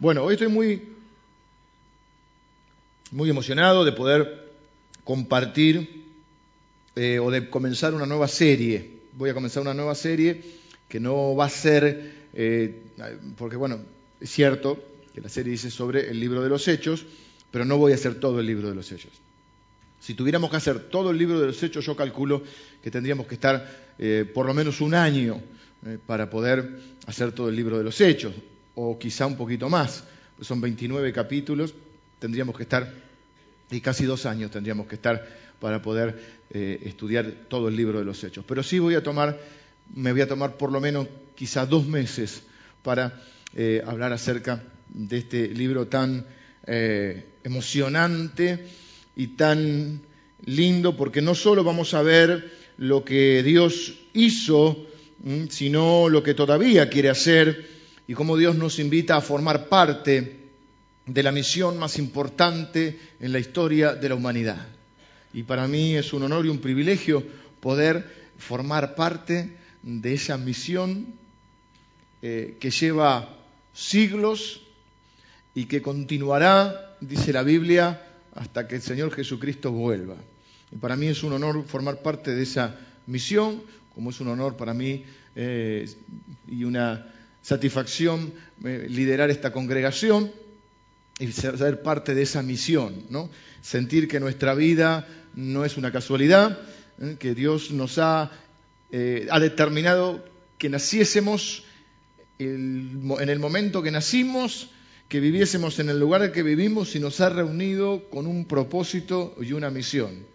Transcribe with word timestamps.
Bueno, 0.00 0.24
hoy 0.24 0.34
estoy 0.34 0.48
muy, 0.48 0.82
muy 3.12 3.30
emocionado 3.30 3.84
de 3.84 3.92
poder 3.92 4.52
compartir 5.04 6.02
eh, 6.96 7.20
o 7.20 7.30
de 7.30 7.48
comenzar 7.48 7.94
una 7.94 8.04
nueva 8.04 8.26
serie. 8.26 8.90
Voy 9.12 9.30
a 9.30 9.34
comenzar 9.34 9.62
una 9.62 9.72
nueva 9.72 9.94
serie 9.94 10.42
que 10.88 10.98
no 10.98 11.36
va 11.36 11.44
a 11.44 11.48
ser, 11.48 12.12
eh, 12.32 12.82
porque 13.38 13.54
bueno, 13.54 13.82
es 14.20 14.30
cierto 14.30 14.82
que 15.14 15.20
la 15.20 15.28
serie 15.28 15.52
dice 15.52 15.70
sobre 15.70 16.10
el 16.10 16.18
libro 16.18 16.42
de 16.42 16.48
los 16.48 16.66
hechos, 16.66 17.06
pero 17.52 17.64
no 17.64 17.78
voy 17.78 17.92
a 17.92 17.94
hacer 17.94 18.16
todo 18.16 18.40
el 18.40 18.46
libro 18.46 18.68
de 18.68 18.74
los 18.74 18.90
hechos. 18.90 19.12
Si 20.00 20.14
tuviéramos 20.14 20.50
que 20.50 20.56
hacer 20.56 20.88
todo 20.88 21.10
el 21.10 21.18
libro 21.18 21.38
de 21.38 21.46
los 21.46 21.62
hechos, 21.62 21.86
yo 21.86 21.94
calculo 21.94 22.42
que 22.82 22.90
tendríamos 22.90 23.28
que 23.28 23.34
estar 23.34 23.94
eh, 24.00 24.28
por 24.34 24.44
lo 24.44 24.54
menos 24.54 24.80
un 24.80 24.94
año 24.94 25.40
para 26.06 26.30
poder 26.30 26.80
hacer 27.06 27.30
todo 27.30 27.48
el 27.48 27.54
libro 27.54 27.78
de 27.78 27.84
los 27.84 28.00
hechos, 28.00 28.32
o 28.74 28.98
quizá 28.98 29.26
un 29.26 29.36
poquito 29.36 29.68
más. 29.68 30.04
Son 30.40 30.60
29 30.60 31.12
capítulos, 31.12 31.74
tendríamos 32.18 32.56
que 32.56 32.64
estar, 32.64 32.92
y 33.70 33.80
casi 33.80 34.04
dos 34.04 34.26
años 34.26 34.50
tendríamos 34.50 34.86
que 34.86 34.96
estar 34.96 35.26
para 35.60 35.80
poder 35.80 36.20
eh, 36.50 36.80
estudiar 36.84 37.30
todo 37.48 37.68
el 37.68 37.76
libro 37.76 37.98
de 37.98 38.04
los 38.04 38.22
hechos. 38.24 38.44
Pero 38.46 38.62
sí 38.62 38.78
voy 38.78 38.94
a 38.94 39.02
tomar, 39.02 39.38
me 39.94 40.12
voy 40.12 40.20
a 40.20 40.28
tomar 40.28 40.56
por 40.56 40.70
lo 40.70 40.80
menos 40.80 41.06
quizá 41.34 41.66
dos 41.66 41.86
meses 41.86 42.42
para 42.82 43.22
eh, 43.54 43.82
hablar 43.86 44.12
acerca 44.12 44.62
de 44.88 45.18
este 45.18 45.48
libro 45.48 45.86
tan 45.86 46.26
eh, 46.66 47.26
emocionante 47.44 48.66
y 49.16 49.28
tan 49.28 50.00
lindo, 50.44 50.96
porque 50.96 51.22
no 51.22 51.34
solo 51.34 51.64
vamos 51.64 51.94
a 51.94 52.02
ver 52.02 52.52
lo 52.76 53.04
que 53.04 53.42
Dios 53.42 53.94
hizo, 54.12 54.86
sino 55.48 56.08
lo 56.08 56.22
que 56.22 56.34
todavía 56.34 56.90
quiere 56.90 57.08
hacer 57.08 57.73
y 58.06 58.14
cómo 58.14 58.36
Dios 58.36 58.56
nos 58.56 58.78
invita 58.78 59.16
a 59.16 59.20
formar 59.20 59.68
parte 59.68 60.44
de 61.06 61.22
la 61.22 61.32
misión 61.32 61.78
más 61.78 61.98
importante 61.98 62.98
en 63.20 63.32
la 63.32 63.38
historia 63.38 63.94
de 63.94 64.08
la 64.08 64.14
humanidad. 64.14 64.66
Y 65.32 65.42
para 65.42 65.66
mí 65.66 65.96
es 65.96 66.12
un 66.12 66.22
honor 66.22 66.46
y 66.46 66.48
un 66.48 66.58
privilegio 66.58 67.24
poder 67.60 68.32
formar 68.38 68.94
parte 68.94 69.56
de 69.82 70.14
esa 70.14 70.38
misión 70.38 71.06
eh, 72.22 72.56
que 72.60 72.70
lleva 72.70 73.36
siglos 73.72 74.62
y 75.54 75.66
que 75.66 75.82
continuará, 75.82 76.96
dice 77.00 77.32
la 77.32 77.42
Biblia, 77.42 78.02
hasta 78.34 78.66
que 78.66 78.76
el 78.76 78.82
Señor 78.82 79.12
Jesucristo 79.12 79.72
vuelva. 79.72 80.16
Y 80.72 80.76
para 80.76 80.96
mí 80.96 81.06
es 81.06 81.22
un 81.22 81.32
honor 81.32 81.64
formar 81.66 82.02
parte 82.02 82.34
de 82.34 82.42
esa 82.42 82.78
misión, 83.06 83.62
como 83.94 84.10
es 84.10 84.20
un 84.20 84.28
honor 84.28 84.56
para 84.56 84.74
mí 84.74 85.04
eh, 85.36 85.88
y 86.48 86.64
una 86.64 87.13
satisfacción 87.44 88.32
eh, 88.64 88.86
liderar 88.88 89.30
esta 89.30 89.52
congregación 89.52 90.32
y 91.18 91.30
ser 91.30 91.82
parte 91.82 92.14
de 92.14 92.22
esa 92.22 92.42
misión, 92.42 93.04
¿no? 93.10 93.30
Sentir 93.60 94.08
que 94.08 94.18
nuestra 94.18 94.54
vida 94.54 95.06
no 95.34 95.64
es 95.64 95.76
una 95.76 95.92
casualidad, 95.92 96.58
¿eh? 97.00 97.16
que 97.18 97.34
Dios 97.34 97.70
nos 97.70 97.98
ha, 97.98 98.32
eh, 98.90 99.28
ha 99.30 99.38
determinado 99.38 100.24
que 100.58 100.70
naciésemos 100.70 101.64
en 102.38 103.28
el 103.28 103.38
momento 103.38 103.82
que 103.82 103.90
nacimos, 103.90 104.70
que 105.08 105.20
viviésemos 105.20 105.78
en 105.78 105.90
el 105.90 106.00
lugar 106.00 106.22
en 106.22 106.32
que 106.32 106.42
vivimos 106.42 106.96
y 106.96 107.00
nos 107.00 107.20
ha 107.20 107.28
reunido 107.28 108.08
con 108.10 108.26
un 108.26 108.46
propósito 108.46 109.36
y 109.40 109.52
una 109.52 109.70
misión. 109.70 110.26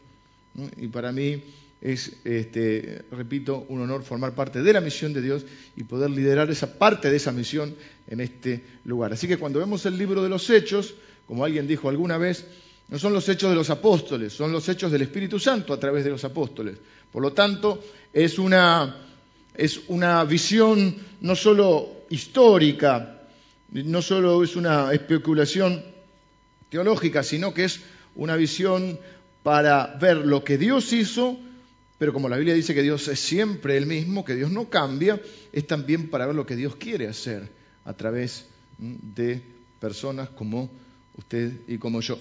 Y 0.77 0.87
para 0.87 1.11
mí 1.11 1.43
es, 1.81 2.13
este, 2.25 3.03
repito, 3.11 3.65
un 3.69 3.81
honor 3.81 4.03
formar 4.03 4.35
parte 4.35 4.61
de 4.61 4.73
la 4.73 4.81
misión 4.81 5.13
de 5.13 5.21
Dios 5.21 5.45
y 5.77 5.83
poder 5.83 6.09
liderar 6.09 6.49
esa 6.49 6.77
parte 6.77 7.09
de 7.09 7.17
esa 7.17 7.31
misión 7.31 7.75
en 8.07 8.19
este 8.19 8.63
lugar. 8.85 9.13
Así 9.13 9.27
que 9.27 9.37
cuando 9.37 9.59
vemos 9.59 9.85
el 9.85 9.97
libro 9.97 10.21
de 10.21 10.29
los 10.29 10.49
Hechos, 10.49 10.95
como 11.25 11.45
alguien 11.45 11.67
dijo 11.67 11.87
alguna 11.89 12.17
vez, 12.17 12.45
no 12.89 12.97
son 12.97 13.13
los 13.13 13.29
hechos 13.29 13.51
de 13.51 13.55
los 13.55 13.69
apóstoles, 13.69 14.33
son 14.33 14.51
los 14.51 14.67
hechos 14.67 14.91
del 14.91 15.03
Espíritu 15.03 15.39
Santo 15.39 15.73
a 15.73 15.79
través 15.79 16.03
de 16.03 16.09
los 16.09 16.23
apóstoles. 16.25 16.77
Por 17.11 17.21
lo 17.21 17.33
tanto, 17.33 17.83
es 18.11 18.39
una, 18.39 18.97
es 19.55 19.81
una 19.87 20.23
visión 20.25 20.95
no 21.21 21.35
solo 21.35 22.05
histórica, 22.09 23.21
no 23.71 24.01
solo 24.01 24.43
es 24.43 24.55
una 24.55 24.91
especulación 24.91 25.83
teológica, 26.69 27.23
sino 27.23 27.53
que 27.53 27.65
es 27.65 27.81
una 28.15 28.35
visión 28.35 28.99
para 29.43 29.95
ver 30.01 30.17
lo 30.17 30.43
que 30.43 30.57
Dios 30.57 30.91
hizo 30.91 31.37
pero 31.99 32.13
como 32.13 32.29
la 32.29 32.37
Biblia 32.37 32.55
dice 32.55 32.73
que 32.73 32.81
Dios 32.81 33.07
es 33.09 33.19
siempre 33.19 33.77
el 33.77 33.85
mismo, 33.85 34.23
que 34.23 34.33
Dios 34.33 34.49
no 34.49 34.69
cambia, 34.69 35.21
es 35.51 35.67
también 35.67 36.09
para 36.09 36.25
ver 36.25 36.33
lo 36.33 36.45
que 36.45 36.55
Dios 36.55 36.77
quiere 36.77 37.07
hacer 37.07 37.47
a 37.83 37.93
través 37.93 38.45
de 38.77 39.41
personas 39.81 40.29
como 40.29 40.71
usted 41.17 41.51
y 41.67 41.77
como 41.77 41.99
yo. 41.99 42.17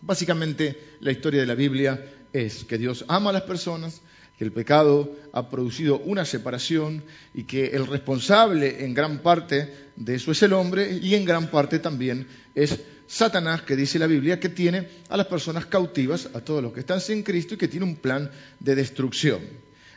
Básicamente 0.00 0.96
la 1.00 1.12
historia 1.12 1.42
de 1.42 1.46
la 1.46 1.54
Biblia 1.54 2.02
es 2.32 2.64
que 2.64 2.78
Dios 2.78 3.04
ama 3.06 3.30
a 3.30 3.34
las 3.34 3.42
personas, 3.42 4.00
que 4.38 4.44
el 4.44 4.52
pecado 4.52 5.14
ha 5.34 5.50
producido 5.50 5.98
una 5.98 6.24
separación 6.24 7.04
y 7.34 7.42
que 7.42 7.66
el 7.66 7.86
responsable 7.86 8.82
en 8.86 8.94
gran 8.94 9.18
parte 9.18 9.74
de 9.96 10.14
eso 10.14 10.32
es 10.32 10.42
el 10.42 10.54
hombre 10.54 10.98
y 11.02 11.14
en 11.14 11.26
gran 11.26 11.50
parte 11.50 11.80
también 11.80 12.26
es 12.54 12.80
Satanás, 13.10 13.62
que 13.62 13.74
dice 13.74 13.98
la 13.98 14.06
Biblia, 14.06 14.38
que 14.38 14.48
tiene 14.48 14.86
a 15.08 15.16
las 15.16 15.26
personas 15.26 15.66
cautivas, 15.66 16.28
a 16.32 16.40
todos 16.42 16.62
los 16.62 16.72
que 16.72 16.78
están 16.78 17.00
sin 17.00 17.24
Cristo 17.24 17.54
y 17.54 17.56
que 17.56 17.66
tiene 17.66 17.84
un 17.84 17.96
plan 17.96 18.30
de 18.60 18.76
destrucción. 18.76 19.40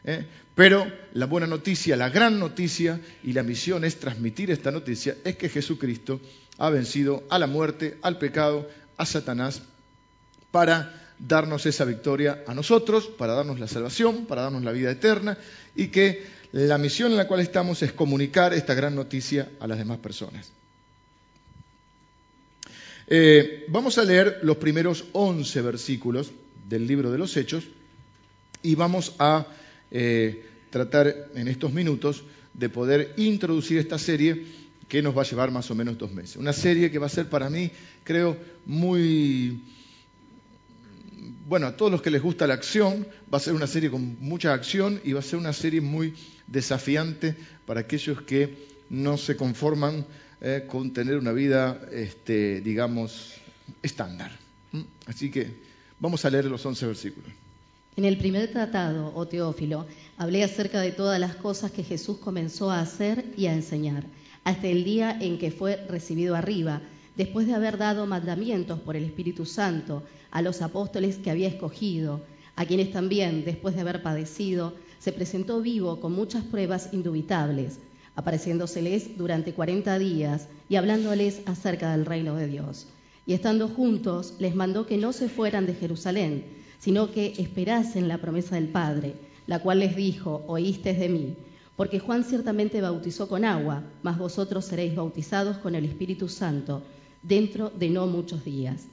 ¿eh? 0.04 0.26
Pero 0.56 0.92
la 1.14 1.28
buena 1.28 1.46
noticia, 1.46 1.96
la 1.96 2.10
gran 2.10 2.40
noticia, 2.40 3.00
y 3.24 3.34
la 3.34 3.44
misión 3.44 3.86
es 3.86 4.00
transmitir 4.00 4.50
esta 4.50 4.72
noticia, 4.72 5.16
es 5.24 5.36
que 5.36 5.48
Jesucristo 5.48 6.22
ha 6.58 6.72
vencido 6.72 7.24
a 7.30 7.38
la 7.38 7.46
muerte, 7.46 8.00
al 8.02 8.18
pecado, 8.18 8.68
a 8.98 9.06
Satanás, 9.06 9.62
para 10.50 11.14
darnos 11.20 11.68
esa 11.68 11.86
victoria 11.86 12.44
a 12.48 12.56
nosotros, 12.56 13.06
para 13.06 13.34
darnos 13.34 13.60
la 13.60 13.68
salvación, 13.68 14.26
para 14.26 14.42
darnos 14.42 14.64
la 14.64 14.72
vida 14.72 14.90
eterna, 14.90 15.38
y 15.76 15.90
que 15.90 16.26
la 16.52 16.80
misión 16.80 17.12
en 17.12 17.18
la 17.18 17.28
cual 17.28 17.42
estamos 17.42 17.84
es 17.84 17.94
comunicar 17.94 18.56
esta 18.56 18.74
gran 18.74 18.96
noticia 18.96 19.52
a 19.60 19.68
las 19.68 19.78
demás 19.78 20.00
personas. 20.00 20.52
Eh, 23.08 23.66
vamos 23.68 23.98
a 23.98 24.04
leer 24.04 24.40
los 24.44 24.58
primeros 24.58 25.06
11 25.12 25.62
versículos 25.62 26.32
del 26.68 26.88
libro 26.88 27.12
de 27.12 27.18
los 27.18 27.36
Hechos 27.36 27.66
y 28.62 28.76
vamos 28.76 29.16
a 29.20 29.46
eh, 29.92 30.46
tratar 30.70 31.30
en 31.36 31.48
estos 31.48 31.74
minutos 31.74 32.24
de 32.54 32.70
poder 32.70 33.14
introducir 33.18 33.78
esta 33.78 34.00
serie 34.00 34.46
que 34.88 35.02
nos 35.02 35.18
va 35.18 35.24
a 35.24 35.26
llevar 35.26 35.52
más 35.52 35.70
o 35.70 35.76
menos 35.76 35.98
dos 35.98 36.12
meses. 36.12 36.38
Una 36.38 36.54
serie 36.54 36.92
que 36.92 37.00
va 37.00 37.08
a 37.08 37.10
ser 37.10 37.30
para 37.30 37.50
mí, 37.50 37.72
creo, 38.04 38.38
muy... 38.66 39.62
Bueno, 41.48 41.68
a 41.68 41.76
todos 41.76 41.92
los 41.92 42.02
que 42.02 42.10
les 42.10 42.22
gusta 42.22 42.48
la 42.48 42.54
acción, 42.54 43.06
va 43.32 43.38
a 43.38 43.42
ser 43.42 43.54
una 43.54 43.68
serie 43.68 43.92
con 43.92 44.18
mucha 44.20 44.54
acción 44.54 45.02
y 45.04 45.12
va 45.12 45.20
a 45.20 45.24
ser 45.24 45.40
una 45.40 45.52
serie 45.52 45.82
muy 45.82 46.14
desafiante 46.48 47.36
para 47.66 47.82
aquellos 47.82 48.22
que 48.22 48.68
no 48.90 49.18
se 49.18 49.36
conforman 49.36 50.06
eh, 50.46 50.66
con 50.68 50.92
tener 50.92 51.18
una 51.18 51.32
vida, 51.32 51.80
este, 51.94 52.60
digamos, 52.60 53.36
estándar. 53.82 54.30
Así 55.06 55.32
que 55.32 55.56
vamos 56.02 56.26
a 56.26 56.30
leer 56.30 56.46
los 56.46 56.66
11 56.66 56.86
versículos. 56.86 57.32
En 57.96 58.04
el 58.04 58.18
primer 58.18 58.52
tratado, 58.52 59.14
oh 59.16 59.26
Teófilo, 59.26 59.86
hablé 60.18 60.44
acerca 60.44 60.82
de 60.82 60.92
todas 60.92 61.18
las 61.18 61.36
cosas 61.36 61.72
que 61.72 61.86
Jesús 61.86 62.18
comenzó 62.18 62.72
a 62.72 62.82
hacer 62.82 63.24
y 63.38 63.46
a 63.46 63.54
enseñar, 63.54 64.04
hasta 64.44 64.68
el 64.68 64.84
día 64.84 65.18
en 65.18 65.38
que 65.38 65.50
fue 65.50 65.78
recibido 65.88 66.36
arriba, 66.36 66.82
después 67.16 67.48
de 67.48 67.54
haber 67.54 67.78
dado 67.78 68.06
mandamientos 68.06 68.82
por 68.82 68.98
el 68.98 69.06
Espíritu 69.06 69.46
Santo 69.46 70.04
a 70.30 70.42
los 70.42 70.62
apóstoles 70.62 71.20
que 71.20 71.32
había 71.32 71.48
escogido, 71.48 72.22
a 72.58 72.66
quienes 72.66 72.92
también, 72.92 73.46
después 73.46 73.76
de 73.76 73.82
haber 73.82 74.04
padecido, 74.04 74.74
se 75.00 75.14
presentó 75.14 75.62
vivo 75.62 76.02
con 76.02 76.12
muchas 76.12 76.44
pruebas 76.44 76.90
indubitables 76.92 77.80
apareciéndoseles 78.16 79.18
durante 79.18 79.54
cuarenta 79.54 79.98
días 80.00 80.48
y 80.70 80.76
hablándoles 80.76 81.42
acerca 81.46 81.92
del 81.92 82.06
reino 82.06 82.36
de 82.36 82.48
Dios. 82.48 82.88
Y 83.26 83.34
estando 83.34 83.68
juntos, 83.68 84.36
les 84.40 84.56
mandó 84.56 84.86
que 84.86 84.98
no 84.98 85.14
se 85.14 85.30
fueran 85.30 85.66
de 85.66 85.74
Jerusalén, 85.74 86.46
sino 86.80 87.12
que 87.12 87.34
esperasen 87.38 88.08
la 88.08 88.18
promesa 88.18 88.56
del 88.56 88.68
Padre, 88.68 89.14
la 89.48 89.60
cual 89.60 89.80
les 89.80 89.96
dijo, 89.96 90.44
oísteis 90.48 91.00
de 91.00 91.10
mí, 91.10 91.36
porque 91.76 92.00
Juan 92.00 92.24
ciertamente 92.24 92.82
bautizó 92.82 93.28
con 93.28 93.46
agua, 93.46 93.84
mas 94.04 94.18
vosotros 94.18 94.66
seréis 94.66 94.96
bautizados 94.96 95.58
con 95.58 95.76
el 95.76 95.86
Espíritu 95.86 96.30
Santo 96.30 96.84
dentro 97.24 97.70
de 97.70 97.90
no 97.90 98.06
muchos 98.06 98.44
días. 98.44 98.84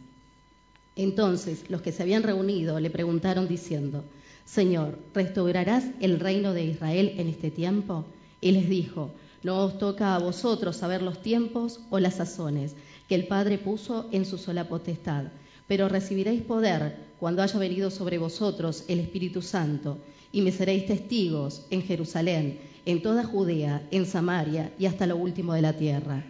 Entonces 0.97 1.69
los 1.69 1.83
que 1.83 1.93
se 1.93 2.03
habían 2.03 2.23
reunido 2.23 2.81
le 2.81 2.91
preguntaron 2.91 3.49
diciendo, 3.49 4.05
Señor, 4.45 4.99
¿restaurarás 5.15 5.85
el 6.01 6.19
reino 6.19 6.53
de 6.53 6.65
Israel 6.65 7.15
en 7.17 7.29
este 7.29 7.51
tiempo? 7.51 8.05
Y 8.41 8.53
les 8.53 8.69
dijo, 8.69 9.11
no 9.43 9.65
os 9.65 9.79
toca 9.79 10.15
a 10.15 10.19
vosotros 10.19 10.77
saber 10.77 11.03
los 11.03 11.23
tiempos 11.23 11.81
o 11.91 11.99
las 11.99 12.17
sazones 12.17 12.75
que 13.09 13.15
el 13.15 13.27
Padre 13.27 13.59
puso 13.59 14.09
en 14.13 14.25
su 14.25 14.39
sola 14.39 14.69
potestad, 14.69 15.25
pero 15.67 15.89
recibiréis 15.89 16.43
poder 16.43 16.97
cuando 17.19 17.43
haya 17.43 17.59
venido 17.59 17.91
sobre 17.91 18.19
vosotros 18.19 18.85
el 18.89 19.01
Espíritu 19.01 19.43
Santo, 19.43 19.99
y 20.33 20.43
me 20.43 20.53
seréis 20.53 20.87
testigos 20.87 21.67
en 21.71 21.83
Jerusalén, 21.83 22.61
en 22.87 23.03
toda 23.03 23.25
Judea, 23.25 23.87
en 23.91 24.07
Samaria 24.07 24.73
y 24.79 24.87
hasta 24.87 25.07
lo 25.07 25.17
último 25.17 25.55
de 25.55 25.63
la 25.63 25.73
tierra. 25.73 26.25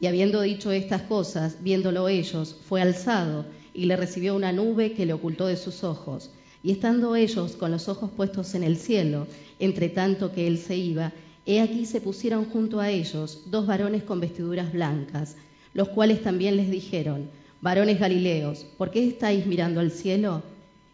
Y 0.00 0.06
habiendo 0.06 0.40
dicho 0.40 0.70
estas 0.70 1.02
cosas, 1.02 1.58
viéndolo 1.62 2.08
ellos, 2.08 2.56
fue 2.68 2.80
alzado 2.80 3.44
y 3.74 3.84
le 3.84 3.96
recibió 3.96 4.34
una 4.34 4.52
nube 4.52 4.92
que 4.92 5.04
le 5.04 5.12
ocultó 5.12 5.46
de 5.46 5.56
sus 5.56 5.84
ojos. 5.84 6.30
Y 6.62 6.72
estando 6.72 7.16
ellos 7.16 7.52
con 7.52 7.70
los 7.70 7.88
ojos 7.88 8.10
puestos 8.10 8.54
en 8.54 8.62
el 8.62 8.76
cielo, 8.76 9.26
entre 9.58 9.88
tanto 9.88 10.32
que 10.32 10.46
él 10.46 10.58
se 10.58 10.76
iba, 10.76 11.12
he 11.46 11.60
aquí 11.60 11.86
se 11.86 12.00
pusieron 12.00 12.44
junto 12.44 12.80
a 12.80 12.90
ellos 12.90 13.42
dos 13.46 13.66
varones 13.66 14.02
con 14.02 14.20
vestiduras 14.20 14.72
blancas, 14.72 15.36
los 15.74 15.88
cuales 15.88 16.22
también 16.22 16.56
les 16.56 16.70
dijeron, 16.70 17.30
varones 17.60 17.98
Galileos, 17.98 18.66
¿por 18.76 18.90
qué 18.90 19.06
estáis 19.06 19.46
mirando 19.46 19.80
al 19.80 19.90
cielo? 19.90 20.42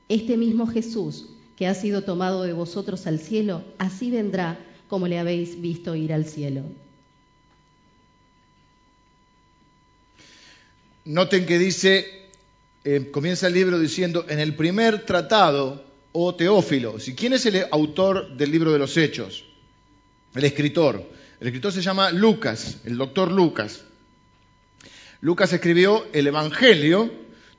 Este 0.08 0.36
mismo 0.36 0.66
Jesús, 0.66 1.26
que 1.56 1.66
ha 1.66 1.74
sido 1.74 2.02
tomado 2.02 2.42
de 2.42 2.52
vosotros 2.52 3.06
al 3.06 3.18
cielo, 3.18 3.62
así 3.78 4.10
vendrá 4.10 4.58
como 4.88 5.08
le 5.08 5.18
habéis 5.18 5.60
visto 5.60 5.96
ir 5.96 6.12
al 6.12 6.26
cielo. 6.26 6.62
Noten 11.04 11.46
que 11.46 11.58
dice 11.58 12.26
eh, 12.88 13.10
comienza 13.10 13.48
el 13.48 13.54
libro 13.54 13.80
diciendo, 13.80 14.26
en 14.28 14.38
el 14.38 14.54
primer 14.54 15.04
tratado, 15.04 15.84
o 16.12 16.26
oh 16.26 16.34
Teófilo, 16.36 16.94
¿quién 17.16 17.32
es 17.32 17.44
el 17.44 17.66
autor 17.72 18.36
del 18.36 18.52
libro 18.52 18.72
de 18.72 18.78
los 18.78 18.96
Hechos? 18.96 19.44
El 20.36 20.44
escritor. 20.44 21.02
El 21.40 21.48
escritor 21.48 21.72
se 21.72 21.82
llama 21.82 22.10
Lucas, 22.10 22.78
el 22.84 22.96
doctor 22.96 23.32
Lucas. 23.32 23.82
Lucas 25.20 25.52
escribió 25.52 26.06
el 26.12 26.26
Evangelio, 26.26 27.10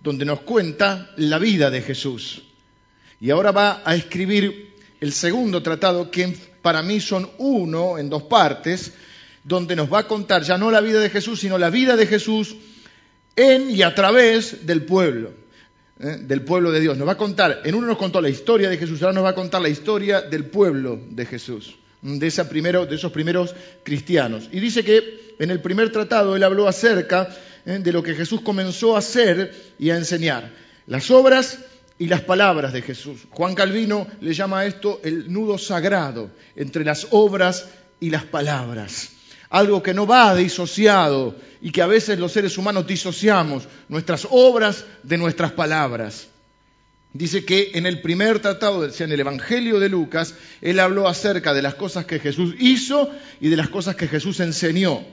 donde 0.01 0.25
nos 0.25 0.41
cuenta 0.41 1.11
la 1.17 1.39
vida 1.39 1.69
de 1.69 1.81
Jesús. 1.81 2.43
Y 3.19 3.31
ahora 3.31 3.51
va 3.51 3.81
a 3.83 3.95
escribir 3.95 4.75
el 5.01 5.11
segundo 5.11 5.63
tratado, 5.63 6.11
que 6.11 6.35
para 6.61 6.83
mí 6.83 6.99
son 6.99 7.29
uno 7.39 7.97
en 7.97 8.09
dos 8.09 8.23
partes, 8.23 8.93
donde 9.43 9.75
nos 9.75 9.91
va 9.91 9.99
a 9.99 10.07
contar 10.07 10.43
ya 10.43 10.57
no 10.57 10.69
la 10.69 10.81
vida 10.81 10.99
de 10.99 11.09
Jesús, 11.09 11.39
sino 11.39 11.57
la 11.57 11.69
vida 11.69 11.95
de 11.95 12.05
Jesús 12.05 12.55
en 13.35 13.71
y 13.71 13.81
a 13.81 13.95
través 13.95 14.65
del 14.65 14.83
pueblo, 14.83 15.31
¿eh? 15.99 16.17
del 16.21 16.41
pueblo 16.41 16.71
de 16.71 16.81
Dios. 16.81 16.97
Nos 16.97 17.07
va 17.07 17.13
a 17.13 17.17
contar, 17.17 17.61
en 17.63 17.73
uno 17.73 17.87
nos 17.87 17.97
contó 17.97 18.21
la 18.21 18.29
historia 18.29 18.69
de 18.69 18.77
Jesús, 18.77 19.01
ahora 19.01 19.13
nos 19.13 19.23
va 19.23 19.29
a 19.29 19.35
contar 19.35 19.61
la 19.61 19.69
historia 19.69 20.21
del 20.21 20.45
pueblo 20.45 20.99
de 21.09 21.25
Jesús, 21.25 21.75
de, 22.01 22.27
esos 22.27 23.11
primeros 23.11 23.55
cristianos. 23.83 24.49
Y 24.51 24.59
dice 24.59 24.83
que 24.83 25.35
en 25.39 25.51
el 25.51 25.61
primer 25.61 25.91
tratado 25.91 26.35
él 26.35 26.43
habló 26.43 26.67
acerca 26.67 27.29
¿eh? 27.65 27.79
de 27.79 27.91
lo 27.91 28.03
que 28.03 28.15
Jesús 28.15 28.41
comenzó 28.41 28.95
a 28.95 28.99
hacer 28.99 29.53
y 29.79 29.89
a 29.89 29.97
enseñar, 29.97 30.51
las 30.85 31.11
obras 31.11 31.59
y 31.99 32.07
las 32.07 32.21
palabras 32.21 32.73
de 32.73 32.81
Jesús. 32.81 33.21
Juan 33.31 33.55
Calvino 33.55 34.07
le 34.21 34.33
llama 34.33 34.59
a 34.59 34.65
esto 34.65 35.01
el 35.03 35.31
nudo 35.31 35.57
sagrado 35.57 36.31
entre 36.55 36.83
las 36.83 37.07
obras 37.11 37.69
y 37.99 38.09
las 38.09 38.25
palabras 38.25 39.11
algo 39.49 39.81
que 39.81 39.93
no 39.93 40.05
va 40.05 40.35
disociado 40.35 41.35
y 41.61 41.71
que 41.71 41.81
a 41.81 41.87
veces 41.87 42.19
los 42.19 42.31
seres 42.31 42.57
humanos 42.57 42.85
disociamos 42.85 43.67
nuestras 43.87 44.27
obras 44.29 44.85
de 45.03 45.17
nuestras 45.17 45.51
palabras. 45.53 46.27
Dice 47.17 47.43
que 47.45 47.71
en 47.73 47.87
el 47.87 47.99
primer 48.01 48.39
tratado, 48.39 48.85
en 48.85 49.11
el 49.11 49.19
Evangelio 49.19 49.79
de 49.79 49.89
Lucas, 49.89 50.35
él 50.61 50.79
habló 50.79 51.07
acerca 51.07 51.51
de 51.55 51.63
las 51.63 51.73
cosas 51.73 52.05
que 52.05 52.19
Jesús 52.19 52.53
hizo 52.59 53.09
y 53.41 53.49
de 53.49 53.57
las 53.57 53.69
cosas 53.69 53.95
que 53.95 54.07
Jesús 54.07 54.39
enseñó. 54.39 55.03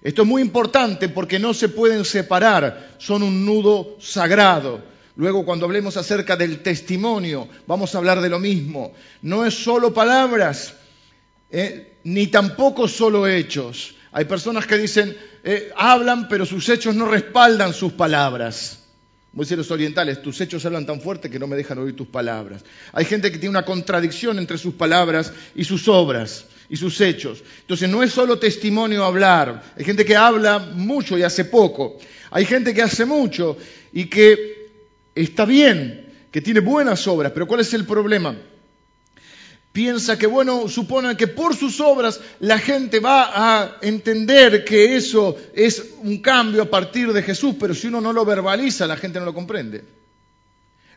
Esto 0.00 0.22
es 0.22 0.28
muy 0.28 0.40
importante 0.40 1.10
porque 1.10 1.38
no 1.38 1.52
se 1.52 1.68
pueden 1.68 2.06
separar, 2.06 2.94
son 2.96 3.22
un 3.22 3.44
nudo 3.44 3.98
sagrado. 4.00 4.82
Luego 5.16 5.44
cuando 5.44 5.66
hablemos 5.66 5.98
acerca 5.98 6.34
del 6.34 6.60
testimonio, 6.60 7.46
vamos 7.66 7.94
a 7.94 7.98
hablar 7.98 8.22
de 8.22 8.30
lo 8.30 8.38
mismo. 8.38 8.94
No 9.20 9.44
es 9.44 9.52
solo 9.52 9.92
palabras, 9.92 10.72
eh, 11.50 11.92
ni 12.04 12.28
tampoco 12.28 12.88
solo 12.88 13.26
hechos. 13.26 13.96
Hay 14.12 14.24
personas 14.24 14.66
que 14.66 14.78
dicen, 14.78 15.14
eh, 15.44 15.70
hablan, 15.76 16.26
pero 16.26 16.46
sus 16.46 16.66
hechos 16.70 16.94
no 16.94 17.04
respaldan 17.04 17.74
sus 17.74 17.92
palabras. 17.92 18.79
Como 19.30 19.44
dicen 19.44 19.58
los 19.58 19.70
orientales, 19.70 20.20
tus 20.22 20.40
hechos 20.40 20.64
hablan 20.64 20.86
tan 20.86 21.00
fuerte 21.00 21.30
que 21.30 21.38
no 21.38 21.46
me 21.46 21.56
dejan 21.56 21.78
oír 21.78 21.94
tus 21.94 22.08
palabras. 22.08 22.64
Hay 22.92 23.04
gente 23.04 23.30
que 23.30 23.38
tiene 23.38 23.50
una 23.50 23.64
contradicción 23.64 24.38
entre 24.38 24.58
sus 24.58 24.74
palabras 24.74 25.32
y 25.54 25.62
sus 25.62 25.86
obras 25.86 26.46
y 26.68 26.76
sus 26.76 27.00
hechos. 27.00 27.42
Entonces 27.60 27.88
no 27.88 28.02
es 28.02 28.12
solo 28.12 28.40
testimonio 28.40 29.04
hablar. 29.04 29.62
Hay 29.76 29.84
gente 29.84 30.04
que 30.04 30.16
habla 30.16 30.58
mucho 30.58 31.16
y 31.16 31.22
hace 31.22 31.44
poco. 31.44 31.98
Hay 32.32 32.44
gente 32.44 32.74
que 32.74 32.82
hace 32.82 33.04
mucho 33.04 33.56
y 33.92 34.06
que 34.06 34.68
está 35.14 35.44
bien, 35.44 36.06
que 36.32 36.40
tiene 36.40 36.58
buenas 36.58 37.06
obras, 37.06 37.30
pero 37.32 37.46
¿cuál 37.46 37.60
es 37.60 37.72
el 37.72 37.84
problema? 37.86 38.36
Piensa 39.72 40.18
que, 40.18 40.26
bueno, 40.26 40.68
supone 40.68 41.16
que 41.16 41.28
por 41.28 41.54
sus 41.56 41.80
obras 41.80 42.20
la 42.40 42.58
gente 42.58 43.00
va 43.00 43.30
a 43.32 43.78
entender 43.82 44.64
que 44.64 44.96
eso 44.96 45.36
es 45.54 45.94
un 46.02 46.18
cambio 46.18 46.62
a 46.62 46.70
partir 46.70 47.12
de 47.12 47.22
Jesús, 47.22 47.54
pero 47.58 47.74
si 47.74 47.86
uno 47.86 48.00
no 48.00 48.12
lo 48.12 48.24
verbaliza, 48.24 48.86
la 48.86 48.96
gente 48.96 49.18
no 49.18 49.26
lo 49.26 49.34
comprende. 49.34 49.84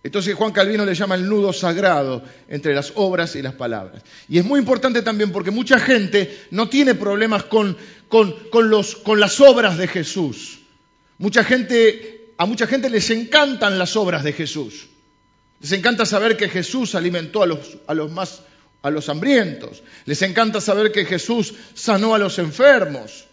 Entonces 0.03 0.35
Juan 0.35 0.51
Calvino 0.51 0.85
le 0.85 0.95
llama 0.95 1.15
el 1.15 1.29
nudo 1.29 1.53
sagrado 1.53 2.23
entre 2.49 2.75
las 2.75 2.91
obras 2.95 3.37
y 3.37 3.41
las 3.41 3.53
palabras. 3.53 4.03
Y 4.27 4.37
es 4.37 4.43
muy 4.43 4.59
importante 4.59 5.01
también 5.01 5.31
porque 5.31 5.49
mucha 5.49 5.79
gente 5.79 6.45
no 6.51 6.67
tiene 6.67 6.93
problemas 6.93 7.45
con, 7.45 7.77
con, 8.09 8.69
los, 8.69 8.95
con 8.97 9.21
las 9.21 9.39
obras 9.39 9.77
de 9.77 9.87
Jesús. 9.87 10.59
Mucha 11.19 11.45
gente, 11.45 12.33
a 12.37 12.45
mucha 12.45 12.67
gente 12.67 12.89
les 12.89 13.09
encantan 13.11 13.79
las 13.79 13.95
obras 13.95 14.25
de 14.25 14.33
Jesús. 14.33 14.87
Les 15.61 15.71
encanta 15.71 16.05
saber 16.05 16.35
que 16.35 16.49
Jesús 16.49 16.95
alimentó 16.95 17.41
a 17.41 17.47
los, 17.47 17.77
a 17.87 17.93
los 17.93 18.11
más 18.11 18.41
a 18.83 18.91
los 18.91 19.09
hambrientos. 19.09 19.81
Les 20.05 20.21
encanta 20.21 20.61
saber 20.61 20.91
que 20.91 21.05
Jesús 21.05 21.55
sanó 21.73 22.13
a 22.13 22.19
los 22.19 22.37
enfermos. 22.37 23.25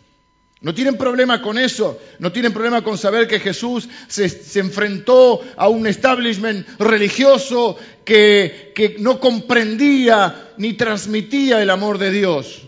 No 0.62 0.74
tienen 0.74 0.96
problema 0.96 1.40
con 1.40 1.58
eso, 1.58 1.98
no 2.18 2.32
tienen 2.32 2.52
problema 2.52 2.82
con 2.82 2.98
saber 2.98 3.26
que 3.26 3.40
Jesús 3.40 3.88
se, 4.08 4.60
enfrentó 4.60 5.40
a 5.56 5.68
un 5.68 5.86
establishment 5.86 6.66
religioso 6.78 7.78
que, 8.04 8.72
que 8.74 8.96
no 8.98 9.18
comprendía 9.20 10.52
ni 10.58 10.74
transmitía 10.74 11.62
el 11.62 11.70
amor 11.70 11.98
de 11.98 12.10
Dios. 12.10 12.62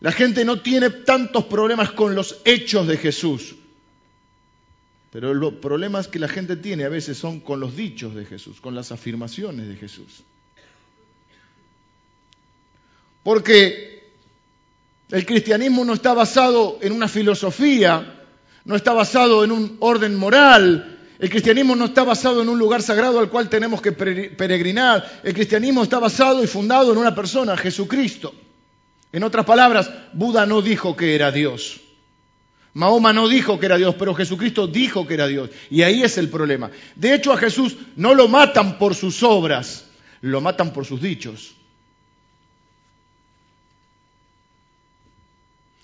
La 0.00 0.12
gente 0.12 0.44
no 0.44 0.60
tiene 0.60 0.90
tantos 0.90 1.44
problemas 1.44 1.92
con 1.92 2.14
los 2.14 2.42
hechos 2.44 2.86
de 2.86 2.98
Jesús. 2.98 3.56
Pero 5.10 5.32
los 5.32 5.54
problemas 5.54 6.08
que 6.08 6.18
la 6.18 6.28
gente 6.28 6.56
tiene 6.56 6.84
a 6.84 6.90
veces 6.90 7.16
son 7.16 7.40
con 7.40 7.58
los 7.58 7.74
dichos 7.74 8.14
de 8.14 8.26
Jesús, 8.26 8.60
con 8.60 8.74
las 8.74 8.92
afirmaciones 8.92 9.66
de 9.66 9.76
Jesús. 9.76 10.24
Porque 13.24 14.12
el 15.10 15.26
cristianismo 15.26 15.84
no 15.84 15.94
está 15.94 16.14
basado 16.14 16.78
en 16.80 16.92
una 16.92 17.08
filosofía, 17.08 18.22
no 18.64 18.76
está 18.76 18.92
basado 18.92 19.42
en 19.42 19.50
un 19.50 19.76
orden 19.80 20.14
moral, 20.14 20.94
el 21.18 21.30
cristianismo 21.30 21.74
no 21.74 21.86
está 21.86 22.04
basado 22.04 22.42
en 22.42 22.48
un 22.48 22.58
lugar 22.58 22.82
sagrado 22.82 23.18
al 23.18 23.30
cual 23.30 23.48
tenemos 23.48 23.80
que 23.80 23.92
peregrinar, 23.92 25.20
el 25.22 25.32
cristianismo 25.32 25.82
está 25.82 25.98
basado 25.98 26.44
y 26.44 26.46
fundado 26.46 26.92
en 26.92 26.98
una 26.98 27.14
persona, 27.14 27.56
Jesucristo. 27.56 28.34
En 29.10 29.22
otras 29.22 29.46
palabras, 29.46 29.90
Buda 30.12 30.44
no 30.44 30.60
dijo 30.60 30.94
que 30.96 31.14
era 31.14 31.30
Dios. 31.30 31.80
Mahoma 32.74 33.12
no 33.12 33.28
dijo 33.28 33.60
que 33.60 33.66
era 33.66 33.76
Dios, 33.76 33.94
pero 33.96 34.14
Jesucristo 34.14 34.66
dijo 34.66 35.06
que 35.06 35.14
era 35.14 35.28
Dios. 35.28 35.50
Y 35.70 35.82
ahí 35.82 36.02
es 36.02 36.18
el 36.18 36.28
problema. 36.28 36.70
De 36.96 37.14
hecho, 37.14 37.32
a 37.32 37.36
Jesús 37.36 37.76
no 37.94 38.14
lo 38.14 38.26
matan 38.26 38.76
por 38.78 38.96
sus 38.96 39.22
obras, 39.22 39.86
lo 40.20 40.40
matan 40.40 40.72
por 40.72 40.84
sus 40.84 41.00
dichos. 41.00 41.54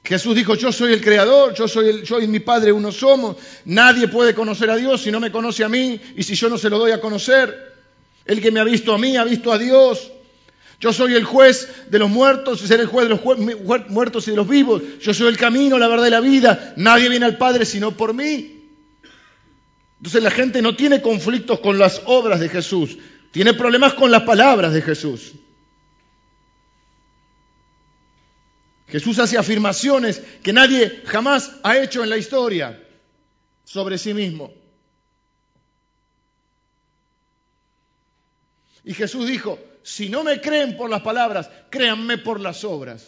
Jesús 0.02 0.35
dijo, 0.35 0.54
yo 0.54 0.73
soy 0.73 0.92
el 0.92 1.00
creador, 1.00 1.54
yo 1.54 1.69
soy, 1.69 1.88
el, 1.88 2.02
yo 2.02 2.21
y 2.21 2.26
mi 2.26 2.40
Padre 2.40 2.73
uno 2.73 2.90
somos, 2.90 3.37
nadie 3.66 4.09
puede 4.09 4.35
conocer 4.35 4.71
a 4.71 4.76
Dios 4.76 5.02
si 5.02 5.11
no 5.11 5.21
me 5.21 5.30
conoce 5.30 5.62
a 5.62 5.69
mí 5.69 6.00
y 6.16 6.23
si 6.23 6.35
yo 6.35 6.49
no 6.49 6.57
se 6.57 6.71
lo 6.71 6.78
doy 6.78 6.92
a 6.92 7.00
conocer. 7.00 7.71
El 8.25 8.40
que 8.40 8.50
me 8.50 8.61
ha 8.61 8.64
visto 8.64 8.95
a 8.95 8.99
mí 8.99 9.16
ha 9.16 9.25
visto 9.25 9.52
a 9.52 9.59
Dios. 9.59 10.11
Yo 10.80 10.92
soy 10.95 11.14
el 11.14 11.25
juez 11.25 11.69
de 11.90 11.99
los 11.99 12.09
muertos 12.09 12.62
y 12.62 12.66
seré 12.66 12.83
el 12.83 12.88
juez 12.88 13.09
de 13.09 13.14
los 13.14 13.90
muertos 13.90 14.26
y 14.26 14.30
de 14.30 14.37
los 14.37 14.49
vivos. 14.49 14.83
Yo 15.00 15.12
soy 15.12 15.28
el 15.28 15.37
camino, 15.37 15.78
la 15.78 15.88
verdad 15.88 16.07
y 16.07 16.11
la 16.11 16.21
vida. 16.21 16.73
Nadie 16.76 17.11
viene 17.11 17.26
al 17.26 17.37
Padre 17.37 17.66
sino 17.66 17.92
por 17.92 18.14
mí. 18.14 18.61
Entonces 19.99 20.23
la 20.23 20.30
gente 20.30 20.62
no 20.62 20.75
tiene 20.75 21.02
conflictos 21.02 21.61
con 21.61 21.78
las 21.78 22.00
obras 22.07 22.40
de 22.40 22.49
Jesús, 22.49 22.97
tiene 23.33 23.52
problemas 23.52 23.92
con 23.92 24.11
las 24.11 24.23
palabras 24.23 24.73
de 24.73 24.80
Jesús. 24.80 25.33
Jesús 28.90 29.18
hace 29.20 29.38
afirmaciones 29.38 30.20
que 30.42 30.52
nadie 30.52 31.02
jamás 31.06 31.52
ha 31.62 31.78
hecho 31.78 32.02
en 32.02 32.11
la 32.11 32.16
historia 32.16 32.82
sobre 33.64 33.99
sí 33.99 34.12
mismo. 34.12 34.52
Y 38.82 38.94
Jesús 38.94 39.28
dijo, 39.28 39.59
si 39.85 40.09
no 40.09 40.25
me 40.25 40.40
creen 40.40 40.76
por 40.76 40.90
las 40.90 41.02
palabras, 41.02 41.49
créanme 41.70 42.18
por 42.18 42.40
las 42.40 42.64
obras. 42.64 43.06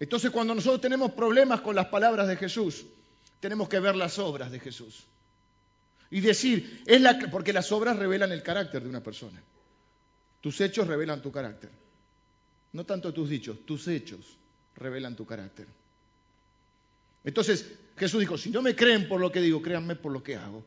Entonces 0.00 0.30
cuando 0.30 0.54
nosotros 0.54 0.80
tenemos 0.80 1.12
problemas 1.12 1.60
con 1.60 1.74
las 1.74 1.86
palabras 1.86 2.26
de 2.26 2.36
Jesús, 2.36 2.86
tenemos 3.40 3.68
que 3.68 3.78
ver 3.78 3.94
las 3.94 4.18
obras 4.18 4.50
de 4.50 4.58
Jesús. 4.58 5.04
Y 6.10 6.20
decir, 6.20 6.82
es 6.86 7.02
porque 7.30 7.52
las 7.52 7.70
obras 7.72 7.98
revelan 7.98 8.32
el 8.32 8.42
carácter 8.42 8.82
de 8.82 8.88
una 8.88 9.02
persona. 9.02 9.42
Tus 10.40 10.60
hechos 10.62 10.86
revelan 10.86 11.20
tu 11.20 11.30
carácter. 11.30 11.83
No 12.74 12.84
tanto 12.84 13.14
tus 13.14 13.30
dichos, 13.30 13.64
tus 13.64 13.88
hechos 13.88 14.36
revelan 14.76 15.14
tu 15.14 15.24
carácter. 15.24 15.66
Entonces 17.22 17.72
Jesús 17.96 18.20
dijo, 18.20 18.36
si 18.36 18.50
no 18.50 18.62
me 18.62 18.74
creen 18.74 19.08
por 19.08 19.20
lo 19.20 19.30
que 19.30 19.40
digo, 19.40 19.62
créanme 19.62 19.94
por 19.96 20.12
lo 20.12 20.22
que 20.22 20.36
hago. 20.36 20.64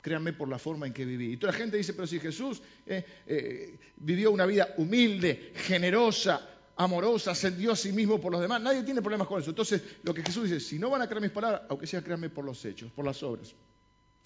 Créanme 0.00 0.32
por 0.32 0.48
la 0.48 0.60
forma 0.60 0.86
en 0.86 0.92
que 0.92 1.04
viví. 1.04 1.32
Y 1.32 1.36
toda 1.36 1.52
la 1.52 1.58
gente 1.58 1.76
dice, 1.76 1.92
pero 1.92 2.06
si 2.06 2.20
Jesús 2.20 2.62
eh, 2.86 3.04
eh, 3.26 3.78
vivió 3.96 4.30
una 4.30 4.46
vida 4.46 4.72
humilde, 4.76 5.52
generosa, 5.56 6.48
amorosa, 6.76 7.34
se 7.34 7.50
dio 7.50 7.72
a 7.72 7.76
sí 7.76 7.90
mismo 7.90 8.20
por 8.20 8.30
los 8.30 8.40
demás, 8.40 8.62
nadie 8.62 8.84
tiene 8.84 9.02
problemas 9.02 9.26
con 9.26 9.40
eso. 9.40 9.50
Entonces, 9.50 9.82
lo 10.04 10.14
que 10.14 10.22
Jesús 10.22 10.44
dice, 10.44 10.60
si 10.60 10.78
no 10.78 10.88
van 10.88 11.02
a 11.02 11.08
creer 11.08 11.22
mis 11.22 11.32
palabras, 11.32 11.62
aunque 11.68 11.88
sea 11.88 12.02
créanme 12.02 12.30
por 12.30 12.44
los 12.44 12.64
hechos, 12.64 12.92
por 12.92 13.04
las 13.04 13.20
obras. 13.24 13.52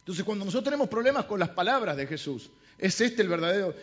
Entonces, 0.00 0.22
cuando 0.22 0.44
nosotros 0.44 0.64
tenemos 0.64 0.88
problemas 0.90 1.24
con 1.24 1.40
las 1.40 1.48
palabras 1.48 1.96
de 1.96 2.06
Jesús, 2.06 2.50
es 2.76 3.00
este 3.00 3.22
el 3.22 3.28
verdadero. 3.28 3.74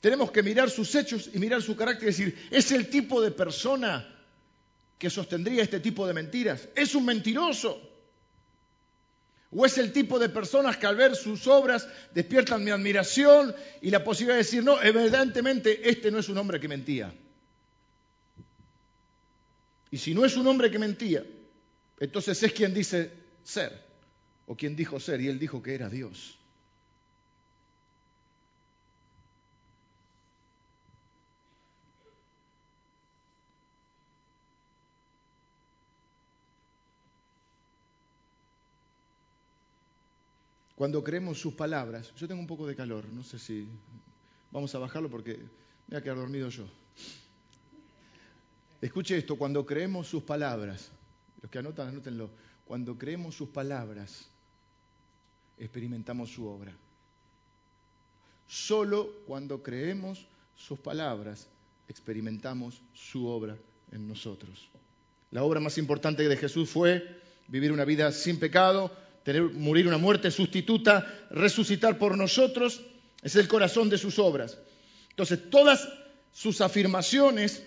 Tenemos 0.00 0.30
que 0.30 0.42
mirar 0.42 0.70
sus 0.70 0.94
hechos 0.94 1.30
y 1.32 1.38
mirar 1.38 1.60
su 1.62 1.76
carácter 1.76 2.04
y 2.04 2.06
decir, 2.06 2.48
¿es 2.50 2.72
el 2.72 2.88
tipo 2.88 3.20
de 3.20 3.30
persona 3.30 4.08
que 4.98 5.10
sostendría 5.10 5.62
este 5.62 5.80
tipo 5.80 6.06
de 6.06 6.14
mentiras? 6.14 6.68
¿Es 6.74 6.94
un 6.94 7.04
mentiroso? 7.04 7.80
¿O 9.50 9.66
es 9.66 9.76
el 9.78 9.92
tipo 9.92 10.18
de 10.18 10.28
personas 10.28 10.76
que 10.76 10.86
al 10.86 10.96
ver 10.96 11.16
sus 11.16 11.46
obras 11.46 11.86
despiertan 12.14 12.64
mi 12.64 12.70
admiración 12.70 13.54
y 13.82 13.90
la 13.90 14.02
posibilidad 14.02 14.36
de 14.36 14.44
decir, 14.44 14.62
no, 14.62 14.80
evidentemente 14.80 15.88
este 15.88 16.10
no 16.10 16.18
es 16.18 16.28
un 16.28 16.38
hombre 16.38 16.60
que 16.60 16.68
mentía? 16.68 17.12
Y 19.90 19.98
si 19.98 20.14
no 20.14 20.24
es 20.24 20.36
un 20.36 20.46
hombre 20.46 20.70
que 20.70 20.78
mentía, 20.78 21.24
entonces 21.98 22.42
es 22.42 22.52
quien 22.52 22.72
dice 22.72 23.10
ser, 23.42 23.84
o 24.46 24.56
quien 24.56 24.76
dijo 24.76 24.98
ser, 25.00 25.20
y 25.20 25.28
él 25.28 25.38
dijo 25.38 25.62
que 25.62 25.74
era 25.74 25.90
Dios. 25.90 26.39
Cuando 40.80 41.04
creemos 41.04 41.38
sus 41.38 41.52
palabras, 41.52 42.10
yo 42.16 42.26
tengo 42.26 42.40
un 42.40 42.46
poco 42.46 42.66
de 42.66 42.74
calor, 42.74 43.04
no 43.12 43.22
sé 43.22 43.38
si 43.38 43.68
vamos 44.50 44.74
a 44.74 44.78
bajarlo 44.78 45.10
porque 45.10 45.36
me 45.36 45.44
voy 45.88 45.98
a 45.98 46.02
quedar 46.02 46.16
dormido 46.16 46.48
yo. 46.48 46.64
Escuche 48.80 49.18
esto, 49.18 49.36
cuando 49.36 49.66
creemos 49.66 50.08
sus 50.08 50.22
palabras, 50.22 50.90
los 51.42 51.50
que 51.50 51.58
anotan, 51.58 51.88
anótenlo, 51.88 52.30
cuando 52.64 52.96
creemos 52.96 53.34
sus 53.34 53.50
palabras, 53.50 54.30
experimentamos 55.58 56.32
su 56.32 56.46
obra. 56.46 56.72
Solo 58.48 59.10
cuando 59.26 59.62
creemos 59.62 60.26
sus 60.56 60.78
palabras, 60.78 61.46
experimentamos 61.88 62.80
su 62.94 63.26
obra 63.26 63.54
en 63.92 64.08
nosotros. 64.08 64.70
La 65.30 65.44
obra 65.44 65.60
más 65.60 65.76
importante 65.76 66.26
de 66.26 66.38
Jesús 66.38 66.70
fue 66.70 67.20
vivir 67.48 67.70
una 67.70 67.84
vida 67.84 68.10
sin 68.12 68.38
pecado, 68.38 68.90
tener, 69.32 69.50
morir 69.52 69.86
una 69.86 69.98
muerte 69.98 70.30
sustituta, 70.30 71.06
resucitar 71.30 71.98
por 71.98 72.16
nosotros, 72.16 72.80
es 73.22 73.36
el 73.36 73.46
corazón 73.46 73.88
de 73.88 73.98
sus 73.98 74.18
obras. 74.18 74.58
Entonces, 75.10 75.50
todas 75.50 75.88
sus 76.32 76.60
afirmaciones 76.60 77.62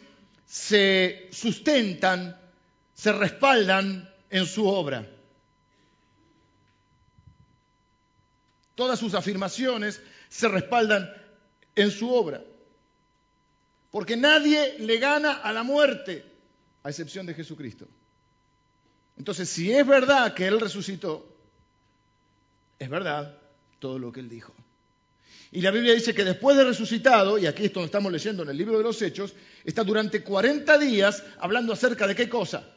se 0.46 1.30
sustentan, 1.32 2.38
se 2.94 3.14
respaldan 3.14 4.10
en 4.30 4.46
su 4.46 4.68
obra. 4.68 5.08
Todas 8.76 9.00
sus 9.00 9.14
afirmaciones 9.14 10.02
se 10.28 10.48
respaldan 10.50 11.14
en 11.76 11.92
su 11.92 12.14
obra. 12.14 12.44
Porque 13.90 14.18
nadie 14.18 14.80
le 14.80 14.98
gana 14.98 15.34
a 15.34 15.54
la 15.54 15.64
muerte, 15.64 16.26
a 16.84 16.90
excepción 16.90 17.26
de 17.26 17.36
Jesucristo. 17.36 17.88
Entonces, 19.18 19.48
si 19.48 19.72
es 19.72 19.86
verdad 19.86 20.34
que 20.34 20.48
Él 20.48 20.60
resucitó, 20.60 21.33
es 22.80 22.90
verdad 22.90 23.38
todo 23.80 24.00
lo 24.00 24.12
que 24.12 24.20
Él 24.20 24.30
dijo. 24.30 24.54
Y 25.52 25.62
la 25.62 25.70
Biblia 25.70 25.94
dice 25.94 26.16
que 26.16 26.24
después 26.24 26.58
de 26.58 26.64
resucitado, 26.64 27.38
y 27.38 27.46
aquí 27.46 27.66
esto 27.66 27.84
estamos 27.84 28.12
leyendo 28.12 28.42
en 28.42 28.50
el 28.50 28.58
libro 28.58 28.78
de 28.78 28.84
los 28.84 29.00
Hechos, 29.02 29.36
está 29.64 29.84
durante 29.84 30.24
40 30.24 30.80
días 30.80 31.24
hablando 31.40 31.74
acerca 31.74 32.08
de 32.08 32.16
qué 32.16 32.28
cosa? 32.28 32.68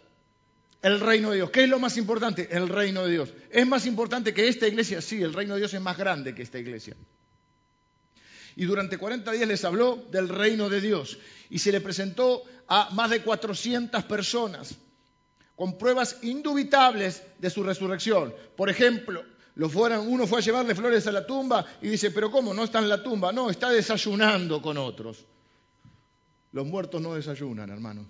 El 0.82 1.00
reino 1.00 1.30
de 1.30 1.36
Dios. 1.36 1.50
¿Qué 1.50 1.64
es 1.64 1.70
lo 1.70 1.78
más 1.78 1.96
importante? 1.96 2.48
El 2.50 2.68
reino 2.68 3.04
de 3.04 3.12
Dios. 3.12 3.32
¿Es 3.50 3.66
más 3.66 3.86
importante 3.86 4.34
que 4.34 4.46
esta 4.46 4.68
iglesia? 4.68 5.00
Sí, 5.00 5.22
el 5.22 5.32
reino 5.32 5.54
de 5.54 5.60
Dios 5.60 5.72
es 5.72 5.80
más 5.80 5.96
grande 5.96 6.34
que 6.34 6.42
esta 6.42 6.58
iglesia. 6.58 6.94
Y 8.56 8.66
durante 8.66 8.98
40 8.98 9.32
días 9.32 9.48
les 9.48 9.64
habló 9.64 10.06
del 10.10 10.28
reino 10.28 10.68
de 10.68 10.82
Dios. 10.82 11.18
Y 11.48 11.60
se 11.60 11.72
le 11.72 11.80
presentó 11.80 12.42
a 12.68 12.90
más 12.92 13.08
de 13.08 13.22
400 13.22 14.04
personas 14.04 14.74
con 15.54 15.78
pruebas 15.78 16.18
indubitables 16.22 17.22
de 17.38 17.48
su 17.48 17.62
resurrección. 17.62 18.34
Por 18.54 18.68
ejemplo, 18.68 19.24
uno 19.56 20.26
fue 20.26 20.38
a 20.38 20.42
llevarle 20.42 20.74
flores 20.74 21.06
a 21.06 21.12
la 21.12 21.26
tumba 21.26 21.64
y 21.80 21.88
dice, 21.88 22.10
pero 22.10 22.30
¿cómo? 22.30 22.52
No 22.52 22.64
está 22.64 22.78
en 22.78 22.88
la 22.88 23.02
tumba. 23.02 23.32
No, 23.32 23.48
está 23.48 23.70
desayunando 23.70 24.60
con 24.60 24.76
otros. 24.76 25.24
Los 26.52 26.66
muertos 26.66 27.00
no 27.00 27.14
desayunan, 27.14 27.70
hermano. 27.70 28.06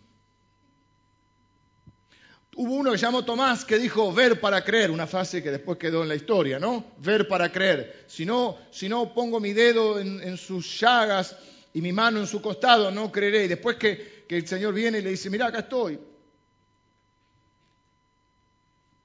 Hubo 2.57 2.75
uno 2.75 2.91
que 2.91 2.97
llamó 2.97 3.25
Tomás 3.25 3.65
que 3.65 3.79
dijo 3.79 4.13
ver 4.13 4.41
para 4.41 4.65
creer, 4.65 4.91
una 4.91 5.07
frase 5.07 5.43
que 5.43 5.51
después 5.51 5.79
quedó 5.79 6.03
en 6.03 6.09
la 6.09 6.15
historia, 6.15 6.59
¿no? 6.59 6.85
Ver 6.99 7.29
para 7.29 7.53
creer. 7.53 8.05
Si 8.09 8.25
no, 8.25 8.57
si 8.71 8.89
no 8.89 9.13
pongo 9.13 9.39
mi 9.41 9.53
dedo 9.53 10.01
en, 10.01 10.37
sus 10.39 10.81
llagas 10.81 11.37
y 11.75 11.83
mi 11.83 11.93
mano 11.93 12.19
en 12.19 12.27
su 12.27 12.41
costado, 12.41 12.91
no 12.91 13.13
creeré. 13.13 13.45
Y 13.45 13.49
después 13.49 13.77
que, 13.77 14.25
que 14.27 14.39
el 14.39 14.49
Señor 14.49 14.75
viene 14.75 14.99
y 14.99 15.03
le 15.03 15.11
dice, 15.11 15.31
mira, 15.31 15.47
acá 15.47 15.61
estoy. 15.61 16.01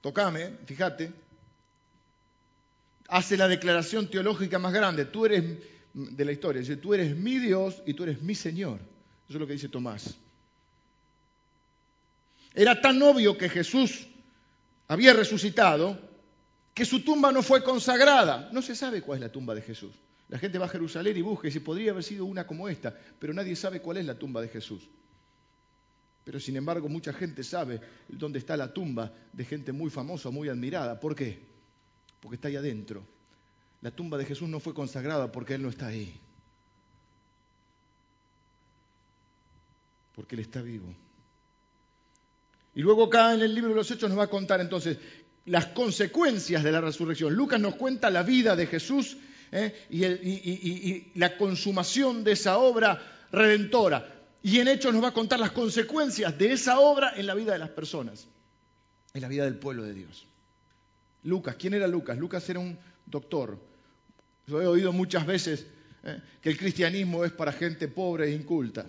Tocame, 0.00 0.56
fíjate 0.64 1.21
hace 3.12 3.36
la 3.36 3.46
declaración 3.46 4.08
teológica 4.08 4.58
más 4.58 4.72
grande. 4.72 5.04
Tú 5.04 5.26
eres 5.26 5.44
de 5.92 6.24
la 6.24 6.32
historia, 6.32 6.60
dice, 6.60 6.76
tú 6.76 6.94
eres 6.94 7.14
mi 7.14 7.38
Dios 7.38 7.82
y 7.86 7.92
tú 7.92 8.04
eres 8.04 8.22
mi 8.22 8.34
Señor. 8.34 8.80
Eso 9.28 9.36
es 9.36 9.40
lo 9.40 9.46
que 9.46 9.52
dice 9.52 9.68
Tomás. 9.68 10.16
Era 12.54 12.80
tan 12.80 13.00
obvio 13.02 13.36
que 13.36 13.50
Jesús 13.50 14.06
había 14.88 15.12
resucitado 15.12 15.98
que 16.72 16.86
su 16.86 17.04
tumba 17.04 17.30
no 17.32 17.42
fue 17.42 17.62
consagrada. 17.62 18.48
No 18.50 18.62
se 18.62 18.74
sabe 18.74 19.02
cuál 19.02 19.18
es 19.18 19.24
la 19.24 19.32
tumba 19.32 19.54
de 19.54 19.60
Jesús. 19.60 19.92
La 20.30 20.38
gente 20.38 20.58
va 20.58 20.64
a 20.64 20.70
Jerusalén 20.70 21.14
y 21.14 21.20
busca 21.20 21.48
y 21.48 21.58
podría 21.58 21.90
haber 21.90 22.04
sido 22.04 22.24
una 22.24 22.46
como 22.46 22.66
esta, 22.66 22.96
pero 23.18 23.34
nadie 23.34 23.54
sabe 23.54 23.82
cuál 23.82 23.98
es 23.98 24.06
la 24.06 24.18
tumba 24.18 24.40
de 24.40 24.48
Jesús. 24.48 24.88
Pero 26.24 26.40
sin 26.40 26.56
embargo 26.56 26.88
mucha 26.88 27.12
gente 27.12 27.44
sabe 27.44 27.78
dónde 28.08 28.38
está 28.38 28.56
la 28.56 28.72
tumba 28.72 29.12
de 29.34 29.44
gente 29.44 29.70
muy 29.72 29.90
famosa, 29.90 30.30
muy 30.30 30.48
admirada. 30.48 30.98
¿Por 30.98 31.14
qué? 31.14 31.51
Porque 32.22 32.36
está 32.36 32.48
ahí 32.48 32.56
adentro. 32.56 33.04
La 33.80 33.90
tumba 33.90 34.16
de 34.16 34.24
Jesús 34.24 34.48
no 34.48 34.60
fue 34.60 34.72
consagrada 34.72 35.30
porque 35.30 35.54
Él 35.54 35.62
no 35.62 35.68
está 35.68 35.88
ahí. 35.88 36.18
Porque 40.14 40.36
Él 40.36 40.42
está 40.42 40.62
vivo. 40.62 40.94
Y 42.74 42.80
luego 42.80 43.04
acá 43.04 43.34
en 43.34 43.42
el 43.42 43.52
libro 43.52 43.70
de 43.70 43.76
los 43.76 43.90
Hechos 43.90 44.08
nos 44.08 44.18
va 44.18 44.24
a 44.24 44.30
contar 44.30 44.60
entonces 44.60 44.98
las 45.46 45.66
consecuencias 45.66 46.62
de 46.62 46.70
la 46.70 46.80
resurrección. 46.80 47.34
Lucas 47.34 47.60
nos 47.60 47.74
cuenta 47.74 48.08
la 48.08 48.22
vida 48.22 48.54
de 48.54 48.68
Jesús 48.68 49.16
¿eh? 49.50 49.74
y, 49.90 50.04
y, 50.06 51.12
la 51.16 51.36
consumación 51.36 52.22
de 52.22 52.32
esa 52.32 52.58
obra 52.58 53.26
redentora. 53.32 54.08
Y 54.44 54.60
en 54.60 54.68
Hechos 54.68 54.94
nos 54.94 55.02
va 55.02 55.08
a 55.08 55.14
contar 55.14 55.40
las 55.40 55.50
consecuencias 55.50 56.38
de 56.38 56.52
esa 56.52 56.78
obra 56.78 57.14
en 57.16 57.26
la 57.26 57.34
vida 57.34 57.52
de 57.52 57.58
las 57.58 57.70
personas, 57.70 58.28
en 59.12 59.22
la 59.22 59.28
vida 59.28 59.44
del 59.44 59.58
pueblo 59.58 59.82
de 59.82 59.94
Dios. 59.94 60.28
Lucas, 61.24 61.56
¿quién 61.56 61.74
era 61.74 61.86
Lucas? 61.86 62.18
Lucas 62.18 62.48
era 62.48 62.58
un 62.58 62.78
doctor. 63.06 63.58
Yo 64.46 64.60
he 64.60 64.66
oído 64.66 64.92
muchas 64.92 65.24
veces 65.26 65.66
eh, 66.02 66.20
que 66.40 66.50
el 66.50 66.58
cristianismo 66.58 67.24
es 67.24 67.32
para 67.32 67.52
gente 67.52 67.88
pobre 67.88 68.28
e 68.28 68.34
inculta. 68.34 68.86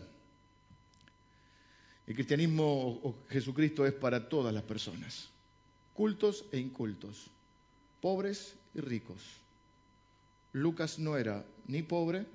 El 2.08 2.16
cristianismo 2.16 3.00
o 3.04 3.16
Jesucristo 3.30 3.86
es 3.86 3.94
para 3.94 4.28
todas 4.28 4.54
las 4.54 4.64
personas, 4.64 5.30
cultos 5.94 6.46
e 6.52 6.60
incultos, 6.60 7.28
pobres 8.02 8.56
y 8.74 8.82
ricos. 8.82 9.22
Lucas 10.52 11.00
no 11.00 11.18
era 11.18 11.46
ni 11.68 11.82
pobre 11.82 12.26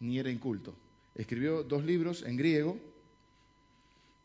ni 0.00 0.18
era 0.18 0.30
inculto. 0.30 0.74
Escribió 1.14 1.62
dos 1.62 1.84
libros 1.84 2.22
en 2.22 2.36
griego. 2.36 2.78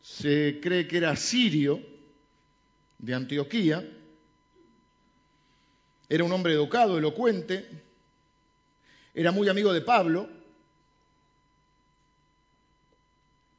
Se 0.02 0.60
cree 0.62 0.88
que 0.88 0.98
era 0.98 1.16
sirio 1.16 1.80
de 2.98 3.14
Antioquía 3.14 3.88
era 6.10 6.24
un 6.24 6.32
hombre 6.32 6.54
educado, 6.54 6.98
elocuente, 6.98 7.68
era 9.14 9.32
muy 9.32 9.48
amigo 9.50 9.74
de 9.74 9.82
Pablo. 9.82 10.30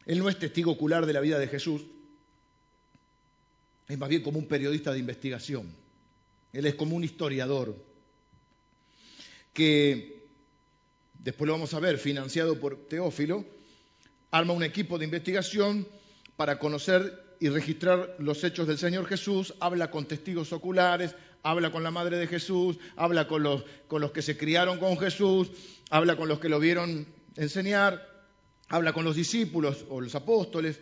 Él 0.05 0.19
no 0.19 0.29
es 0.29 0.39
testigo 0.39 0.71
ocular 0.71 1.07
de 1.07 1.13
la 1.13 1.21
vida 1.21 1.39
de 1.39 1.49
Jesús, 1.49 1.83
es 3.89 3.99
más 3.99 4.09
bien 4.09 4.23
como 4.23 4.39
un 4.39 4.47
periodista 4.47 4.93
de 4.93 4.99
investigación. 4.99 5.73
Él 6.53 6.67
es 6.67 6.75
como 6.75 6.97
un 6.97 7.05
historiador 7.05 7.77
que, 9.53 10.27
después 11.19 11.47
lo 11.47 11.55
vamos 11.55 11.75
a 11.75 11.81
ver, 11.81 11.99
financiado 11.99 12.61
por 12.61 12.89
Teófilo, 12.89 13.45
arma 14.31 14.53
un 14.53 14.63
equipo 14.63 14.99
de 14.99 15.05
investigación 15.05 15.89
para 16.37 16.59
conocer 16.59 17.25
y 17.41 17.49
registrar 17.49 18.17
los 18.19 18.43
hechos 18.45 18.67
del 18.67 18.79
Señor 18.79 19.07
Jesús, 19.07 19.55
habla 19.61 19.91
con 19.91 20.07
testigos 20.07 20.53
oculares, 20.53 21.15
habla 21.47 21.71
con 21.71 21.85
la 21.85 21.93
madre 21.93 22.17
de 22.19 22.27
Jesús, 22.27 22.77
habla 22.97 23.29
con 23.29 23.45
los, 23.45 23.63
con 23.87 24.01
los 24.01 24.11
que 24.11 24.21
se 24.21 24.37
criaron 24.37 24.79
con 24.79 24.99
Jesús, 24.99 25.49
habla 25.91 26.17
con 26.17 26.29
los 26.29 26.41
que 26.41 26.49
lo 26.49 26.59
vieron 26.59 27.07
enseñar, 27.37 28.05
habla 28.69 28.93
con 28.93 29.05
los 29.05 29.15
discípulos 29.15 29.85
o 29.89 30.01
los 30.01 30.15
apóstoles 30.17 30.81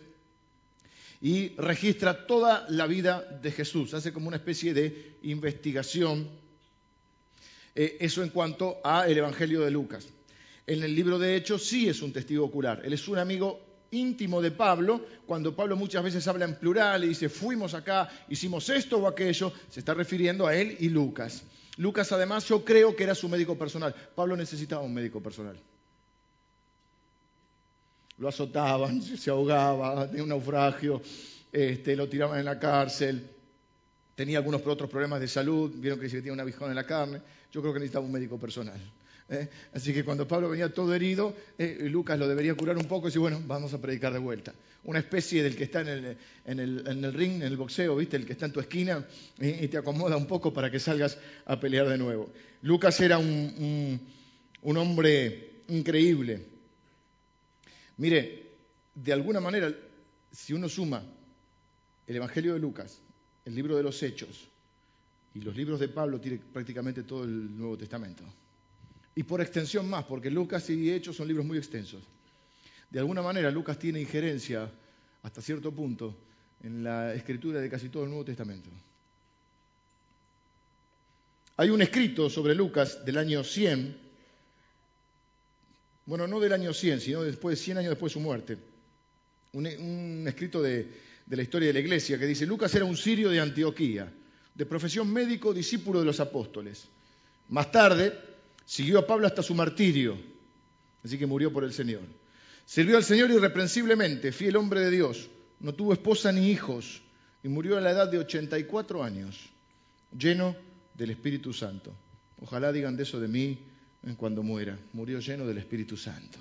y 1.21 1.49
registra 1.57 2.25
toda 2.25 2.65
la 2.69 2.87
vida 2.87 3.21
de 3.41 3.51
Jesús, 3.51 3.93
hace 3.93 4.11
como 4.11 4.27
una 4.27 4.37
especie 4.37 4.73
de 4.73 5.17
investigación. 5.21 6.29
Eh, 7.75 7.97
eso 7.99 8.23
en 8.23 8.29
cuanto 8.29 8.77
al 8.83 9.15
Evangelio 9.15 9.61
de 9.61 9.69
Lucas. 9.69 10.07
En 10.65 10.81
el 10.81 10.95
libro 10.95 11.19
de 11.19 11.35
Hechos 11.35 11.63
sí 11.63 11.87
es 11.87 12.01
un 12.01 12.11
testigo 12.11 12.43
ocular, 12.43 12.81
él 12.83 12.93
es 12.93 13.07
un 13.07 13.19
amigo 13.19 13.64
íntimo 13.95 14.41
de 14.41 14.51
Pablo, 14.51 15.05
cuando 15.25 15.55
Pablo 15.55 15.75
muchas 15.75 16.03
veces 16.03 16.27
habla 16.27 16.45
en 16.45 16.55
plural 16.55 17.03
y 17.03 17.09
dice, 17.09 17.29
fuimos 17.29 17.73
acá, 17.73 18.09
hicimos 18.29 18.69
esto 18.69 18.97
o 18.97 19.07
aquello, 19.07 19.51
se 19.69 19.79
está 19.79 19.93
refiriendo 19.93 20.47
a 20.47 20.55
él 20.55 20.75
y 20.79 20.89
Lucas. 20.89 21.43
Lucas 21.77 22.11
además 22.11 22.47
yo 22.47 22.63
creo 22.63 22.95
que 22.95 23.03
era 23.03 23.15
su 23.15 23.27
médico 23.27 23.57
personal. 23.57 23.93
Pablo 24.15 24.35
necesitaba 24.37 24.81
un 24.81 24.93
médico 24.93 25.21
personal. 25.21 25.59
Lo 28.17 28.29
azotaban, 28.29 29.01
se 29.17 29.29
ahogaba, 29.29 30.07
tenía 30.07 30.23
un 30.23 30.29
naufragio, 30.29 31.01
este, 31.51 31.95
lo 31.95 32.07
tiraban 32.07 32.39
en 32.39 32.45
la 32.45 32.59
cárcel, 32.59 33.29
tenía 34.15 34.37
algunos 34.37 34.65
otros 34.65 34.89
problemas 34.89 35.19
de 35.19 35.27
salud, 35.27 35.71
vieron 35.75 35.99
que 35.99 36.09
tenía 36.09 36.33
un 36.33 36.39
abijón 36.39 36.69
en 36.69 36.75
la 36.75 36.85
carne. 36.85 37.21
Yo 37.51 37.61
creo 37.61 37.73
que 37.73 37.79
necesitaba 37.79 38.05
un 38.05 38.11
médico 38.11 38.37
personal. 38.37 38.79
¿Eh? 39.29 39.49
Así 39.73 39.93
que 39.93 40.03
cuando 40.03 40.27
Pablo 40.27 40.49
venía 40.49 40.73
todo 40.73 40.93
herido, 40.93 41.35
eh, 41.57 41.87
Lucas 41.89 42.17
lo 42.19 42.27
debería 42.27 42.55
curar 42.55 42.77
un 42.77 42.85
poco 42.85 43.07
y 43.07 43.09
decir, 43.09 43.21
bueno, 43.21 43.41
vamos 43.45 43.73
a 43.73 43.81
predicar 43.81 44.13
de 44.13 44.19
vuelta. 44.19 44.53
Una 44.83 44.99
especie 44.99 45.41
del 45.41 45.55
que 45.55 45.63
está 45.63 45.81
en 45.81 45.89
el, 46.45 47.13
ring, 47.13 47.35
en 47.35 47.43
el 47.43 47.57
boxeo, 47.57 47.95
¿viste? 47.95 48.17
El 48.17 48.25
que 48.25 48.33
está 48.33 48.45
en 48.45 48.51
tu 48.51 48.59
esquina 48.59 49.05
y 49.39 49.67
te 49.67 49.77
acomoda 49.77 50.15
un 50.15 50.27
poco 50.27 50.53
para 50.53 50.69
que 50.69 50.79
salgas 50.79 51.17
a 51.45 51.59
pelear 51.59 51.89
de 51.89 51.97
nuevo. 51.97 52.31
Lucas 52.61 52.99
era 52.99 53.17
un, 53.17 53.99
un 54.61 54.77
hombre 54.77 55.63
increíble. 55.69 56.45
Mire, 57.97 58.43
de 58.93 59.13
alguna 59.13 59.39
manera, 59.39 59.73
si 60.31 60.53
uno 60.53 60.69
suma 60.69 61.03
el 62.05 62.15
Evangelio 62.15 62.53
de 62.53 62.59
Lucas, 62.59 62.99
el 63.43 63.55
libro 63.55 63.75
de 63.75 63.83
los 63.83 64.01
Hechos 64.03 64.47
y 65.33 65.41
los 65.41 65.55
libros 65.55 65.79
de 65.79 65.87
Pablo, 65.87 66.21
tiene 66.21 66.39
prácticamente 66.53 67.01
todo 67.03 67.23
el 67.23 67.57
Nuevo 67.57 67.75
Testamento 67.75 68.23
y 69.15 69.23
por 69.23 69.41
extensión 69.41 69.89
más, 69.89 70.03
porque 70.03 70.29
Lucas 70.29 70.69
y 70.69 70.91
Hechos 70.91 71.15
son 71.15 71.27
libros 71.27 71.45
muy 71.45 71.57
extensos. 71.57 72.03
De 72.89 72.99
alguna 72.99 73.21
manera, 73.21 73.49
Lucas 73.49 73.79
tiene 73.79 74.01
injerencia, 74.01 74.69
hasta 75.23 75.41
cierto 75.41 75.71
punto, 75.71 76.15
en 76.61 76.83
la 76.83 77.13
escritura 77.13 77.61
de 77.61 77.69
casi 77.69 77.89
todo 77.89 78.03
el 78.03 78.09
Nuevo 78.09 78.25
Testamento. 78.25 78.69
Hay 81.57 81.69
un 81.69 81.81
escrito 81.81 82.29
sobre 82.29 82.53
Lucas 82.53 83.05
del 83.05 83.17
año 83.17 83.43
100, 83.43 83.97
bueno, 86.05 86.27
no 86.27 86.39
del 86.41 86.51
año 86.51 86.73
100, 86.73 86.99
sino 86.99 87.23
después, 87.23 87.59
100 87.59 87.77
años 87.77 87.91
después 87.91 88.11
de 88.11 88.13
su 88.13 88.19
muerte, 88.19 88.57
un, 89.53 90.25
escrito 90.27 90.61
de, 90.61 90.91
de 91.25 91.35
la 91.35 91.41
historia 91.41 91.67
de 91.69 91.73
la 91.73 91.79
iglesia 91.79 92.19
que 92.19 92.27
dice, 92.27 92.45
Lucas 92.45 92.75
era 92.75 92.83
un 92.83 92.97
sirio 92.97 93.29
de 93.29 93.39
Antioquía, 93.39 94.11
de 94.53 94.65
profesión 94.65 95.11
médico, 95.11 95.53
discípulo 95.53 95.99
de 95.99 96.05
los 96.05 96.19
apóstoles. 96.19 96.89
Más 97.49 97.71
tarde, 97.71 98.34
Siguió 98.65 98.99
a 98.99 99.07
Pablo 99.07 99.27
hasta 99.27 99.43
su 99.43 99.53
martirio, 99.53 100.17
así 101.03 101.17
que 101.17 101.25
murió 101.25 101.53
por 101.53 101.63
el 101.63 101.71
Señor. 101.71 102.01
Sirvió 102.65 102.97
al 102.97 103.03
Señor 103.03 103.29
irreprensiblemente, 103.29 104.31
fiel 104.31 104.55
hombre 104.55 104.81
de 104.81 104.91
Dios. 104.91 105.29
No 105.59 105.73
tuvo 105.73 105.93
esposa 105.93 106.31
ni 106.31 106.49
hijos 106.49 107.01
y 107.43 107.47
murió 107.47 107.77
a 107.77 107.81
la 107.81 107.91
edad 107.91 108.09
de 108.09 108.17
84 108.17 109.03
años, 109.03 109.49
lleno 110.17 110.55
del 110.95 111.11
Espíritu 111.11 111.53
Santo. 111.53 111.93
Ojalá 112.41 112.71
digan 112.71 112.97
de 112.97 113.03
eso 113.03 113.19
de 113.19 113.27
mí 113.27 113.59
cuando 114.17 114.43
muera. 114.43 114.77
Murió 114.93 115.19
lleno 115.19 115.45
del 115.45 115.59
Espíritu 115.59 115.95
Santo. 115.95 116.39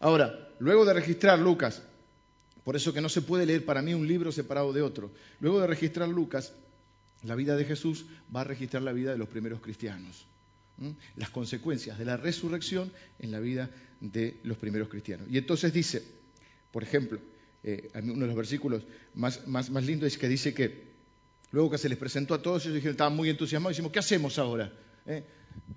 Ahora, 0.00 0.54
luego 0.60 0.84
de 0.84 0.94
registrar 0.94 1.38
Lucas 1.38 1.82
por 2.68 2.76
eso 2.76 2.92
que 2.92 3.00
no 3.00 3.08
se 3.08 3.22
puede 3.22 3.46
leer 3.46 3.64
para 3.64 3.80
mí 3.80 3.94
un 3.94 4.06
libro 4.06 4.30
separado 4.30 4.74
de 4.74 4.82
otro. 4.82 5.10
Luego 5.40 5.58
de 5.58 5.66
registrar 5.66 6.06
Lucas, 6.06 6.52
la 7.22 7.34
vida 7.34 7.56
de 7.56 7.64
Jesús 7.64 8.04
va 8.36 8.42
a 8.42 8.44
registrar 8.44 8.82
la 8.82 8.92
vida 8.92 9.10
de 9.10 9.16
los 9.16 9.30
primeros 9.30 9.62
cristianos. 9.62 10.26
Las 11.16 11.30
consecuencias 11.30 11.98
de 11.98 12.04
la 12.04 12.18
resurrección 12.18 12.92
en 13.20 13.30
la 13.30 13.40
vida 13.40 13.70
de 14.02 14.38
los 14.42 14.58
primeros 14.58 14.90
cristianos. 14.90 15.28
Y 15.30 15.38
entonces 15.38 15.72
dice, 15.72 16.02
por 16.70 16.82
ejemplo, 16.82 17.18
eh, 17.64 17.88
uno 18.02 18.20
de 18.20 18.26
los 18.26 18.36
versículos 18.36 18.82
más, 19.14 19.48
más, 19.48 19.70
más 19.70 19.86
lindos 19.86 20.08
es 20.08 20.18
que 20.18 20.28
dice 20.28 20.52
que 20.52 20.88
luego 21.52 21.70
que 21.70 21.78
se 21.78 21.88
les 21.88 21.96
presentó 21.96 22.34
a 22.34 22.42
todos, 22.42 22.64
ellos 22.64 22.74
dijeron, 22.74 22.92
estaban 22.92 23.16
muy 23.16 23.30
entusiasmados, 23.30 23.72
y 23.72 23.76
decimos, 23.76 23.92
¿qué 23.92 24.00
hacemos 24.00 24.38
ahora? 24.38 24.70
¿Eh? 25.06 25.24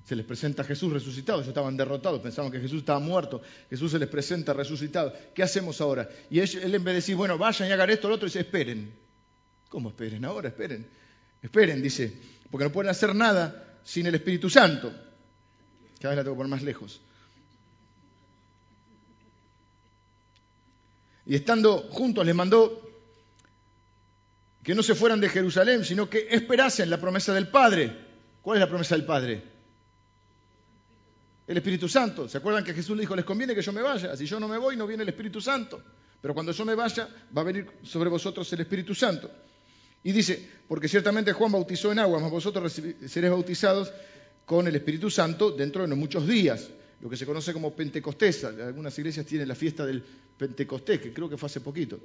Se 0.05 0.15
les 0.15 0.25
presenta 0.25 0.63
a 0.63 0.65
Jesús 0.65 0.91
resucitado, 0.91 1.39
ellos 1.39 1.49
estaban 1.49 1.77
derrotados, 1.77 2.21
pensaban 2.21 2.51
que 2.51 2.59
Jesús 2.59 2.79
estaba 2.79 2.99
muerto, 2.99 3.41
Jesús 3.69 3.91
se 3.91 3.99
les 3.99 4.09
presenta 4.09 4.53
resucitado. 4.53 5.13
¿Qué 5.33 5.43
hacemos 5.43 5.79
ahora? 5.81 6.09
Y 6.29 6.39
él, 6.39 6.49
en 6.55 6.71
vez 6.71 6.83
de 6.83 6.93
decir, 6.93 7.15
bueno, 7.15 7.37
vayan 7.37 7.69
y 7.69 7.71
hagan 7.71 7.89
esto, 7.89 8.07
lo 8.09 8.15
otro, 8.15 8.25
dice, 8.25 8.41
esperen. 8.41 8.93
¿Cómo 9.69 9.89
esperen? 9.89 10.25
Ahora 10.25 10.49
esperen. 10.49 10.87
Esperen, 11.41 11.81
dice, 11.81 12.13
porque 12.49 12.65
no 12.65 12.71
pueden 12.71 12.91
hacer 12.91 13.15
nada 13.15 13.79
sin 13.83 14.05
el 14.05 14.15
Espíritu 14.15 14.49
Santo. 14.49 14.93
Cada 15.99 16.09
vez 16.09 16.17
la 16.17 16.23
tengo 16.23 16.37
por 16.37 16.47
más 16.47 16.61
lejos. 16.61 17.01
Y 21.25 21.35
estando 21.35 21.77
juntos 21.91 22.25
les 22.25 22.35
mandó 22.35 22.89
que 24.63 24.75
no 24.75 24.83
se 24.83 24.95
fueran 24.95 25.21
de 25.21 25.29
Jerusalén, 25.29 25.85
sino 25.85 26.09
que 26.09 26.27
esperasen 26.29 26.89
la 26.89 26.99
promesa 26.99 27.33
del 27.33 27.47
Padre. 27.47 27.95
¿Cuál 28.41 28.57
es 28.57 28.61
la 28.61 28.69
promesa 28.69 28.95
del 28.95 29.05
Padre? 29.05 29.50
El 31.51 31.57
Espíritu 31.57 31.89
Santo. 31.89 32.29
¿Se 32.29 32.37
acuerdan 32.37 32.63
que 32.63 32.73
Jesús 32.73 32.95
le 32.95 33.01
dijo, 33.01 33.15
les 33.15 33.25
conviene 33.25 33.53
que 33.53 33.61
yo 33.61 33.73
me 33.73 33.81
vaya? 33.81 34.15
Si 34.15 34.25
yo 34.25 34.39
no 34.39 34.47
me 34.47 34.57
voy, 34.57 34.77
no 34.77 34.87
viene 34.87 35.03
el 35.03 35.09
Espíritu 35.09 35.41
Santo. 35.41 35.81
Pero 36.21 36.33
cuando 36.33 36.51
yo 36.51 36.63
me 36.65 36.75
vaya, 36.75 37.09
va 37.35 37.41
a 37.41 37.43
venir 37.43 37.67
sobre 37.83 38.09
vosotros 38.09 38.51
el 38.53 38.61
Espíritu 38.61 38.95
Santo. 38.95 39.29
Y 40.03 40.11
dice, 40.11 40.49
porque 40.67 40.87
ciertamente 40.87 41.33
Juan 41.33 41.51
bautizó 41.51 41.91
en 41.91 41.99
agua, 41.99 42.19
mas 42.19 42.31
vosotros 42.31 42.71
seréis 42.73 43.31
bautizados 43.31 43.91
con 44.45 44.67
el 44.67 44.75
Espíritu 44.75 45.09
Santo 45.09 45.51
dentro 45.51 45.81
de 45.81 45.89
no 45.89 45.95
muchos 45.95 46.27
días, 46.27 46.69
lo 47.01 47.09
que 47.09 47.17
se 47.17 47.25
conoce 47.25 47.53
como 47.53 47.75
Pentecostés. 47.75 48.43
Algunas 48.45 48.97
iglesias 48.97 49.25
tienen 49.25 49.47
la 49.47 49.55
fiesta 49.55 49.85
del 49.85 50.03
Pentecostés, 50.37 51.01
que 51.01 51.13
creo 51.13 51.29
que 51.29 51.37
fue 51.37 51.47
hace 51.47 51.61
poquito. 51.61 51.99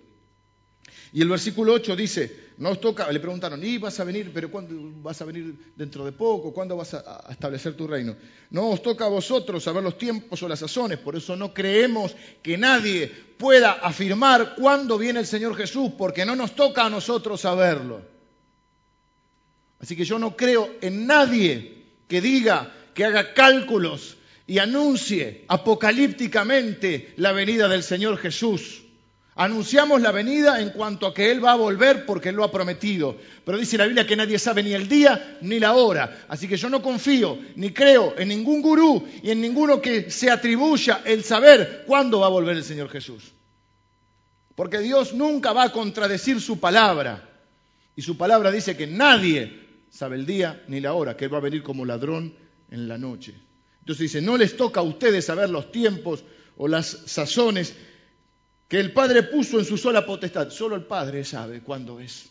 Y 1.12 1.22
el 1.22 1.28
versículo 1.28 1.72
8 1.72 1.96
dice, 1.96 2.46
no 2.58 2.70
os 2.70 2.80
toca, 2.80 3.10
le 3.10 3.20
preguntaron, 3.20 3.62
¿y 3.64 3.78
vas 3.78 3.98
a 4.00 4.04
venir, 4.04 4.30
pero 4.32 4.50
cuándo 4.50 4.74
vas 5.02 5.20
a 5.20 5.24
venir 5.24 5.72
dentro 5.76 6.04
de 6.04 6.12
poco? 6.12 6.52
¿Cuándo 6.52 6.76
vas 6.76 6.94
a, 6.94 7.24
establecer 7.30 7.74
tu 7.74 7.86
reino? 7.86 8.16
No 8.50 8.70
os 8.70 8.82
toca 8.82 9.06
a 9.06 9.08
vosotros 9.08 9.62
saber 9.62 9.82
los 9.82 9.98
tiempos 9.98 10.42
o 10.42 10.48
las 10.48 10.58
sazones, 10.58 10.98
por 10.98 11.16
eso 11.16 11.36
no 11.36 11.54
creemos 11.54 12.14
que 12.42 12.58
nadie 12.58 13.10
pueda 13.38 13.72
afirmar 13.72 14.54
cuándo 14.56 14.98
viene 14.98 15.20
el 15.20 15.26
Señor 15.26 15.56
Jesús, 15.56 15.92
porque 15.96 16.24
no 16.24 16.34
nos 16.34 16.54
toca 16.54 16.86
a 16.86 16.90
nosotros 16.90 17.40
saberlo. 17.40 18.02
Así 19.78 19.94
que 19.94 20.04
yo 20.04 20.18
no 20.18 20.36
creo 20.36 20.76
en 20.80 21.06
nadie 21.06 21.84
que 22.08 22.20
diga, 22.20 22.72
que 22.94 23.04
haga 23.04 23.34
cálculos 23.34 24.16
y 24.46 24.58
anuncie 24.58 25.44
apocalípticamente 25.48 27.12
la 27.16 27.32
venida 27.32 27.68
del 27.68 27.82
Señor 27.82 28.16
Jesús. 28.16 28.85
Anunciamos 29.38 30.00
la 30.00 30.12
venida 30.12 30.62
en 30.62 30.70
cuanto 30.70 31.06
a 31.06 31.12
que 31.12 31.30
Él 31.30 31.44
va 31.44 31.52
a 31.52 31.56
volver 31.56 32.06
porque 32.06 32.30
Él 32.30 32.36
lo 32.36 32.44
ha 32.44 32.50
prometido. 32.50 33.18
Pero 33.44 33.58
dice 33.58 33.76
la 33.76 33.84
Biblia 33.84 34.06
que 34.06 34.16
nadie 34.16 34.38
sabe 34.38 34.62
ni 34.62 34.72
el 34.72 34.88
día 34.88 35.36
ni 35.42 35.60
la 35.60 35.74
hora. 35.74 36.24
Así 36.28 36.48
que 36.48 36.56
yo 36.56 36.70
no 36.70 36.80
confío 36.80 37.38
ni 37.54 37.70
creo 37.70 38.14
en 38.16 38.28
ningún 38.28 38.62
gurú 38.62 39.06
y 39.22 39.30
en 39.30 39.42
ninguno 39.42 39.82
que 39.82 40.10
se 40.10 40.30
atribuya 40.30 41.02
el 41.04 41.22
saber 41.22 41.84
cuándo 41.86 42.20
va 42.20 42.28
a 42.28 42.30
volver 42.30 42.56
el 42.56 42.64
Señor 42.64 42.88
Jesús. 42.88 43.32
Porque 44.54 44.78
Dios 44.78 45.12
nunca 45.12 45.52
va 45.52 45.64
a 45.64 45.72
contradecir 45.72 46.40
su 46.40 46.58
palabra. 46.58 47.28
Y 47.94 48.00
su 48.00 48.16
palabra 48.16 48.50
dice 48.50 48.74
que 48.74 48.86
nadie 48.86 49.66
sabe 49.90 50.16
el 50.16 50.24
día 50.24 50.64
ni 50.66 50.80
la 50.80 50.94
hora, 50.94 51.14
que 51.14 51.26
Él 51.26 51.34
va 51.34 51.38
a 51.38 51.42
venir 51.42 51.62
como 51.62 51.84
ladrón 51.84 52.34
en 52.70 52.88
la 52.88 52.96
noche. 52.96 53.34
Entonces 53.80 54.04
dice, 54.04 54.22
no 54.22 54.38
les 54.38 54.56
toca 54.56 54.80
a 54.80 54.82
ustedes 54.82 55.26
saber 55.26 55.50
los 55.50 55.70
tiempos 55.70 56.24
o 56.56 56.68
las 56.68 56.86
sazones 57.04 57.74
que 58.68 58.80
el 58.80 58.92
Padre 58.92 59.22
puso 59.24 59.58
en 59.58 59.64
su 59.64 59.76
sola 59.76 60.04
potestad. 60.04 60.50
Solo 60.50 60.76
el 60.76 60.84
Padre 60.84 61.24
sabe 61.24 61.60
cuándo 61.60 62.00
es. 62.00 62.28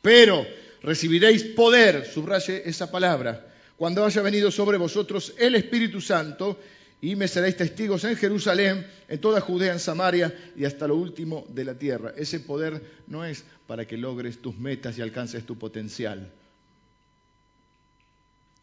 Pero 0.00 0.46
recibiréis 0.82 1.44
poder, 1.44 2.06
subraye 2.06 2.68
esa 2.68 2.90
palabra, 2.90 3.52
cuando 3.76 4.04
haya 4.04 4.22
venido 4.22 4.50
sobre 4.50 4.76
vosotros 4.76 5.34
el 5.38 5.54
Espíritu 5.54 6.00
Santo 6.00 6.58
y 7.00 7.16
me 7.16 7.28
seréis 7.28 7.56
testigos 7.56 8.04
en 8.04 8.16
Jerusalén, 8.16 8.86
en 9.08 9.20
toda 9.20 9.40
Judea, 9.40 9.72
en 9.72 9.78
Samaria 9.78 10.52
y 10.56 10.64
hasta 10.64 10.86
lo 10.86 10.96
último 10.96 11.46
de 11.48 11.64
la 11.64 11.74
tierra. 11.74 12.14
Ese 12.16 12.40
poder 12.40 12.82
no 13.06 13.24
es 13.24 13.44
para 13.66 13.86
que 13.86 13.96
logres 13.96 14.40
tus 14.40 14.56
metas 14.56 14.96
y 14.96 15.02
alcances 15.02 15.44
tu 15.44 15.58
potencial. 15.58 16.30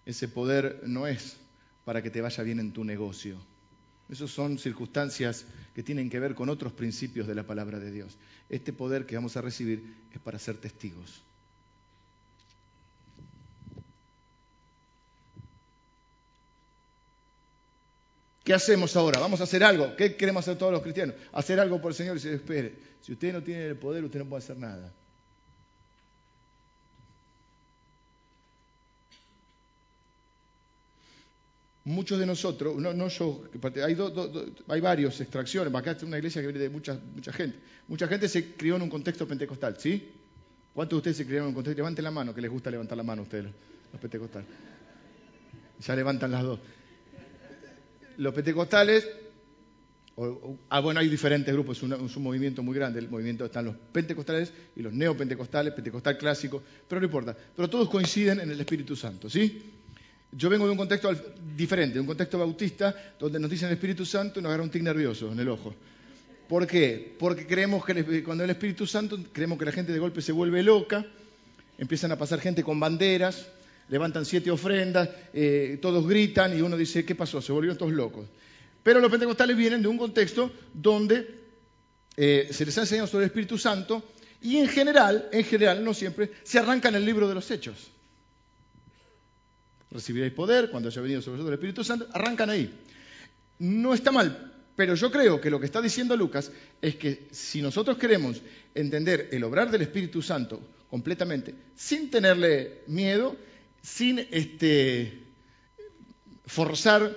Ese 0.05 0.27
poder 0.27 0.81
no 0.85 1.07
es 1.07 1.37
para 1.85 2.01
que 2.01 2.09
te 2.09 2.21
vaya 2.21 2.43
bien 2.43 2.59
en 2.59 2.71
tu 2.71 2.83
negocio. 2.83 3.37
Esas 4.09 4.31
son 4.31 4.57
circunstancias 4.57 5.45
que 5.73 5.83
tienen 5.83 6.09
que 6.09 6.19
ver 6.19 6.35
con 6.35 6.49
otros 6.49 6.73
principios 6.73 7.27
de 7.27 7.35
la 7.35 7.43
palabra 7.43 7.79
de 7.79 7.91
Dios. 7.91 8.17
Este 8.49 8.73
poder 8.73 9.05
que 9.05 9.15
vamos 9.15 9.37
a 9.37 9.41
recibir 9.41 9.95
es 10.13 10.19
para 10.19 10.39
ser 10.39 10.57
testigos. 10.57 11.23
¿Qué 18.43 18.53
hacemos 18.53 18.95
ahora? 18.95 19.19
Vamos 19.19 19.39
a 19.39 19.43
hacer 19.43 19.63
algo. 19.63 19.95
¿Qué 19.95 20.15
queremos 20.15 20.43
hacer 20.43 20.57
todos 20.57 20.73
los 20.73 20.81
cristianos? 20.81 21.15
Hacer 21.31 21.59
algo 21.59 21.79
por 21.79 21.91
el 21.91 21.95
Señor 21.95 22.17
y 22.17 22.19
se 22.19 22.33
espere. 22.33 22.75
Si 23.01 23.13
usted 23.13 23.31
no 23.31 23.43
tiene 23.43 23.67
el 23.67 23.77
poder, 23.77 24.03
usted 24.03 24.19
no 24.19 24.25
puede 24.25 24.43
hacer 24.43 24.57
nada. 24.57 24.91
Muchos 31.91 32.17
de 32.17 32.25
nosotros, 32.25 32.77
no, 32.77 32.93
no 32.93 33.09
yo, 33.09 33.43
hay, 33.85 33.97
hay 34.67 34.81
varias 34.81 35.19
extracciones, 35.19 35.75
acá 35.75 35.91
es 35.91 36.03
una 36.03 36.17
iglesia 36.17 36.41
que 36.41 36.47
viene 36.47 36.61
de 36.61 36.69
mucha, 36.69 36.97
mucha 37.13 37.33
gente. 37.33 37.59
Mucha 37.89 38.07
gente 38.07 38.29
se 38.29 38.53
crió 38.53 38.77
en 38.77 38.83
un 38.83 38.89
contexto 38.89 39.27
pentecostal, 39.27 39.75
¿sí? 39.77 40.09
¿Cuántos 40.73 40.95
de 40.95 40.97
ustedes 40.99 41.17
se 41.17 41.25
criaron 41.25 41.47
en 41.47 41.49
un 41.49 41.55
contexto? 41.55 41.77
Levanten 41.77 42.05
la 42.05 42.11
mano, 42.11 42.33
que 42.33 42.39
les 42.39 42.49
gusta 42.49 42.71
levantar 42.71 42.97
la 42.97 43.03
mano 43.03 43.23
a 43.23 43.23
ustedes, 43.23 43.51
los 43.91 44.01
pentecostales. 44.01 44.47
Ya 45.85 45.95
levantan 45.97 46.31
las 46.31 46.43
dos. 46.43 46.59
Los 48.15 48.33
pentecostales, 48.33 49.09
ah, 50.69 50.79
bueno, 50.79 51.01
hay 51.01 51.09
diferentes 51.09 51.53
grupos, 51.53 51.75
es 51.75 52.15
un, 52.15 52.23
movimiento 52.23 52.63
muy 52.63 52.73
grande. 52.73 52.99
El 52.99 53.09
movimiento 53.09 53.43
están 53.43 53.65
los 53.65 53.75
pentecostales 53.91 54.53
y 54.77 54.81
los 54.81 54.93
neopentecostales, 54.93 55.73
pentecostal 55.73 56.17
clásico, 56.17 56.63
pero 56.87 57.01
no 57.01 57.05
importa. 57.05 57.35
Pero 57.53 57.69
todos 57.69 57.89
coinciden 57.89 58.39
en 58.39 58.49
el 58.49 58.61
Espíritu 58.61 58.95
Santo, 58.95 59.29
¿sí? 59.29 59.80
Yo 60.33 60.49
vengo 60.49 60.65
de 60.65 60.71
un 60.71 60.77
contexto 60.77 61.13
diferente, 61.55 61.95
de 61.95 61.99
un 61.99 62.07
contexto 62.07 62.39
bautista, 62.39 62.95
donde 63.19 63.39
nos 63.39 63.49
dicen 63.49 63.67
el 63.67 63.73
Espíritu 63.73 64.05
Santo 64.05 64.39
y 64.39 64.43
nos 64.43 64.49
agarra 64.49 64.63
un 64.63 64.69
tic 64.69 64.81
nervioso 64.81 65.31
en 65.31 65.39
el 65.39 65.49
ojo. 65.49 65.75
¿Por 66.47 66.65
qué? 66.65 67.15
Porque 67.19 67.45
creemos 67.45 67.83
que 67.83 68.23
cuando 68.23 68.43
el 68.43 68.49
Espíritu 68.49 68.87
Santo, 68.87 69.19
creemos 69.33 69.59
que 69.59 69.65
la 69.65 69.73
gente 69.73 69.91
de 69.91 69.99
golpe 69.99 70.21
se 70.21 70.31
vuelve 70.31 70.63
loca, 70.63 71.05
empiezan 71.77 72.13
a 72.13 72.17
pasar 72.17 72.39
gente 72.39 72.63
con 72.63 72.79
banderas, 72.79 73.45
levantan 73.89 74.25
siete 74.25 74.49
ofrendas, 74.51 75.09
eh, 75.33 75.79
todos 75.81 76.07
gritan 76.07 76.57
y 76.57 76.61
uno 76.61 76.77
dice, 76.77 77.03
¿qué 77.03 77.15
pasó? 77.15 77.41
Se 77.41 77.51
volvieron 77.51 77.77
todos 77.77 77.91
locos. 77.91 78.25
Pero 78.83 79.01
los 79.01 79.11
pentecostales 79.11 79.57
vienen 79.57 79.81
de 79.81 79.89
un 79.89 79.97
contexto 79.97 80.51
donde 80.73 81.27
eh, 82.15 82.47
se 82.51 82.65
les 82.65 82.77
ha 82.77 82.81
enseñado 82.81 83.07
sobre 83.07 83.25
el 83.25 83.29
Espíritu 83.29 83.57
Santo 83.57 84.11
y 84.41 84.57
en 84.57 84.69
general, 84.69 85.27
en 85.33 85.43
general, 85.43 85.83
no 85.83 85.93
siempre, 85.93 86.31
se 86.43 86.57
arrancan 86.57 86.95
el 86.95 87.05
libro 87.05 87.27
de 87.27 87.35
los 87.35 87.51
hechos 87.51 87.91
recibiréis 89.91 90.33
poder 90.33 90.71
cuando 90.71 90.89
haya 90.89 91.01
venido 91.01 91.21
sobre 91.21 91.37
vosotros 91.37 91.51
el 91.51 91.59
Espíritu 91.59 91.83
Santo, 91.83 92.07
arrancan 92.13 92.49
ahí. 92.49 92.73
No 93.59 93.93
está 93.93 94.11
mal, 94.11 94.53
pero 94.75 94.95
yo 94.95 95.11
creo 95.11 95.39
que 95.39 95.49
lo 95.49 95.59
que 95.59 95.65
está 95.65 95.81
diciendo 95.81 96.15
Lucas 96.15 96.51
es 96.81 96.95
que 96.95 97.27
si 97.31 97.61
nosotros 97.61 97.97
queremos 97.97 98.41
entender 98.73 99.29
el 99.31 99.43
obrar 99.43 99.69
del 99.69 99.83
Espíritu 99.83 100.21
Santo 100.21 100.61
completamente, 100.89 101.53
sin 101.75 102.09
tenerle 102.09 102.81
miedo, 102.87 103.35
sin 103.81 104.19
este, 104.31 105.23
forzar 106.45 107.15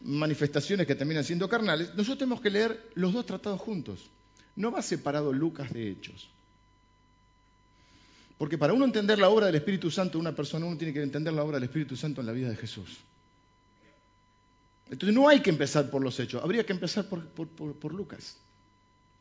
manifestaciones 0.00 0.86
que 0.86 0.94
terminan 0.94 1.24
siendo 1.24 1.48
carnales, 1.48 1.88
nosotros 1.90 2.18
tenemos 2.18 2.40
que 2.40 2.50
leer 2.50 2.90
los 2.94 3.12
dos 3.12 3.26
tratados 3.26 3.60
juntos. 3.60 4.10
No 4.56 4.70
va 4.70 4.82
separado 4.82 5.32
Lucas 5.32 5.72
de 5.72 5.90
Hechos. 5.90 6.33
Porque 8.38 8.58
para 8.58 8.72
uno 8.72 8.84
entender 8.84 9.18
la 9.18 9.28
obra 9.28 9.46
del 9.46 9.54
Espíritu 9.54 9.90
Santo 9.90 10.18
de 10.18 10.22
una 10.22 10.34
persona, 10.34 10.66
uno 10.66 10.76
tiene 10.76 10.92
que 10.92 11.02
entender 11.02 11.32
la 11.32 11.44
obra 11.44 11.56
del 11.58 11.64
Espíritu 11.64 11.96
Santo 11.96 12.20
en 12.20 12.26
la 12.26 12.32
vida 12.32 12.48
de 12.48 12.56
Jesús. 12.56 12.98
Entonces 14.90 15.14
no 15.14 15.28
hay 15.28 15.40
que 15.40 15.50
empezar 15.50 15.90
por 15.90 16.02
los 16.02 16.18
hechos, 16.20 16.42
habría 16.42 16.64
que 16.64 16.72
empezar 16.72 17.06
por, 17.06 17.92
Lucas. 17.92 18.36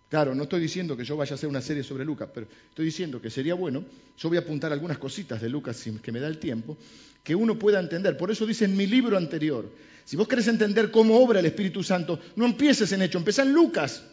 Claro, 0.10 0.36
no 0.36 0.44
estoy 0.44 0.60
diciendo 0.60 0.96
que 0.98 1.06
yo 1.06 1.16
vaya 1.16 1.32
a 1.32 1.36
hacer 1.36 1.50
una 1.50 1.62
serie 1.62 1.84
sobre 1.84 2.06
Lucas, 2.06 2.30
pero 2.34 2.48
estoy 2.70 2.86
diciendo 2.86 3.22
que 3.22 3.30
sería 3.30 3.56
bueno, 3.56 3.84
yo 4.18 4.30
voy 4.30 4.38
a 4.38 4.42
apuntar 4.42 4.72
algunas 4.72 4.98
cositas 4.98 5.42
de 5.42 5.50
Lucas 5.50 5.84
que 6.02 6.12
me 6.12 6.20
da 6.20 6.28
el 6.28 6.38
tiempo, 6.38 6.78
que 7.24 7.34
uno 7.34 7.58
pueda 7.58 7.80
entender. 7.80 8.18
Por 8.18 8.30
eso 8.30 8.46
dice 8.46 8.66
en 8.66 8.76
mi 8.76 8.86
libro 8.86 9.18
anterior, 9.18 9.72
si 10.06 10.16
vos 10.18 10.28
querés 10.28 10.48
entender 10.48 10.92
cómo 10.92 11.18
obra 11.20 11.40
el 11.40 11.46
Espíritu 11.46 11.82
Santo, 11.82 12.20
no 12.36 12.46
empieces 12.46 12.92
en 12.92 13.02
hecho, 13.02 13.18
empezá 13.18 13.44
en 13.44 13.54
Lucas. 13.54 14.04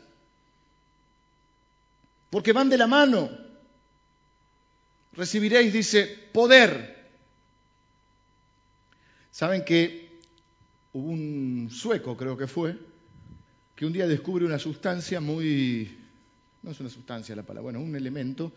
Porque 2.31 2.53
van 2.53 2.71
de 2.71 2.79
la 2.79 2.87
mano 2.87 3.50
recibiréis, 5.13 5.73
dice, 5.73 6.07
poder. 6.33 6.99
Saben 9.31 9.65
que 9.65 10.19
hubo 10.93 11.09
un 11.11 11.69
sueco, 11.71 12.17
creo 12.17 12.37
que 12.37 12.47
fue, 12.47 12.77
que 13.75 13.87
un 13.87 13.93
día 13.93 14.07
descubre 14.07 14.45
una 14.45 14.59
sustancia 14.59 15.21
muy, 15.21 15.99
no 16.63 16.71
es 16.71 16.81
una 16.81 16.91
sustancia 16.91 17.35
la 17.37 17.43
palabra, 17.43 17.63
bueno, 17.63 17.81
un 17.81 17.97
elemento 17.97 18.53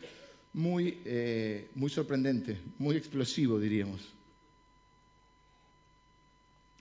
muy, 0.53 1.01
eh, 1.05 1.71
muy 1.75 1.89
sorprendente, 1.89 2.59
muy 2.79 2.95
explosivo, 2.95 3.59
diríamos. 3.59 4.01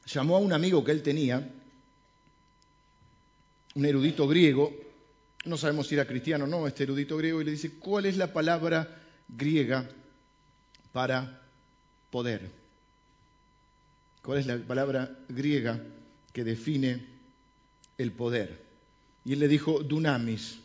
Llamó 0.07 0.37
a 0.37 0.41
un 0.41 0.53
amigo 0.53 0.83
que 0.85 0.93
él 0.93 1.03
tenía, 1.03 1.49
un 3.75 3.85
erudito 3.87 4.27
griego, 4.27 4.75
no 5.45 5.57
sabemos 5.57 5.87
si 5.87 5.95
era 5.95 6.07
cristiano 6.07 6.45
o 6.45 6.49
no, 6.49 6.67
este 6.67 6.83
erudito 6.83 7.17
griego, 7.17 7.41
y 7.41 7.45
le 7.45 7.53
dice, 7.53 7.79
¿cuál 7.79 8.07
es 8.07 8.17
la 8.17 8.33
palabra 8.33 9.02
griega 9.29 9.89
para 10.93 11.41
poder. 12.11 12.51
¿Cuál 14.23 14.39
es 14.39 14.47
la 14.47 14.59
palabra 14.59 15.19
griega 15.29 15.81
que 16.33 16.45
define 16.45 17.07
el 17.99 18.13
poder? 18.13 18.63
Y 19.25 19.33
él 19.33 19.41
le 19.41 19.49
dijo 19.49 19.83
dunamis, 19.83 20.59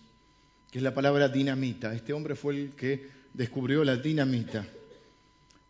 que 0.71 0.79
es 0.79 0.83
la 0.83 0.93
palabra 0.93 1.29
dinamita. 1.29 1.93
Este 1.93 2.13
hombre 2.13 2.35
fue 2.35 2.55
el 2.55 2.69
que 2.71 3.09
descubrió 3.33 3.83
la 3.83 3.95
dinamita. 3.95 4.67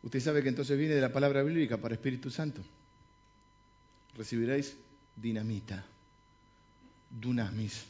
Usted 0.03 0.19
sabe 0.19 0.43
que 0.43 0.49
entonces 0.49 0.77
viene 0.77 0.95
de 0.95 1.01
la 1.01 1.11
palabra 1.11 1.43
bíblica 1.43 1.77
para 1.77 1.95
Espíritu 1.95 2.29
Santo. 2.29 2.61
Recibiréis 4.15 4.75
dinamita, 5.15 5.85
dunamis. 7.09 7.85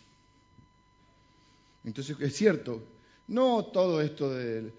Entonces 1.84 2.18
es 2.20 2.36
cierto, 2.36 2.84
no 3.28 3.66
todo 3.66 4.02
esto 4.02 4.34
del 4.34 4.74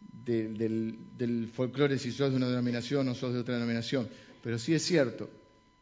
del, 0.00 1.50
folclore 1.52 1.98
si 1.98 2.12
sos 2.12 2.30
de 2.30 2.36
una 2.36 2.48
denominación 2.48 3.08
o 3.08 3.14
sos 3.14 3.32
de 3.34 3.40
otra 3.40 3.54
denominación, 3.54 4.08
pero 4.42 4.58
sí 4.58 4.74
es 4.74 4.82
cierto 4.82 5.28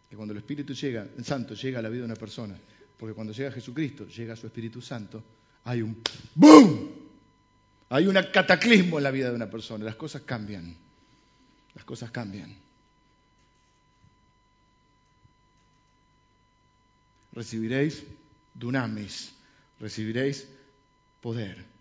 que 0.09 0.17
cuando 0.17 0.33
el 0.33 0.39
Espíritu 0.39 0.75
llega, 0.75 1.07
el 1.17 1.25
Santo 1.25 1.55
llega 1.55 1.79
a 1.79 1.83
la 1.83 1.89
vida 1.89 2.01
de 2.01 2.07
una 2.07 2.17
persona, 2.17 2.59
porque 2.97 3.15
cuando 3.15 3.33
llega 3.33 3.53
Jesucristo, 3.53 4.07
llega 4.07 4.37
su 4.37 4.47
Espíritu 4.47 4.81
Santo, 4.81 5.23
hay 5.65 5.83
un 5.83 6.03
¡boom! 6.35 6.99
Hay 7.91 8.07
un 8.07 8.15
cataclismo 8.33 8.99
en 8.99 9.05
la 9.05 9.11
vida 9.11 9.31
de 9.31 9.35
una 9.35 9.51
persona, 9.51 9.85
las 9.85 9.97
cosas 9.97 10.23
cambian, 10.23 10.77
las 11.75 11.85
cosas 11.85 12.11
cambian. 12.11 12.55
Recibiréis 17.33 18.05
dunamis, 18.55 19.33
recibiréis 19.81 20.49
poder. 21.23 21.78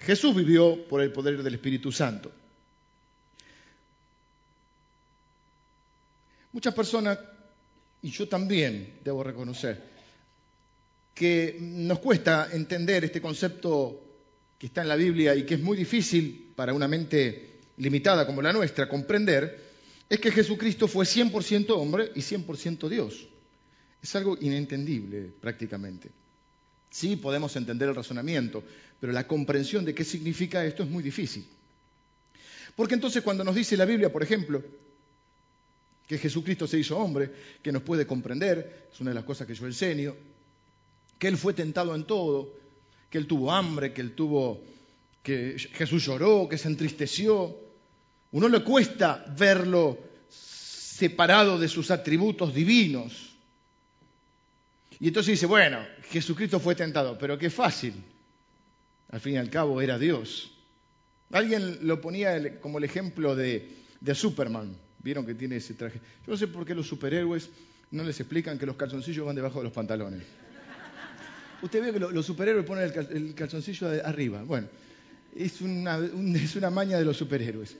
Jesús 0.00 0.34
vivió 0.34 0.86
por 0.88 1.02
el 1.02 1.12
poder 1.12 1.42
del 1.42 1.54
Espíritu 1.54 1.92
Santo. 1.92 2.32
Muchas 6.52 6.74
personas, 6.74 7.18
y 8.02 8.10
yo 8.10 8.28
también 8.28 8.98
debo 9.04 9.22
reconocer, 9.22 9.90
que 11.14 11.58
nos 11.60 11.98
cuesta 11.98 12.48
entender 12.52 13.04
este 13.04 13.20
concepto 13.20 14.02
que 14.58 14.66
está 14.66 14.82
en 14.82 14.88
la 14.88 14.96
Biblia 14.96 15.34
y 15.34 15.44
que 15.44 15.54
es 15.54 15.60
muy 15.60 15.76
difícil 15.76 16.52
para 16.56 16.74
una 16.74 16.88
mente 16.88 17.60
limitada 17.76 18.26
como 18.26 18.42
la 18.42 18.52
nuestra 18.52 18.88
comprender, 18.88 19.70
es 20.08 20.18
que 20.18 20.32
Jesucristo 20.32 20.88
fue 20.88 21.04
100% 21.04 21.70
hombre 21.70 22.10
y 22.14 22.20
100% 22.20 22.88
Dios. 22.88 23.28
Es 24.02 24.16
algo 24.16 24.36
inentendible 24.40 25.32
prácticamente. 25.40 26.10
Sí, 26.90 27.16
podemos 27.16 27.54
entender 27.56 27.88
el 27.88 27.94
razonamiento, 27.94 28.64
pero 28.98 29.12
la 29.12 29.26
comprensión 29.26 29.84
de 29.84 29.94
qué 29.94 30.04
significa 30.04 30.64
esto 30.64 30.82
es 30.82 30.90
muy 30.90 31.02
difícil. 31.02 31.46
Porque 32.74 32.94
entonces 32.94 33.22
cuando 33.22 33.44
nos 33.44 33.54
dice 33.54 33.76
la 33.76 33.84
Biblia, 33.84 34.12
por 34.12 34.22
ejemplo, 34.22 34.62
que 36.06 36.18
Jesucristo 36.18 36.66
se 36.66 36.78
hizo 36.78 36.98
hombre, 36.98 37.30
que 37.62 37.70
nos 37.70 37.82
puede 37.82 38.06
comprender, 38.06 38.88
es 38.92 39.00
una 39.00 39.10
de 39.10 39.14
las 39.14 39.24
cosas 39.24 39.46
que 39.46 39.54
yo 39.54 39.66
enseño, 39.66 40.16
que 41.18 41.28
Él 41.28 41.36
fue 41.36 41.54
tentado 41.54 41.94
en 41.94 42.04
todo, 42.04 42.52
que 43.08 43.18
Él 43.18 43.26
tuvo 43.26 43.52
hambre, 43.52 43.92
que 43.92 44.00
Él 44.00 44.12
tuvo, 44.12 44.60
que 45.22 45.56
Jesús 45.72 46.04
lloró, 46.04 46.48
que 46.48 46.58
se 46.58 46.66
entristeció. 46.66 47.56
Uno 48.32 48.48
le 48.48 48.64
cuesta 48.64 49.24
verlo 49.38 49.98
separado 50.28 51.58
de 51.58 51.68
sus 51.68 51.90
atributos 51.90 52.54
divinos. 52.54 53.29
Y 55.00 55.08
entonces 55.08 55.32
dice, 55.32 55.46
bueno, 55.46 55.84
Jesucristo 56.10 56.60
fue 56.60 56.74
tentado, 56.74 57.18
pero 57.18 57.38
qué 57.38 57.48
fácil. 57.48 57.94
Al 59.08 59.20
fin 59.20 59.34
y 59.34 59.36
al 59.38 59.48
cabo 59.48 59.80
era 59.80 59.98
Dios. 59.98 60.52
Alguien 61.32 61.78
lo 61.82 62.00
ponía 62.00 62.60
como 62.60 62.78
el 62.78 62.84
ejemplo 62.84 63.34
de, 63.34 63.76
de 64.00 64.14
Superman. 64.14 64.76
Vieron 64.98 65.24
que 65.24 65.34
tiene 65.34 65.56
ese 65.56 65.74
traje. 65.74 65.98
Yo 66.26 66.32
no 66.32 66.36
sé 66.36 66.48
por 66.48 66.66
qué 66.66 66.74
los 66.74 66.86
superhéroes 66.86 67.48
no 67.92 68.04
les 68.04 68.20
explican 68.20 68.58
que 68.58 68.66
los 68.66 68.76
calzoncillos 68.76 69.26
van 69.26 69.34
debajo 69.34 69.58
de 69.58 69.64
los 69.64 69.72
pantalones. 69.72 70.22
Usted 71.62 71.82
ve 71.82 71.92
que 71.92 71.98
los 71.98 72.26
superhéroes 72.26 72.66
ponen 72.66 72.92
el 73.10 73.34
calzoncillo 73.34 73.88
arriba. 74.04 74.42
Bueno, 74.44 74.68
es 75.34 75.60
una, 75.60 75.98
es 76.34 76.56
una 76.56 76.70
maña 76.70 76.98
de 76.98 77.04
los 77.04 77.16
superhéroes. 77.16 77.76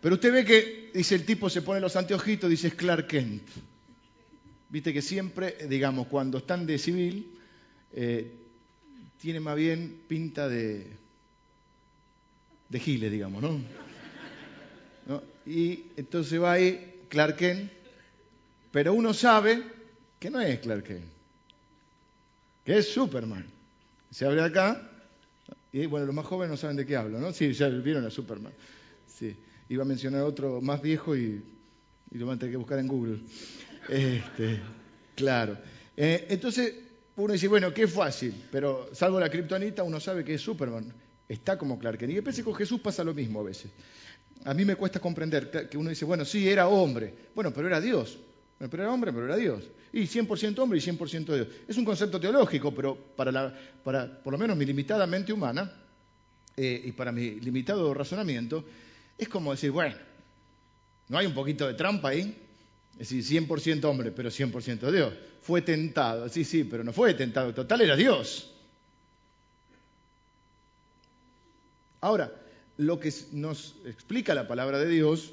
Pero 0.00 0.14
usted 0.14 0.32
ve 0.32 0.44
que, 0.44 0.90
dice 0.94 1.14
el 1.14 1.24
tipo, 1.24 1.50
se 1.50 1.62
pone 1.62 1.80
los 1.80 1.96
anteojitos, 1.96 2.48
dice 2.48 2.70
Clark 2.70 3.06
Kent. 3.06 3.42
Viste 4.68 4.92
que 4.92 5.02
siempre, 5.02 5.56
digamos, 5.68 6.08
cuando 6.08 6.38
están 6.38 6.66
de 6.66 6.78
civil, 6.78 7.38
eh, 7.92 8.30
tiene 9.20 9.40
más 9.40 9.56
bien 9.56 10.02
pinta 10.06 10.48
de, 10.48 10.86
de 12.68 12.80
gile, 12.80 13.10
digamos, 13.10 13.42
¿no? 13.42 13.60
Y 15.46 15.84
entonces 15.96 16.40
va 16.40 16.52
ahí 16.52 17.04
Clark 17.08 17.36
Kent, 17.36 17.70
pero 18.70 18.92
uno 18.92 19.14
sabe 19.14 19.62
que 20.20 20.28
no 20.28 20.40
es 20.40 20.58
Clark 20.60 20.84
Kent, 20.84 21.04
que 22.64 22.76
es 22.76 22.92
Superman. 22.92 23.46
Se 24.10 24.26
abre 24.26 24.42
acá, 24.42 24.90
y 25.72 25.86
bueno, 25.86 26.06
los 26.06 26.14
más 26.14 26.26
jóvenes 26.26 26.50
no 26.50 26.56
saben 26.56 26.76
de 26.76 26.86
qué 26.86 26.96
hablo, 26.96 27.18
¿no? 27.18 27.32
Sí, 27.32 27.52
ya 27.52 27.68
vieron 27.68 28.04
a 28.04 28.10
Superman. 28.10 28.52
Sí. 29.06 29.36
Iba 29.68 29.82
a 29.82 29.86
mencionar 29.86 30.22
otro 30.22 30.60
más 30.60 30.80
viejo 30.80 31.16
y, 31.16 31.42
lo 32.12 32.26
van 32.26 32.36
a 32.36 32.38
tener 32.38 32.52
que 32.52 32.58
buscar 32.58 32.78
en 32.78 32.88
Google. 32.88 33.18
Este, 33.88 34.60
claro. 35.14 35.58
Eh, 35.96 36.26
entonces, 36.28 36.74
uno 37.16 37.32
dice, 37.32 37.48
bueno, 37.48 37.74
qué 37.74 37.88
fácil, 37.88 38.34
pero 38.52 38.90
salvo 38.92 39.18
la 39.18 39.28
kriptonita, 39.28 39.82
uno 39.82 39.98
sabe 39.98 40.24
que 40.24 40.34
es 40.34 40.40
Superman. 40.40 40.92
Está 41.28 41.58
como 41.58 41.78
Clark 41.78 41.98
Kent. 41.98 42.12
Y 42.12 42.20
pensé 42.20 42.44
con 42.44 42.54
Jesús 42.54 42.80
pasa 42.80 43.04
lo 43.04 43.12
mismo 43.12 43.40
a 43.40 43.42
veces. 43.42 43.70
A 44.44 44.54
mí 44.54 44.64
me 44.64 44.76
cuesta 44.76 45.00
comprender 45.00 45.68
que 45.68 45.76
uno 45.76 45.90
dice, 45.90 46.04
bueno, 46.04 46.24
sí, 46.24 46.48
era 46.48 46.68
hombre. 46.68 47.12
Bueno, 47.34 47.52
pero 47.52 47.66
era 47.66 47.80
Dios. 47.80 48.18
pero 48.58 48.82
era 48.82 48.92
hombre, 48.92 49.12
pero 49.12 49.26
era 49.26 49.36
Dios. 49.36 49.64
Y 49.92 50.02
100% 50.02 50.58
hombre 50.58 50.78
y 50.78 50.82
100% 50.82 51.34
Dios. 51.34 51.48
Es 51.66 51.76
un 51.76 51.84
concepto 51.84 52.20
teológico, 52.20 52.74
pero 52.74 52.96
para, 52.96 53.32
la, 53.32 53.54
para 53.82 54.22
por 54.22 54.32
lo 54.32 54.38
menos 54.38 54.56
mi 54.56 54.64
limitada 54.64 55.06
mente 55.06 55.32
humana 55.32 55.70
eh, 56.56 56.82
y 56.84 56.92
para 56.92 57.12
mi 57.12 57.40
limitado 57.40 57.92
razonamiento, 57.92 58.64
es 59.16 59.28
como 59.28 59.50
decir, 59.50 59.70
bueno, 59.70 59.96
¿no 61.08 61.18
hay 61.18 61.26
un 61.26 61.34
poquito 61.34 61.66
de 61.66 61.74
trampa 61.74 62.10
ahí? 62.10 62.47
Es 62.98 63.10
decir, 63.10 63.46
100% 63.46 63.84
hombre, 63.84 64.10
pero 64.10 64.28
100% 64.28 64.90
Dios. 64.90 65.14
Fue 65.42 65.62
tentado, 65.62 66.28
sí, 66.28 66.44
sí, 66.44 66.64
pero 66.64 66.82
no 66.82 66.92
fue 66.92 67.14
tentado, 67.14 67.54
total 67.54 67.80
era 67.80 67.94
Dios. 67.94 68.50
Ahora, 72.00 72.32
lo 72.76 72.98
que 72.98 73.12
nos 73.32 73.76
explica 73.84 74.34
la 74.34 74.48
palabra 74.48 74.78
de 74.78 74.88
Dios, 74.88 75.32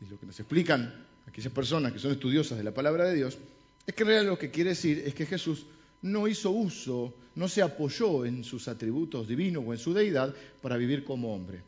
y 0.00 0.06
lo 0.06 0.18
que 0.18 0.26
nos 0.26 0.38
explican 0.38 1.06
aquellas 1.26 1.52
personas 1.52 1.92
que 1.92 1.98
son 1.98 2.12
estudiosas 2.12 2.58
de 2.58 2.64
la 2.64 2.74
palabra 2.74 3.04
de 3.04 3.14
Dios, 3.14 3.38
es 3.86 3.94
que 3.94 4.02
en 4.02 4.08
realidad 4.08 4.30
lo 4.30 4.38
que 4.38 4.50
quiere 4.50 4.70
decir 4.70 5.02
es 5.06 5.14
que 5.14 5.26
Jesús 5.26 5.66
no 6.02 6.26
hizo 6.28 6.50
uso, 6.50 7.14
no 7.36 7.48
se 7.48 7.62
apoyó 7.62 8.24
en 8.24 8.44
sus 8.44 8.68
atributos 8.68 9.26
divinos 9.26 9.64
o 9.66 9.72
en 9.72 9.78
su 9.78 9.94
deidad 9.94 10.34
para 10.60 10.76
vivir 10.76 11.04
como 11.04 11.34
hombre. 11.34 11.62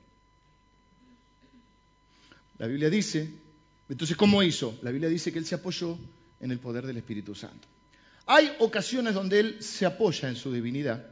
La 2.59 2.67
Biblia 2.67 2.91
dice, 2.91 3.31
entonces, 3.89 4.17
¿cómo 4.17 4.43
hizo? 4.43 4.79
La 4.83 4.91
Biblia 4.91 5.09
dice 5.09 5.33
que 5.33 5.39
él 5.39 5.47
se 5.47 5.55
apoyó 5.55 5.97
en 6.41 6.51
el 6.51 6.59
poder 6.59 6.87
del 6.87 6.97
Espíritu 6.97 7.35
Santo. 7.35 7.69
Hay 8.27 8.53
ocasiones 8.59 9.15
donde 9.15 9.39
él 9.39 9.63
se 9.63 9.87
apoya 9.87 10.29
en 10.29 10.37
su 10.37 10.53
divinidad. 10.53 11.07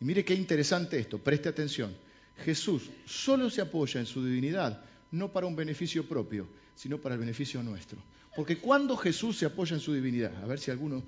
Y 0.00 0.04
mire 0.04 0.24
qué 0.24 0.34
interesante 0.34 0.98
esto, 0.98 1.18
preste 1.18 1.48
atención. 1.48 1.96
Jesús 2.44 2.90
solo 3.06 3.50
se 3.50 3.62
apoya 3.62 4.00
en 4.00 4.06
su 4.06 4.24
divinidad, 4.24 4.82
no 5.10 5.32
para 5.32 5.46
un 5.46 5.56
beneficio 5.56 6.06
propio, 6.06 6.46
sino 6.74 6.98
para 6.98 7.14
el 7.14 7.20
beneficio 7.20 7.62
nuestro. 7.62 7.98
Porque 8.36 8.58
cuando 8.58 8.96
Jesús 8.96 9.38
se 9.38 9.46
apoya 9.46 9.74
en 9.74 9.80
su 9.80 9.92
divinidad, 9.92 10.34
a 10.42 10.46
ver 10.46 10.58
si 10.58 10.70
alguno, 10.70 11.02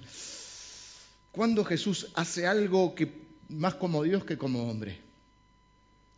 cuando 1.30 1.64
Jesús 1.64 2.08
hace 2.14 2.46
algo 2.46 2.94
que 2.94 3.10
más 3.48 3.74
como 3.74 4.02
Dios 4.02 4.24
que 4.24 4.38
como 4.38 4.68
hombre, 4.68 4.98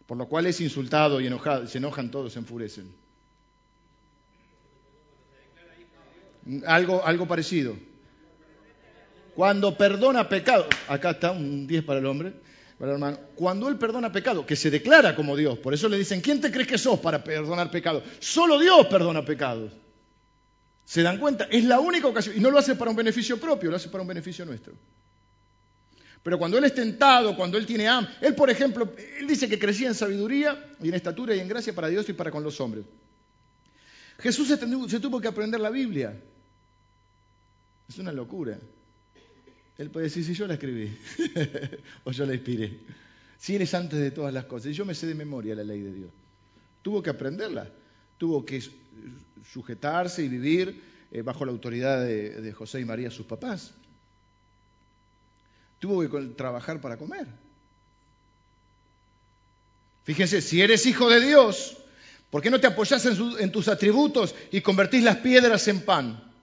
por 0.06 0.16
lo 0.16 0.28
cual 0.28 0.46
es 0.46 0.60
insultado 0.60 1.20
y 1.20 1.26
enojado, 1.26 1.66
se 1.66 1.78
enojan 1.78 2.10
todos, 2.10 2.32
se 2.32 2.38
enfurecen. 2.38 3.03
Algo, 6.66 7.04
algo 7.04 7.26
parecido. 7.26 7.76
Cuando 9.34 9.76
perdona 9.76 10.28
pecado, 10.28 10.66
acá 10.88 11.10
está 11.10 11.32
un 11.32 11.66
10 11.66 11.84
para 11.84 11.98
el 11.98 12.06
hombre, 12.06 12.32
para 12.78 12.92
el 12.92 12.94
hermano, 12.96 13.18
cuando 13.34 13.68
él 13.68 13.76
perdona 13.76 14.12
pecado, 14.12 14.46
que 14.46 14.54
se 14.54 14.70
declara 14.70 15.16
como 15.16 15.36
Dios, 15.36 15.58
por 15.58 15.74
eso 15.74 15.88
le 15.88 15.98
dicen, 15.98 16.20
¿quién 16.20 16.40
te 16.40 16.52
crees 16.52 16.68
que 16.68 16.78
sos 16.78 17.00
para 17.00 17.24
perdonar 17.24 17.70
pecado? 17.70 18.02
Solo 18.20 18.58
Dios 18.58 18.86
perdona 18.86 19.24
pecados. 19.24 19.72
¿Se 20.84 21.02
dan 21.02 21.18
cuenta? 21.18 21.48
Es 21.50 21.64
la 21.64 21.80
única 21.80 22.06
ocasión, 22.06 22.36
y 22.36 22.40
no 22.40 22.50
lo 22.50 22.58
hace 22.58 22.76
para 22.76 22.90
un 22.90 22.96
beneficio 22.96 23.40
propio, 23.40 23.70
lo 23.70 23.76
hace 23.76 23.88
para 23.88 24.02
un 24.02 24.08
beneficio 24.08 24.44
nuestro. 24.44 24.74
Pero 26.22 26.38
cuando 26.38 26.56
él 26.56 26.64
es 26.64 26.74
tentado, 26.74 27.36
cuando 27.36 27.58
él 27.58 27.66
tiene 27.66 27.88
hambre, 27.88 28.12
él 28.20 28.34
por 28.34 28.50
ejemplo, 28.50 28.92
él 29.18 29.26
dice 29.26 29.48
que 29.48 29.58
crecía 29.58 29.88
en 29.88 29.94
sabiduría 29.94 30.74
y 30.80 30.88
en 30.88 30.94
estatura 30.94 31.34
y 31.34 31.40
en 31.40 31.48
gracia 31.48 31.74
para 31.74 31.88
Dios 31.88 32.08
y 32.08 32.12
para 32.12 32.30
con 32.30 32.42
los 32.44 32.60
hombres. 32.60 32.84
Jesús 34.20 34.46
se 34.48 35.00
tuvo 35.00 35.20
que 35.20 35.28
aprender 35.28 35.60
la 35.60 35.70
Biblia. 35.70 36.16
Es 37.88 37.98
una 37.98 38.12
locura. 38.12 38.58
Él 39.76 39.90
puede 39.90 40.04
decir, 40.04 40.24
si 40.24 40.34
yo 40.34 40.46
la 40.46 40.54
escribí 40.54 40.96
o 42.04 42.12
yo 42.12 42.26
la 42.26 42.34
inspiré. 42.34 42.78
Si 43.38 43.54
eres 43.54 43.74
antes 43.74 43.98
de 43.98 44.10
todas 44.10 44.32
las 44.32 44.44
cosas. 44.44 44.70
Y 44.70 44.74
yo 44.74 44.84
me 44.84 44.94
sé 44.94 45.06
de 45.06 45.14
memoria 45.14 45.54
la 45.54 45.64
ley 45.64 45.80
de 45.80 45.92
Dios. 45.92 46.10
Tuvo 46.82 47.02
que 47.02 47.10
aprenderla. 47.10 47.68
Tuvo 48.18 48.44
que 48.44 48.62
sujetarse 49.52 50.22
y 50.22 50.28
vivir 50.28 50.80
eh, 51.10 51.22
bajo 51.22 51.44
la 51.44 51.52
autoridad 51.52 52.04
de, 52.04 52.52
José 52.52 52.80
y 52.80 52.84
María, 52.84 53.10
sus 53.10 53.26
papás. 53.26 53.72
Tuvo 55.78 56.00
que 56.00 56.26
trabajar 56.28 56.80
para 56.80 56.96
comer. 56.96 57.26
Fíjense, 60.04 60.40
si 60.40 60.60
eres 60.60 60.86
hijo 60.86 61.08
de 61.10 61.20
Dios, 61.20 61.76
¿por 62.30 62.42
qué 62.42 62.50
no 62.50 62.60
te 62.60 62.66
apoyas 62.66 63.04
en, 63.06 63.16
en 63.40 63.52
tus 63.52 63.68
atributos 63.68 64.34
y 64.50 64.60
convertís 64.60 65.02
las 65.02 65.16
piedras 65.16 65.66
en 65.68 65.84
pan? 65.84 66.33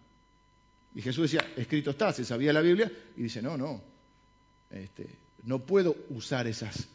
Y 0.93 1.01
Jesús 1.01 1.31
decía, 1.31 1.53
escrito 1.55 1.91
está, 1.91 2.11
se 2.11 2.25
sabía 2.25 2.51
la 2.51 2.61
Biblia, 2.61 2.91
y 3.15 3.23
dice, 3.23 3.41
no, 3.41 3.57
no, 3.57 3.81
este, 4.69 5.07
no 5.43 5.59
puedo 5.59 5.95
usar 6.09 6.47
esas. 6.47 6.87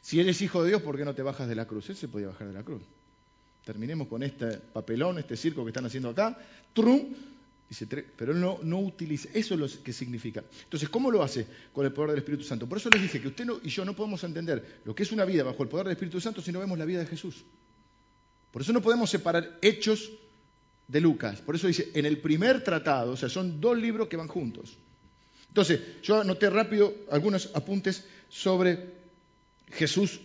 Si 0.00 0.20
eres 0.20 0.42
hijo 0.42 0.62
de 0.62 0.70
Dios, 0.70 0.82
¿por 0.82 0.96
qué 0.96 1.04
no 1.04 1.14
te 1.14 1.22
bajas 1.22 1.48
de 1.48 1.54
la 1.54 1.66
cruz? 1.66 1.90
Él 1.90 1.96
se 1.96 2.08
podía 2.08 2.28
bajar 2.28 2.48
de 2.48 2.54
la 2.54 2.62
cruz. 2.62 2.82
Terminemos 3.64 4.08
con 4.08 4.22
este 4.22 4.58
papelón, 4.58 5.18
este 5.18 5.36
circo 5.36 5.64
que 5.64 5.70
están 5.70 5.86
haciendo 5.86 6.10
acá, 6.10 6.36
trum, 6.72 7.14
pero 8.16 8.32
él 8.32 8.40
no, 8.40 8.58
no, 8.62 8.80
utiliza, 8.80 9.28
eso 9.32 9.54
es 9.54 9.60
lo 9.60 9.82
que 9.82 9.92
significa. 9.92 10.44
Entonces, 10.64 10.88
¿cómo 10.88 11.10
lo 11.10 11.22
hace 11.22 11.46
con 11.72 11.86
el 11.86 11.92
poder 11.92 12.10
del 12.10 12.18
Espíritu 12.18 12.44
Santo? 12.44 12.68
Por 12.68 12.78
eso 12.78 12.90
les 12.90 13.02
dije 13.02 13.20
que 13.20 13.28
usted 13.28 13.46
y 13.62 13.68
yo 13.68 13.84
no 13.84 13.96
podemos 13.96 14.22
entender 14.22 14.80
lo 14.84 14.94
que 14.94 15.02
es 15.02 15.12
una 15.12 15.24
vida 15.24 15.42
bajo 15.42 15.62
el 15.62 15.68
poder 15.68 15.86
del 15.86 15.92
Espíritu 15.92 16.20
Santo 16.20 16.42
si 16.42 16.52
no 16.52 16.60
vemos 16.60 16.78
la 16.78 16.84
vida 16.84 17.00
de 17.00 17.06
Jesús. 17.06 17.44
Por 18.52 18.62
eso 18.62 18.72
no 18.72 18.82
podemos 18.82 19.10
separar 19.10 19.58
hechos 19.62 20.12
de 20.88 21.00
Lucas. 21.00 21.40
Por 21.40 21.54
eso 21.54 21.66
dice, 21.66 21.90
en 21.94 22.06
el 22.06 22.18
primer 22.18 22.62
tratado, 22.62 23.12
o 23.12 23.16
sea, 23.16 23.28
son 23.28 23.60
dos 23.60 23.76
libros 23.76 24.08
que 24.08 24.16
van 24.16 24.28
juntos. 24.28 24.76
Entonces, 25.48 25.80
yo 26.02 26.20
anoté 26.20 26.50
rápido 26.50 26.94
algunos 27.10 27.50
apuntes 27.54 28.04
sobre 28.28 28.78
Jesús 29.70 30.20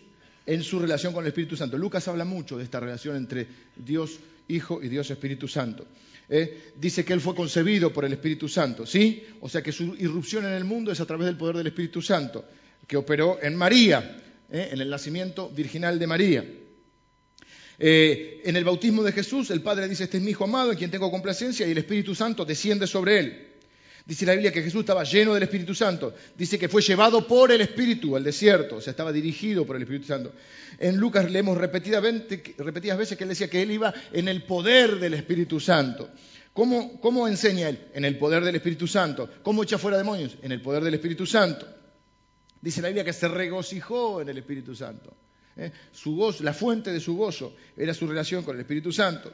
en 0.45 0.63
su 0.63 0.79
relación 0.79 1.13
con 1.13 1.23
el 1.23 1.27
Espíritu 1.27 1.55
Santo. 1.55 1.77
Lucas 1.77 2.07
habla 2.07 2.25
mucho 2.25 2.57
de 2.57 2.63
esta 2.63 2.79
relación 2.79 3.15
entre 3.15 3.47
Dios 3.75 4.19
Hijo 4.47 4.81
y 4.81 4.89
Dios 4.89 5.09
Espíritu 5.11 5.47
Santo. 5.47 5.85
¿eh? 6.29 6.71
dice 6.75 7.03
que 7.03 7.13
Él 7.13 7.21
fue 7.21 7.35
concebido 7.35 7.91
por 7.91 8.05
el 8.05 8.13
Espíritu 8.13 8.47
Santo, 8.47 8.85
¿sí? 8.85 9.23
O 9.41 9.49
sea 9.49 9.61
que 9.61 9.71
su 9.71 9.95
irrupción 9.99 10.45
en 10.45 10.53
el 10.53 10.63
mundo 10.63 10.91
es 10.91 10.99
a 10.99 11.05
través 11.05 11.27
del 11.27 11.37
poder 11.37 11.57
del 11.57 11.67
Espíritu 11.67 12.01
Santo, 12.01 12.45
que 12.87 12.97
operó 12.97 13.39
en 13.41 13.55
María, 13.55 14.17
¿eh? 14.51 14.69
en 14.71 14.81
el 14.81 14.89
nacimiento 14.89 15.49
virginal 15.49 15.99
de 15.99 16.07
María. 16.07 16.45
Eh, 17.79 18.41
en 18.43 18.57
el 18.57 18.65
bautismo 18.65 19.03
de 19.03 19.13
Jesús, 19.13 19.49
el 19.51 19.61
Padre 19.61 19.87
dice, 19.87 20.03
este 20.03 20.17
es 20.17 20.23
mi 20.23 20.31
Hijo 20.31 20.43
amado 20.43 20.71
en 20.71 20.77
quien 20.77 20.91
tengo 20.91 21.09
complacencia 21.09 21.65
y 21.65 21.71
el 21.71 21.77
Espíritu 21.77 22.13
Santo 22.13 22.43
desciende 22.43 22.85
sobre 22.85 23.19
él. 23.19 23.47
Dice 24.05 24.25
la 24.25 24.33
Biblia 24.33 24.51
que 24.51 24.63
Jesús 24.63 24.79
estaba 24.79 25.03
lleno 25.03 25.35
del 25.35 25.43
Espíritu 25.43 25.75
Santo. 25.75 26.15
Dice 26.35 26.57
que 26.57 26.67
fue 26.67 26.81
llevado 26.81 27.27
por 27.27 27.51
el 27.51 27.61
Espíritu 27.61 28.15
al 28.15 28.23
desierto, 28.23 28.77
o 28.77 28.81
sea, 28.81 28.91
estaba 28.91 29.11
dirigido 29.11 29.65
por 29.65 29.75
el 29.75 29.83
Espíritu 29.83 30.07
Santo. 30.07 30.33
En 30.79 30.97
Lucas 30.97 31.29
leemos 31.29 31.57
repetidas 31.57 32.01
veces 32.01 33.17
que 33.17 33.23
él 33.23 33.29
decía 33.29 33.49
que 33.49 33.61
él 33.61 33.71
iba 33.71 33.93
en 34.11 34.27
el 34.27 34.43
poder 34.43 34.99
del 34.99 35.13
Espíritu 35.13 35.59
Santo. 35.59 36.09
¿Cómo, 36.53 36.99
¿Cómo 36.99 37.27
enseña 37.27 37.69
él? 37.69 37.87
En 37.93 38.03
el 38.03 38.17
poder 38.17 38.43
del 38.43 38.55
Espíritu 38.55 38.87
Santo. 38.87 39.29
¿Cómo 39.43 39.63
echa 39.63 39.77
fuera 39.77 39.97
demonios? 39.97 40.37
En 40.41 40.51
el 40.51 40.61
poder 40.61 40.83
del 40.83 40.95
Espíritu 40.95 41.25
Santo. 41.25 41.67
Dice 42.59 42.81
la 42.81 42.87
Biblia 42.87 43.05
que 43.05 43.13
se 43.13 43.27
regocijó 43.27 44.21
en 44.21 44.29
el 44.29 44.39
Espíritu 44.39 44.75
Santo. 44.75 45.15
¿Eh? 45.59 45.71
Su 45.91 46.15
gozo, 46.15 46.43
la 46.43 46.53
fuente 46.53 46.91
de 46.91 46.99
su 46.99 47.15
gozo 47.15 47.55
era 47.75 47.93
su 47.93 48.07
relación 48.07 48.43
con 48.43 48.55
el 48.55 48.61
Espíritu 48.61 48.91
Santo. 48.91 49.31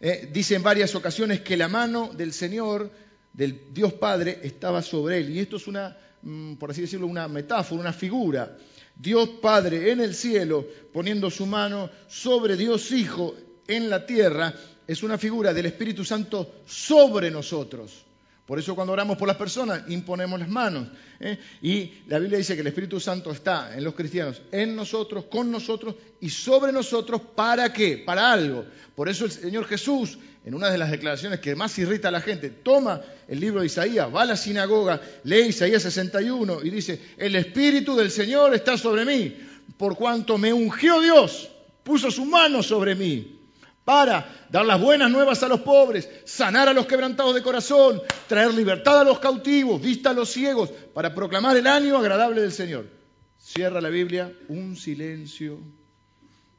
¿eh? 0.00 0.28
dice 0.32 0.54
en 0.54 0.62
varias 0.62 0.94
ocasiones 0.94 1.40
que 1.40 1.56
la 1.56 1.68
mano 1.68 2.12
del 2.14 2.32
Señor, 2.32 2.90
del 3.32 3.72
Dios 3.72 3.94
Padre, 3.94 4.40
estaba 4.42 4.82
sobre 4.82 5.18
él. 5.18 5.30
Y 5.30 5.40
esto 5.40 5.56
es 5.56 5.66
una, 5.66 5.96
mm, 6.22 6.54
por 6.54 6.70
así 6.70 6.82
decirlo, 6.82 7.06
una 7.06 7.28
metáfora, 7.28 7.80
una 7.80 7.92
figura. 7.92 8.56
Dios 8.96 9.28
Padre 9.42 9.90
en 9.90 10.00
el 10.00 10.14
cielo, 10.14 10.66
poniendo 10.92 11.30
su 11.30 11.46
mano 11.46 11.90
sobre 12.06 12.56
Dios 12.56 12.92
Hijo 12.92 13.34
en 13.66 13.90
la 13.90 14.06
tierra, 14.06 14.54
es 14.86 15.02
una 15.02 15.18
figura 15.18 15.52
del 15.52 15.66
Espíritu 15.66 16.04
Santo 16.04 16.62
sobre 16.66 17.30
nosotros. 17.30 18.04
Por 18.46 18.58
eso 18.58 18.74
cuando 18.74 18.92
oramos 18.92 19.16
por 19.16 19.26
las 19.26 19.38
personas 19.38 19.84
imponemos 19.88 20.38
las 20.38 20.50
manos. 20.50 20.88
¿eh? 21.18 21.38
Y 21.62 21.92
la 22.08 22.18
Biblia 22.18 22.36
dice 22.36 22.54
que 22.54 22.60
el 22.60 22.66
Espíritu 22.66 23.00
Santo 23.00 23.30
está 23.30 23.74
en 23.74 23.82
los 23.82 23.94
cristianos, 23.94 24.42
en 24.52 24.76
nosotros, 24.76 25.24
con 25.30 25.50
nosotros 25.50 25.94
y 26.20 26.28
sobre 26.28 26.70
nosotros. 26.70 27.22
¿Para 27.34 27.72
qué? 27.72 27.96
Para 27.96 28.30
algo. 28.30 28.66
Por 28.94 29.08
eso 29.08 29.24
el 29.24 29.30
Señor 29.30 29.64
Jesús, 29.64 30.18
en 30.44 30.54
una 30.54 30.68
de 30.68 30.76
las 30.76 30.90
declaraciones 30.90 31.40
que 31.40 31.56
más 31.56 31.78
irrita 31.78 32.08
a 32.08 32.10
la 32.10 32.20
gente, 32.20 32.50
toma 32.50 33.00
el 33.28 33.40
libro 33.40 33.60
de 33.60 33.66
Isaías, 33.66 34.14
va 34.14 34.22
a 34.22 34.26
la 34.26 34.36
sinagoga, 34.36 35.00
lee 35.22 35.46
Isaías 35.48 35.82
61 35.82 36.60
y 36.64 36.68
dice, 36.68 37.00
el 37.16 37.36
Espíritu 37.36 37.96
del 37.96 38.10
Señor 38.10 38.54
está 38.54 38.76
sobre 38.76 39.06
mí, 39.06 39.34
por 39.78 39.96
cuanto 39.96 40.36
me 40.36 40.52
ungió 40.52 41.00
Dios, 41.00 41.48
puso 41.82 42.10
su 42.10 42.26
mano 42.26 42.62
sobre 42.62 42.94
mí 42.94 43.43
para 43.84 44.46
dar 44.50 44.64
las 44.64 44.80
buenas 44.80 45.10
nuevas 45.10 45.42
a 45.42 45.48
los 45.48 45.60
pobres, 45.60 46.08
sanar 46.24 46.68
a 46.68 46.72
los 46.72 46.86
quebrantados 46.86 47.34
de 47.34 47.42
corazón, 47.42 48.00
traer 48.26 48.54
libertad 48.54 49.00
a 49.00 49.04
los 49.04 49.18
cautivos, 49.18 49.80
vista 49.80 50.10
a 50.10 50.14
los 50.14 50.30
ciegos, 50.30 50.70
para 50.70 51.14
proclamar 51.14 51.56
el 51.56 51.66
año 51.66 51.98
agradable 51.98 52.40
del 52.40 52.52
Señor. 52.52 52.86
Cierra 53.38 53.80
la 53.80 53.90
Biblia, 53.90 54.32
un 54.48 54.76
silencio, 54.76 55.58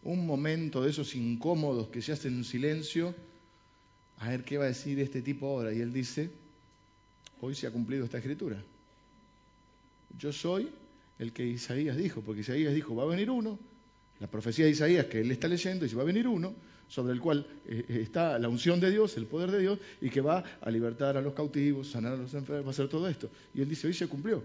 un 0.03 0.27
momento 0.27 0.83
de 0.83 0.91
esos 0.91 1.15
incómodos 1.15 1.87
que 1.87 2.01
se 2.01 2.11
hacen 2.11 2.35
en 2.35 2.43
silencio. 2.43 3.15
A 4.19 4.29
ver 4.29 4.43
qué 4.43 4.59
va 4.59 4.65
a 4.65 4.67
decir 4.67 4.99
este 4.99 5.23
tipo 5.23 5.47
ahora. 5.47 5.73
Y 5.73 5.81
él 5.81 5.91
dice, 5.91 6.29
hoy 7.41 7.55
se 7.55 7.65
ha 7.65 7.71
cumplido 7.71 8.05
esta 8.05 8.19
escritura. 8.19 8.61
Yo 10.17 10.31
soy 10.31 10.69
el 11.17 11.33
que 11.33 11.43
Isaías 11.43 11.97
dijo, 11.97 12.21
porque 12.21 12.41
Isaías 12.41 12.73
dijo, 12.73 12.95
va 12.95 13.03
a 13.03 13.07
venir 13.07 13.31
uno, 13.31 13.57
la 14.19 14.27
profecía 14.27 14.65
de 14.65 14.71
Isaías 14.71 15.07
que 15.07 15.21
él 15.21 15.31
está 15.31 15.47
leyendo, 15.47 15.85
dice, 15.85 15.95
va 15.95 16.03
a 16.03 16.05
venir 16.05 16.27
uno 16.27 16.53
sobre 16.87 17.13
el 17.13 17.19
cual 17.19 17.45
eh, 17.65 17.85
eh, 17.87 17.99
está 18.01 18.37
la 18.39 18.49
unción 18.49 18.79
de 18.79 18.91
Dios, 18.91 19.17
el 19.17 19.25
poder 19.25 19.51
de 19.51 19.59
Dios, 19.59 19.79
y 20.01 20.09
que 20.09 20.21
va 20.21 20.43
a 20.61 20.71
libertar 20.71 21.17
a 21.17 21.21
los 21.21 21.33
cautivos, 21.33 21.89
sanar 21.89 22.13
a 22.13 22.17
los 22.17 22.33
enfermos, 22.33 22.65
va 22.65 22.69
a 22.69 22.71
hacer 22.71 22.87
todo 22.87 23.07
esto. 23.07 23.29
Y 23.53 23.61
él 23.61 23.69
dice, 23.69 23.87
hoy 23.87 23.93
se 23.93 24.07
cumplió. 24.07 24.43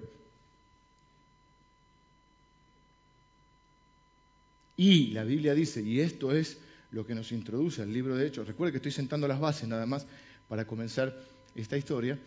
Y 4.77 5.09
la 5.09 5.25
Biblia 5.25 5.55
dice, 5.55 5.83
y 5.83 6.01
esto 6.01 6.33
es 6.33 6.59
lo 6.91 7.07
que 7.07 7.15
nos 7.15 7.33
introduce 7.33 7.83
al 7.83 7.93
libro 7.93 8.17
de 8.17 8.27
Hechos, 8.27 8.47
recuerde 8.47 8.73
que 8.73 8.79
estoy 8.79 8.93
sentando 8.93 9.29
las 9.29 9.39
bases 9.39 9.69
nada 9.69 9.87
más 9.87 10.07
para 10.49 10.67
comenzar 10.67 11.17
esta 11.55 11.77
historia, 11.77 12.19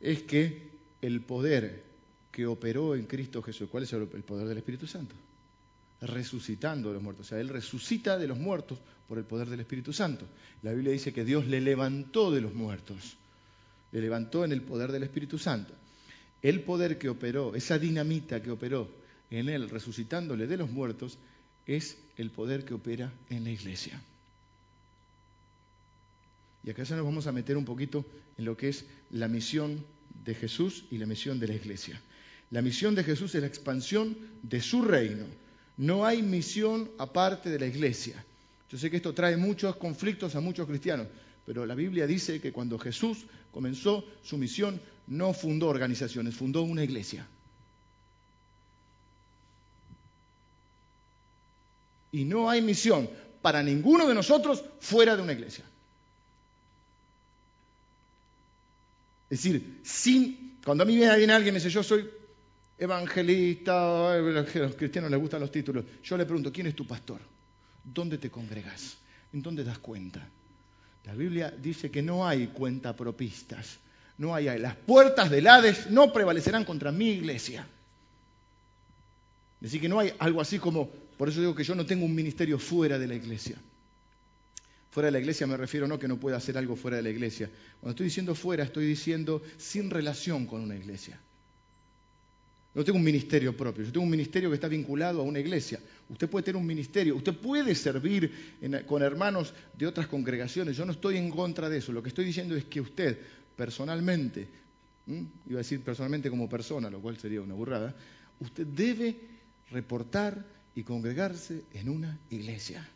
es 0.00 0.22
que 0.22 0.70
el 1.02 1.20
poder 1.20 1.84
que 2.32 2.46
operó 2.46 2.94
en 2.94 3.04
Cristo 3.04 3.42
Jesús, 3.42 3.68
¿cuál 3.70 3.84
es 3.84 3.92
el 3.92 4.06
poder 4.06 4.48
del 4.48 4.58
Espíritu 4.58 4.86
Santo? 4.86 5.14
Resucitando 6.00 6.88
de 6.88 6.94
los 6.94 7.02
muertos. 7.02 7.26
O 7.26 7.28
sea, 7.28 7.40
Él 7.40 7.48
resucita 7.48 8.18
de 8.18 8.28
los 8.28 8.38
muertos 8.38 8.78
por 9.08 9.18
el 9.18 9.24
poder 9.24 9.48
del 9.48 9.60
Espíritu 9.60 9.92
Santo. 9.92 10.26
La 10.62 10.72
Biblia 10.72 10.92
dice 10.92 11.12
que 11.12 11.24
Dios 11.24 11.46
le 11.46 11.60
levantó 11.60 12.30
de 12.30 12.40
los 12.40 12.54
muertos. 12.54 13.16
Le 13.92 14.00
levantó 14.00 14.44
en 14.44 14.52
el 14.52 14.62
poder 14.62 14.92
del 14.92 15.04
Espíritu 15.04 15.38
Santo. 15.38 15.74
El 16.42 16.62
poder 16.62 16.98
que 16.98 17.08
operó, 17.08 17.54
esa 17.54 17.78
dinamita 17.78 18.42
que 18.42 18.50
operó 18.50 18.90
en 19.30 19.48
Él 19.48 19.70
resucitándole 19.70 20.46
de 20.46 20.56
los 20.56 20.70
muertos, 20.70 21.18
es 21.66 21.98
el 22.16 22.30
poder 22.30 22.64
que 22.64 22.74
opera 22.74 23.12
en 23.30 23.44
la 23.44 23.50
iglesia. 23.50 24.00
Y 26.62 26.70
acá 26.70 26.82
ya 26.82 26.96
nos 26.96 27.04
vamos 27.04 27.26
a 27.26 27.32
meter 27.32 27.56
un 27.56 27.64
poquito 27.64 28.04
en 28.36 28.44
lo 28.44 28.56
que 28.56 28.68
es 28.68 28.84
la 29.10 29.28
misión 29.28 29.84
de 30.24 30.34
Jesús 30.34 30.84
y 30.90 30.98
la 30.98 31.06
misión 31.06 31.38
de 31.38 31.48
la 31.48 31.54
iglesia. 31.54 32.00
La 32.50 32.62
misión 32.62 32.94
de 32.94 33.04
Jesús 33.04 33.34
es 33.34 33.40
la 33.40 33.46
expansión 33.46 34.16
de 34.42 34.60
su 34.60 34.82
reino 34.82 35.26
no 35.76 36.06
hay 36.06 36.22
misión 36.22 36.90
aparte 36.98 37.50
de 37.50 37.58
la 37.58 37.66
iglesia. 37.66 38.24
Yo 38.70 38.78
sé 38.78 38.90
que 38.90 38.96
esto 38.96 39.14
trae 39.14 39.36
muchos 39.36 39.76
conflictos 39.76 40.34
a 40.34 40.40
muchos 40.40 40.66
cristianos, 40.66 41.06
pero 41.44 41.66
la 41.66 41.74
Biblia 41.74 42.06
dice 42.06 42.40
que 42.40 42.52
cuando 42.52 42.78
Jesús 42.78 43.26
comenzó 43.52 44.04
su 44.22 44.38
misión 44.38 44.80
no 45.06 45.32
fundó 45.32 45.68
organizaciones, 45.68 46.34
fundó 46.34 46.62
una 46.62 46.82
iglesia. 46.82 47.26
Y 52.12 52.24
no 52.24 52.48
hay 52.48 52.62
misión 52.62 53.08
para 53.42 53.62
ninguno 53.62 54.08
de 54.08 54.14
nosotros 54.14 54.64
fuera 54.80 55.16
de 55.16 55.22
una 55.22 55.32
iglesia. 55.32 55.64
Es 59.28 59.42
decir, 59.42 59.80
sin, 59.84 60.58
cuando 60.64 60.84
a 60.84 60.86
mí 60.86 60.96
viene 60.96 61.12
alguien 61.12 61.48
y 61.48 61.52
me 61.52 61.58
dice, 61.58 61.70
yo 61.70 61.82
soy 61.82 62.08
evangelista, 62.78 64.12
a 64.12 64.18
los 64.18 64.74
cristianos 64.76 65.10
les 65.10 65.20
gustan 65.20 65.40
los 65.40 65.50
títulos. 65.50 65.84
Yo 66.02 66.16
le 66.16 66.24
pregunto, 66.24 66.52
¿quién 66.52 66.66
es 66.66 66.76
tu 66.76 66.86
pastor? 66.86 67.20
¿Dónde 67.82 68.18
te 68.18 68.30
congregas? 68.30 68.98
¿En 69.32 69.42
dónde 69.42 69.64
das 69.64 69.78
cuenta? 69.78 70.28
La 71.04 71.14
Biblia 71.14 71.50
dice 71.50 71.90
que 71.90 72.02
no 72.02 72.26
hay 72.26 72.48
cuentapropistas. 72.48 73.78
No 74.18 74.34
hay. 74.34 74.58
Las 74.58 74.74
puertas 74.74 75.30
del 75.30 75.46
Hades 75.46 75.90
no 75.90 76.12
prevalecerán 76.12 76.64
contra 76.64 76.90
mi 76.90 77.10
iglesia. 77.10 77.66
Es 79.60 79.72
decir, 79.72 79.80
que 79.80 79.88
no 79.88 80.00
hay 80.00 80.12
algo 80.18 80.40
así 80.40 80.58
como, 80.58 80.88
por 81.16 81.28
eso 81.28 81.40
digo 81.40 81.54
que 81.54 81.64
yo 81.64 81.74
no 81.74 81.86
tengo 81.86 82.04
un 82.04 82.14
ministerio 82.14 82.58
fuera 82.58 82.98
de 82.98 83.06
la 83.06 83.14
iglesia. 83.14 83.56
Fuera 84.90 85.08
de 85.08 85.12
la 85.12 85.18
iglesia 85.18 85.46
me 85.46 85.56
refiero 85.56 85.86
no 85.86 85.98
que 85.98 86.08
no 86.08 86.18
pueda 86.18 86.38
hacer 86.38 86.56
algo 86.56 86.76
fuera 86.76 86.96
de 86.96 87.02
la 87.02 87.10
iglesia. 87.10 87.50
Cuando 87.80 87.90
estoy 87.90 88.06
diciendo 88.06 88.34
fuera, 88.34 88.64
estoy 88.64 88.86
diciendo 88.86 89.42
sin 89.58 89.90
relación 89.90 90.46
con 90.46 90.62
una 90.62 90.74
iglesia. 90.74 91.20
No 92.76 92.84
tengo 92.84 92.98
un 92.98 93.04
ministerio 93.04 93.56
propio, 93.56 93.84
yo 93.84 93.90
tengo 93.90 94.04
un 94.04 94.10
ministerio 94.10 94.50
que 94.50 94.56
está 94.56 94.68
vinculado 94.68 95.22
a 95.22 95.24
una 95.24 95.40
iglesia. 95.40 95.80
Usted 96.10 96.28
puede 96.28 96.44
tener 96.44 96.60
un 96.60 96.66
ministerio, 96.66 97.16
usted 97.16 97.34
puede 97.34 97.74
servir 97.74 98.58
con 98.86 99.02
hermanos 99.02 99.54
de 99.72 99.86
otras 99.86 100.06
congregaciones. 100.08 100.76
Yo 100.76 100.84
no 100.84 100.92
estoy 100.92 101.16
en 101.16 101.30
contra 101.30 101.70
de 101.70 101.78
eso. 101.78 101.90
Lo 101.90 102.02
que 102.02 102.10
estoy 102.10 102.26
diciendo 102.26 102.54
es 102.54 102.66
que 102.66 102.82
usted 102.82 103.18
personalmente, 103.56 104.46
iba 105.06 105.54
a 105.54 105.56
decir 105.56 105.80
personalmente 105.80 106.28
como 106.28 106.50
persona, 106.50 106.90
lo 106.90 107.00
cual 107.00 107.16
sería 107.16 107.40
una 107.40 107.54
burrada, 107.54 107.96
usted 108.40 108.66
debe 108.66 109.16
reportar 109.70 110.44
y 110.74 110.82
congregarse 110.82 111.62
en 111.72 111.88
una 111.88 112.18
iglesia. 112.28 112.86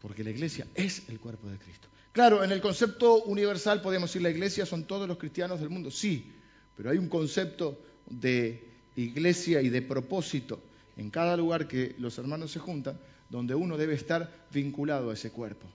Porque 0.00 0.24
la 0.24 0.30
iglesia 0.30 0.66
es 0.74 1.06
el 1.10 1.20
cuerpo 1.20 1.50
de 1.50 1.58
Cristo. 1.58 1.88
Claro, 2.12 2.42
en 2.42 2.50
el 2.50 2.62
concepto 2.62 3.24
universal 3.24 3.82
podemos 3.82 4.08
decir 4.08 4.22
la 4.22 4.30
iglesia 4.30 4.64
son 4.64 4.84
todos 4.84 5.06
los 5.06 5.18
cristianos 5.18 5.60
del 5.60 5.68
mundo, 5.68 5.90
sí, 5.90 6.32
pero 6.74 6.88
hay 6.88 6.96
un 6.96 7.10
concepto 7.10 7.89
de 8.10 8.68
iglesia 8.96 9.62
y 9.62 9.70
de 9.70 9.82
propósito 9.82 10.60
en 10.96 11.10
cada 11.10 11.36
lugar 11.36 11.66
que 11.66 11.94
los 11.98 12.18
hermanos 12.18 12.50
se 12.50 12.58
juntan, 12.58 12.98
donde 13.30 13.54
uno 13.54 13.78
debe 13.78 13.94
estar 13.94 14.30
vinculado 14.52 15.10
a 15.10 15.14
ese 15.14 15.30
cuerpo. 15.30 15.66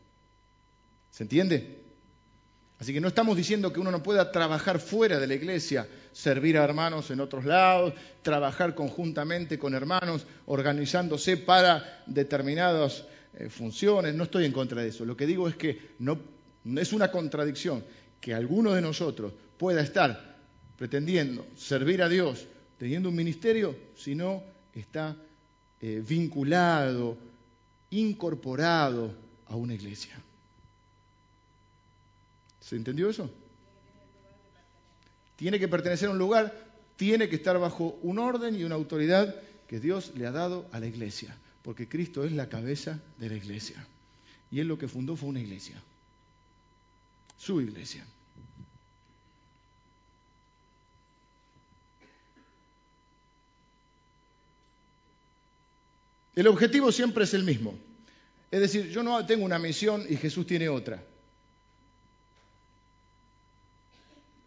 ¿Se 1.09 1.23
entiende? 1.23 1.85
Así 2.77 2.93
que 2.93 2.99
no 2.99 3.07
estamos 3.07 3.37
diciendo 3.37 3.71
que 3.71 3.79
uno 3.79 3.89
no 3.89 4.03
pueda 4.03 4.31
trabajar 4.31 4.79
fuera 4.79 5.17
de 5.17 5.27
la 5.27 5.33
iglesia, 5.33 5.87
servir 6.11 6.57
a 6.57 6.63
hermanos 6.63 7.09
en 7.09 7.21
otros 7.21 7.45
lados, 7.45 7.93
trabajar 8.21 8.75
conjuntamente 8.75 9.57
con 9.57 9.73
hermanos, 9.73 10.27
organizándose 10.45 11.37
para 11.37 12.03
determinadas 12.05 13.05
eh, 13.33 13.49
funciones. 13.49 14.13
No 14.13 14.25
estoy 14.25 14.45
en 14.45 14.51
contra 14.51 14.81
de 14.81 14.89
eso. 14.89 15.05
Lo 15.05 15.15
que 15.15 15.25
digo 15.25 15.47
es 15.47 15.55
que 15.55 15.95
no 15.99 16.19
es 16.75 16.91
una 16.91 17.09
contradicción 17.09 17.83
que 18.19 18.33
alguno 18.33 18.73
de 18.73 18.81
nosotros 18.81 19.31
pueda 19.57 19.81
estar 19.81 20.34
pretendiendo 20.77 21.45
servir 21.55 22.01
a 22.01 22.09
Dios, 22.09 22.47
teniendo 22.77 23.09
un 23.09 23.15
ministerio, 23.15 23.75
sino 23.95 24.43
está 24.73 25.15
eh, 25.81 26.03
vinculado, 26.07 27.17
incorporado 27.91 29.13
a 29.47 29.55
una 29.55 29.73
iglesia. 29.73 30.15
¿Se 32.59 32.75
entendió 32.75 33.09
eso? 33.09 33.29
Tiene 35.35 35.59
que 35.59 35.67
pertenecer 35.67 36.09
a 36.09 36.11
un 36.11 36.17
lugar, 36.17 36.53
tiene 36.95 37.29
que 37.29 37.35
estar 37.35 37.59
bajo 37.59 37.97
un 38.01 38.19
orden 38.19 38.55
y 38.55 38.63
una 38.63 38.75
autoridad 38.75 39.35
que 39.67 39.79
Dios 39.79 40.13
le 40.15 40.25
ha 40.25 40.31
dado 40.31 40.67
a 40.71 40.79
la 40.79 40.87
iglesia, 40.87 41.35
porque 41.61 41.87
Cristo 41.87 42.23
es 42.23 42.31
la 42.31 42.49
cabeza 42.49 42.99
de 43.17 43.29
la 43.29 43.35
iglesia. 43.35 43.85
Y 44.51 44.59
él 44.59 44.67
lo 44.67 44.77
que 44.77 44.87
fundó 44.87 45.15
fue 45.15 45.29
una 45.29 45.41
iglesia, 45.41 45.75
su 47.37 47.61
iglesia. 47.61 48.05
El 56.35 56.47
objetivo 56.47 56.91
siempre 56.91 57.23
es 57.23 57.33
el 57.33 57.43
mismo. 57.43 57.77
Es 58.51 58.59
decir, 58.59 58.89
yo 58.89 59.03
no 59.03 59.25
tengo 59.25 59.45
una 59.45 59.59
misión 59.59 60.05
y 60.07 60.17
Jesús 60.17 60.45
tiene 60.45 60.69
otra. 60.69 61.03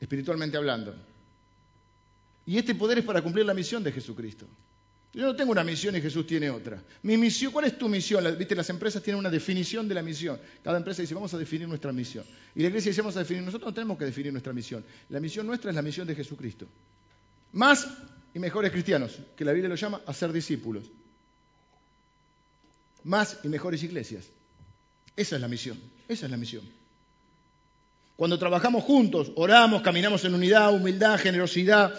Espiritualmente 0.01 0.57
hablando. 0.57 0.95
Y 2.47 2.57
este 2.57 2.74
poder 2.74 2.99
es 2.99 3.05
para 3.05 3.22
cumplir 3.22 3.45
la 3.45 3.55
misión 3.55 3.82
de 3.82 3.93
Jesucristo. 3.93 4.47
Yo 5.12 5.22
no 5.24 5.34
tengo 5.34 5.53
una 5.53 5.64
misión 5.64 5.97
y 5.97 6.01
Jesús 6.01 6.26
tiene 6.26 6.51
otra. 6.51 6.82
Mi 7.03 7.16
misión, 7.16 7.51
¿cuál 7.51 7.64
es 7.64 7.78
tu 7.78 7.89
misión? 7.89 8.24
Viste, 8.39 8.55
las 8.55 8.68
empresas 8.68 9.03
tienen 9.03 9.18
una 9.18 9.30
definición 9.30 9.89
de 9.89 9.95
la 9.95 10.03
misión. 10.03 10.39
Cada 10.62 10.76
empresa 10.76 11.03
dice, 11.03 11.14
vamos 11.14 11.32
a 11.32 11.39
definir 11.39 11.66
nuestra 11.66 11.93
misión. 11.93 12.24
Y 12.55 12.62
la 12.62 12.68
iglesia 12.68 12.91
dice, 12.91 13.01
vamos 13.01 13.16
a 13.16 13.20
definir. 13.20 13.43
Nosotros 13.43 13.70
no 13.70 13.74
tenemos 13.74 13.99
que 13.99 14.05
definir 14.05 14.32
nuestra 14.32 14.53
misión. 14.53 14.84
La 15.09 15.18
misión 15.18 15.47
nuestra 15.47 15.70
es 15.70 15.76
la 15.76 15.82
misión 15.82 16.07
de 16.07 16.14
Jesucristo. 16.14 16.66
Más 17.53 17.89
y 18.34 18.39
mejores 18.39 18.70
cristianos, 18.70 19.18
que 19.34 19.45
la 19.45 19.53
Biblia 19.53 19.70
lo 19.70 19.74
llama 19.74 20.03
a 20.07 20.12
ser 20.12 20.32
discípulos. 20.32 20.84
Más 23.05 23.39
y 23.43 23.49
mejores 23.49 23.83
iglesias. 23.83 24.27
Esa 25.17 25.37
es 25.37 25.43
la 25.43 25.49
misión, 25.49 25.79
esa 26.09 26.27
es 26.27 26.31
la 26.31 26.37
misión. 26.37 26.63
Cuando 28.17 28.39
trabajamos 28.39 28.85
juntos, 28.85 29.33
oramos, 29.37 29.83
caminamos 29.83 30.25
en 30.25 30.35
unidad, 30.35 30.75
humildad, 30.75 31.19
generosidad, 31.19 31.95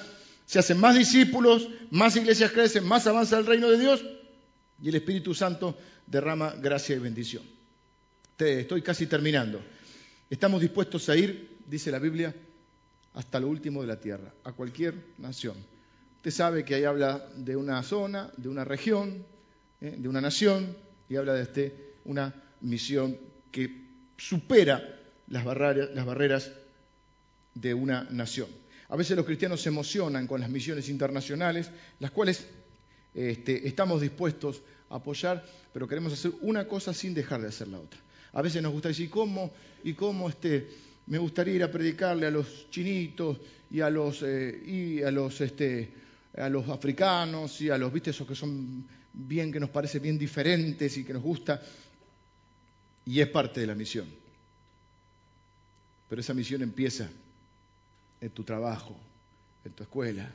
se 0.46 0.60
hacen 0.60 0.80
más 0.80 0.98
discípulos, 0.98 1.70
más 1.92 2.16
iglesias 2.16 2.52
crecen, 2.52 2.86
más 2.86 3.08
avanza 3.08 3.38
el 3.38 3.46
reino 3.46 3.70
de 3.70 3.80
Dios 3.80 4.04
y 4.82 4.90
el 4.90 4.96
Espíritu 4.96 5.34
Santo 5.34 5.78
derrama 6.08 6.56
gracia 6.56 6.96
y 6.96 7.00
bendición. 7.00 7.44
estoy 8.38 8.82
casi 8.82 9.08
terminando. 9.08 9.62
Estamos 10.30 10.62
dispuestos 10.62 11.08
a 11.10 11.16
ir, 11.16 11.58
dice 11.68 11.92
la 11.92 12.00
Biblia, 12.00 12.36
hasta 13.14 13.40
lo 13.40 13.48
último 13.48 13.82
de 13.82 13.88
la 13.88 14.00
tierra, 14.00 14.34
a 14.44 14.52
cualquier 14.54 14.96
nación. 15.18 15.56
Usted 16.18 16.32
sabe 16.32 16.66
que 16.66 16.76
ahí 16.76 16.84
habla 16.84 17.28
de 17.36 17.56
una 17.56 17.82
zona, 17.84 18.32
de 18.38 18.50
una 18.50 18.64
región, 18.66 19.26
¿eh? 19.82 19.96
de 19.98 20.08
una 20.10 20.22
nación, 20.22 20.76
y 21.10 21.16
habla 21.16 21.34
de 21.34 21.44
este, 21.44 21.94
una 22.06 22.34
misión 22.62 23.18
que 23.52 23.90
supera 24.18 25.00
las 25.28 25.44
barreras, 25.44 25.90
las 25.94 26.06
barreras 26.06 26.52
de 27.56 27.74
una 27.74 28.04
nación. 28.12 28.48
A 28.90 28.96
veces 28.96 29.18
los 29.18 29.26
cristianos 29.26 29.62
se 29.62 29.70
emocionan 29.70 30.28
con 30.28 30.42
las 30.42 30.50
misiones 30.50 30.90
internacionales, 30.90 31.70
las 32.00 32.12
cuales 32.12 32.46
este, 33.14 33.68
estamos 33.68 34.02
dispuestos 34.02 34.62
a 34.90 34.96
apoyar, 34.96 35.46
pero 35.74 35.88
queremos 35.88 36.14
hacer 36.14 36.32
una 36.42 36.68
cosa 36.68 36.94
sin 36.94 37.14
dejar 37.14 37.42
de 37.42 37.48
hacer 37.48 37.68
la 37.68 37.80
otra. 37.80 38.00
A 38.34 38.42
veces 38.42 38.62
nos 38.62 38.72
gusta 38.72 38.90
decir, 38.90 39.10
¿cómo? 39.10 39.52
¿Y 39.84 39.94
cómo 39.94 40.30
este, 40.30 40.70
me 41.08 41.18
gustaría 41.18 41.56
ir 41.56 41.64
a 41.64 41.72
predicarle 41.72 42.28
a 42.28 42.32
los 42.32 42.70
chinitos 42.70 43.38
y 43.72 43.82
a 43.82 43.90
los, 43.90 44.24
eh, 44.24 44.62
y 44.66 45.02
a 45.02 45.12
los, 45.12 45.42
este, 45.42 45.92
a 46.38 46.50
los 46.50 46.68
africanos 46.70 47.62
y 47.62 47.70
a 47.70 47.78
los, 47.78 47.92
viste, 47.92 48.12
esos 48.12 48.28
que 48.28 48.36
son 48.36 48.86
bien, 49.14 49.52
que 49.52 49.60
nos 49.60 49.70
parece 49.70 50.00
bien 50.00 50.18
diferentes 50.18 50.98
y 50.98 51.04
que 51.04 51.14
nos 51.14 51.24
gusta? 51.24 51.62
Y 53.06 53.20
es 53.20 53.28
parte 53.28 53.62
de 53.62 53.68
la 53.68 53.76
misión. 53.76 54.08
Pero 56.08 56.22
esa 56.22 56.34
misión 56.34 56.62
empieza 56.62 57.10
en 58.22 58.30
tu 58.32 58.44
trabajo, 58.44 59.00
en 59.64 59.72
tu 59.74 59.84
escuela, 59.84 60.30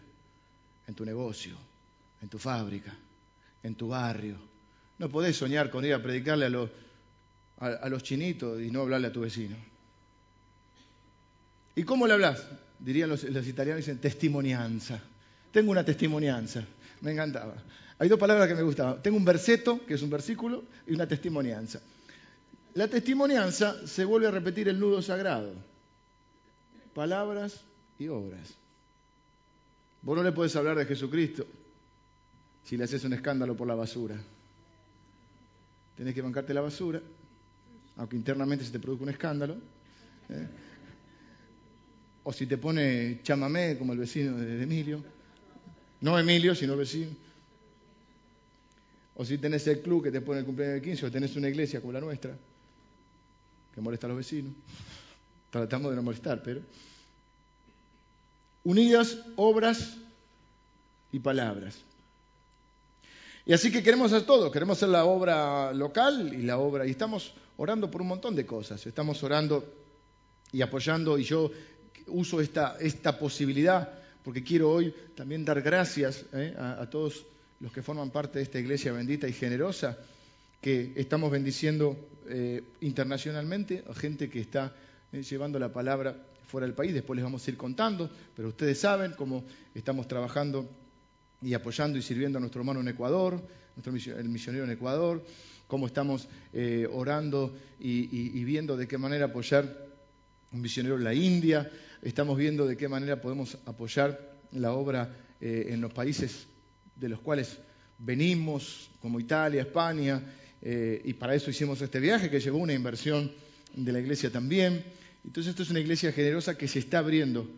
en 0.87 0.95
tu 0.95 1.05
negocio, 1.05 1.57
en 2.23 2.29
tu 2.29 2.39
fábrica, 2.39 2.95
en 3.63 3.75
tu 3.75 3.89
barrio. 3.89 4.37
No 4.99 5.09
podés 5.09 5.37
soñar 5.37 5.71
con 5.71 5.85
ir 5.85 5.95
a 5.95 6.03
predicarle 6.03 6.47
a 6.47 6.51
los, 6.51 6.71
a, 7.59 7.89
los 7.89 8.03
chinitos 8.03 8.61
y 8.61 8.71
no 8.71 8.83
hablarle 8.83 9.09
a 9.09 9.13
tu 9.13 9.21
vecino. 9.21 9.57
¿Y 11.75 11.83
cómo 11.83 12.07
le 12.07 12.13
hablas? 12.13 12.47
Dirían 12.79 13.09
los, 13.09 13.25
los 13.25 13.47
italianos, 13.47 13.79
dicen 13.79 13.99
testimonianza. 13.99 15.01
Tengo 15.51 15.73
una 15.73 15.85
testimonianza. 15.85 16.65
Me 17.05 17.13
encantaba. 17.13 17.55
Hay 17.99 18.09
dos 18.09 18.19
palabras 18.19 18.49
que 18.49 18.55
me 18.55 18.63
gustaban. 18.63 19.03
Tengo 19.03 19.19
un 19.19 19.27
verseto, 19.27 19.85
que 19.87 19.93
es 19.93 20.03
un 20.03 20.09
versículo, 20.09 20.65
y 20.87 20.95
una 20.95 21.07
testimonianza. 21.07 21.81
La 22.73 22.89
testimonianza 22.89 23.87
se 23.87 24.07
vuelve 24.07 24.27
a 24.27 24.31
repetir 24.31 24.69
el 24.69 24.81
nudo 24.81 25.03
sagrado. 25.03 25.53
Palabras 26.95 27.61
y 27.99 28.09
obras. 28.09 28.55
Vos 30.01 30.17
no 30.17 30.23
le 30.23 30.33
puedes 30.33 30.57
hablar 30.57 30.79
de 30.79 30.87
Jesucristo 30.87 31.47
si 32.65 32.79
le 32.79 32.85
haces 32.85 33.05
un 33.05 33.13
escándalo 33.13 33.55
por 33.55 33.69
la 33.69 33.75
basura. 33.75 34.17
Tenés 35.97 36.15
que 36.15 36.23
bancarte 36.23 36.55
la 36.55 36.63
basura, 36.63 37.03
aunque 37.99 38.17
internamente 38.17 38.65
se 38.65 38.73
te 38.73 38.79
produzca 38.79 39.05
un 39.05 39.11
escándalo. 39.11 39.57
¿eh? 40.31 40.49
O 42.23 42.33
si 42.33 42.47
te 42.47 42.57
pone 42.57 43.21
chamamé, 43.23 43.77
como 43.77 43.93
el 43.93 43.99
vecino 43.99 44.39
de 44.39 44.63
Emilio. 44.63 45.14
No 46.05 46.19
Emilio, 46.19 46.55
sino 46.55 46.77
vecino. 46.77 47.13
O 49.15 49.25
si 49.25 49.39
tenés 49.39 49.67
el 49.69 49.81
club 49.81 50.05
que 50.05 50.11
te 50.11 50.21
pone 50.21 50.41
el 50.41 50.45
cumpleaños 50.45 50.75
de 50.75 50.83
15, 50.83 51.07
o 51.07 51.11
tenés 51.11 51.35
una 51.35 51.49
iglesia 51.49 51.81
como 51.81 51.95
la 51.95 52.01
nuestra, 52.01 52.37
que 53.75 53.81
molesta 53.81 54.07
a 54.07 54.11
los 54.11 54.19
vecinos. 54.19 54.53
Tratamos 55.51 55.93
de 55.93 55.97
no 55.97 56.03
molestar, 56.03 56.43
pero. 56.43 56.61
Unidas 58.65 59.17
obras 59.37 59.97
y 61.11 61.21
palabras. 61.21 61.79
Y 63.47 63.55
así 63.55 63.73
que 63.73 63.83
queremos 63.83 64.13
hacer 64.13 64.27
todo, 64.27 64.51
queremos 64.51 64.77
hacer 64.77 64.91
la 64.91 65.07
obra 65.07 65.73
local 65.73 66.35
y 66.35 66.43
la 66.43 66.59
obra, 66.59 66.87
y 66.87 66.91
estamos 66.91 67.33
orando 67.57 67.91
por 67.91 68.03
un 68.03 68.09
montón 68.09 68.37
de 68.37 68.45
cosas, 68.45 68.87
estamos 68.87 69.23
orando 69.23 69.65
y 70.53 70.61
apoyando, 70.61 71.17
y 71.17 71.25
yo 71.25 71.51
uso 72.09 72.43
esta, 72.43 72.77
esta 72.79 73.19
posibilidad 73.19 74.04
porque 74.25 74.43
quiero 74.43 74.71
hoy 74.71 74.93
también 75.15 75.45
dar 75.45 75.61
gracias 75.61 76.25
eh, 76.33 76.55
a, 76.59 76.89
todos 76.89 77.27
los 77.61 77.71
que 77.71 77.83
forman 77.83 78.11
parte 78.11 78.39
de 78.39 78.45
esta 78.45 78.59
iglesia 78.59 78.91
bendita 78.93 79.29
y 79.29 79.33
generosa, 79.33 79.99
que 80.61 80.93
estamos 80.97 81.31
bendiciendo 81.31 81.97
eh, 82.27 82.63
internacionalmente 82.81 83.85
a 83.89 83.95
gente 83.95 84.31
que 84.31 84.41
está 84.41 84.75
eh, 85.13 85.23
llevando 85.23 85.59
la 85.59 85.73
palabra 85.73 86.17
fuera 86.47 86.67
del 86.67 86.75
país, 86.75 86.95
después 86.95 87.17
les 87.17 87.25
vamos 87.25 87.47
a 87.47 87.51
ir 87.51 87.57
contando, 87.59 88.11
pero 88.35 88.49
ustedes 88.49 88.79
saben 88.81 89.13
cómo 89.13 89.45
estamos 89.75 90.09
trabajando 90.09 90.69
y 91.43 91.53
apoyando 91.53 91.99
y 91.99 92.03
sirviendo 92.03 92.39
a 92.39 92.41
nuestro 92.41 92.63
hermano 92.63 92.81
en 92.81 92.89
Ecuador, 92.89 93.43
nuestro, 93.77 94.19
el 94.19 94.29
misionero 94.31 94.65
en 94.65 94.71
Ecuador, 94.71 95.23
cómo 95.67 95.87
estamos 95.87 96.29
orando 96.93 97.55
y, 97.81 98.45
viendo 98.45 98.77
de 98.77 98.87
qué 98.87 98.97
manera 98.97 99.27
apoyar 99.27 99.84
un 100.55 100.61
misionero 100.61 100.97
en 100.97 101.05
la 101.05 101.13
India, 101.13 101.69
estamos 102.01 102.39
viendo 102.39 102.65
de 102.67 102.77
qué 102.77 102.89
manera 102.89 103.21
podemos 103.21 103.59
apoyar 103.67 104.39
la 104.53 104.73
obra 104.73 105.13
eh, 105.41 105.67
en 105.71 105.81
los 105.81 105.93
países 105.93 106.47
de 106.95 107.09
los 107.09 107.21
cuales 107.21 107.59
venimos, 107.99 108.89
como 109.01 109.19
Italia, 109.19 109.63
España, 109.63 110.23
eh, 110.63 111.03
y 111.05 111.15
para 111.15 111.35
eso 111.35 111.51
hicimos 111.51 111.83
este 111.83 111.99
viaje 111.99 112.31
que 112.31 112.39
llevó 112.39 112.59
una 112.59 112.73
inversión 112.73 113.33
de 113.75 113.93
la 113.93 113.99
iglesia 113.99 114.31
también. 114.31 114.85
Entonces 115.25 115.51
esto 115.51 115.65
es 115.65 115.71
una 115.71 115.81
iglesia 115.81 116.13
generosa 116.13 116.57
que 116.57 116.69
se 116.69 116.79
está 116.79 117.01
abriendo 117.01 117.51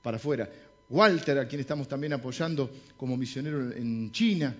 para 0.00 0.16
afuera. 0.16 0.50
Walter, 0.88 1.38
a 1.38 1.46
quien 1.46 1.60
estamos 1.60 1.86
también 1.86 2.14
apoyando 2.14 2.70
como 2.96 3.16
misionero 3.16 3.72
en 3.72 4.10
China, 4.10 4.56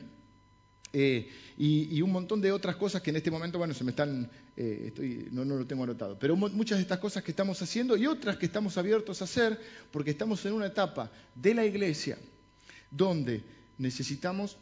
eh, 0.98 1.28
y, 1.58 2.00
un 2.00 2.10
montón 2.10 2.40
de 2.40 2.50
otras 2.50 2.76
cosas 2.76 3.02
que 3.02 3.10
en 3.10 3.16
este 3.16 3.30
momento, 3.30 3.58
bueno, 3.58 3.74
se 3.74 3.84
me 3.84 3.90
están, 3.90 4.30
eh, 4.56 5.28
no, 5.30 5.44
no, 5.44 5.56
lo 5.56 5.66
tengo 5.66 5.84
anotado, 5.84 6.18
pero 6.18 6.36
muchas 6.36 6.78
de 6.78 6.82
estas 6.82 6.98
cosas 6.98 7.22
que 7.22 7.32
estamos 7.32 7.60
haciendo 7.60 7.98
y 7.98 8.06
otras 8.06 8.38
que 8.38 8.46
estamos 8.46 8.78
abiertos 8.78 9.20
a 9.20 9.24
hacer, 9.24 9.60
porque 9.90 10.12
estamos 10.12 10.42
en 10.46 10.54
una 10.54 10.68
etapa 10.68 11.10
de 11.34 11.52
la 11.52 11.66
iglesia 11.66 12.16
donde 12.90 13.44
necesitamos 13.76 14.56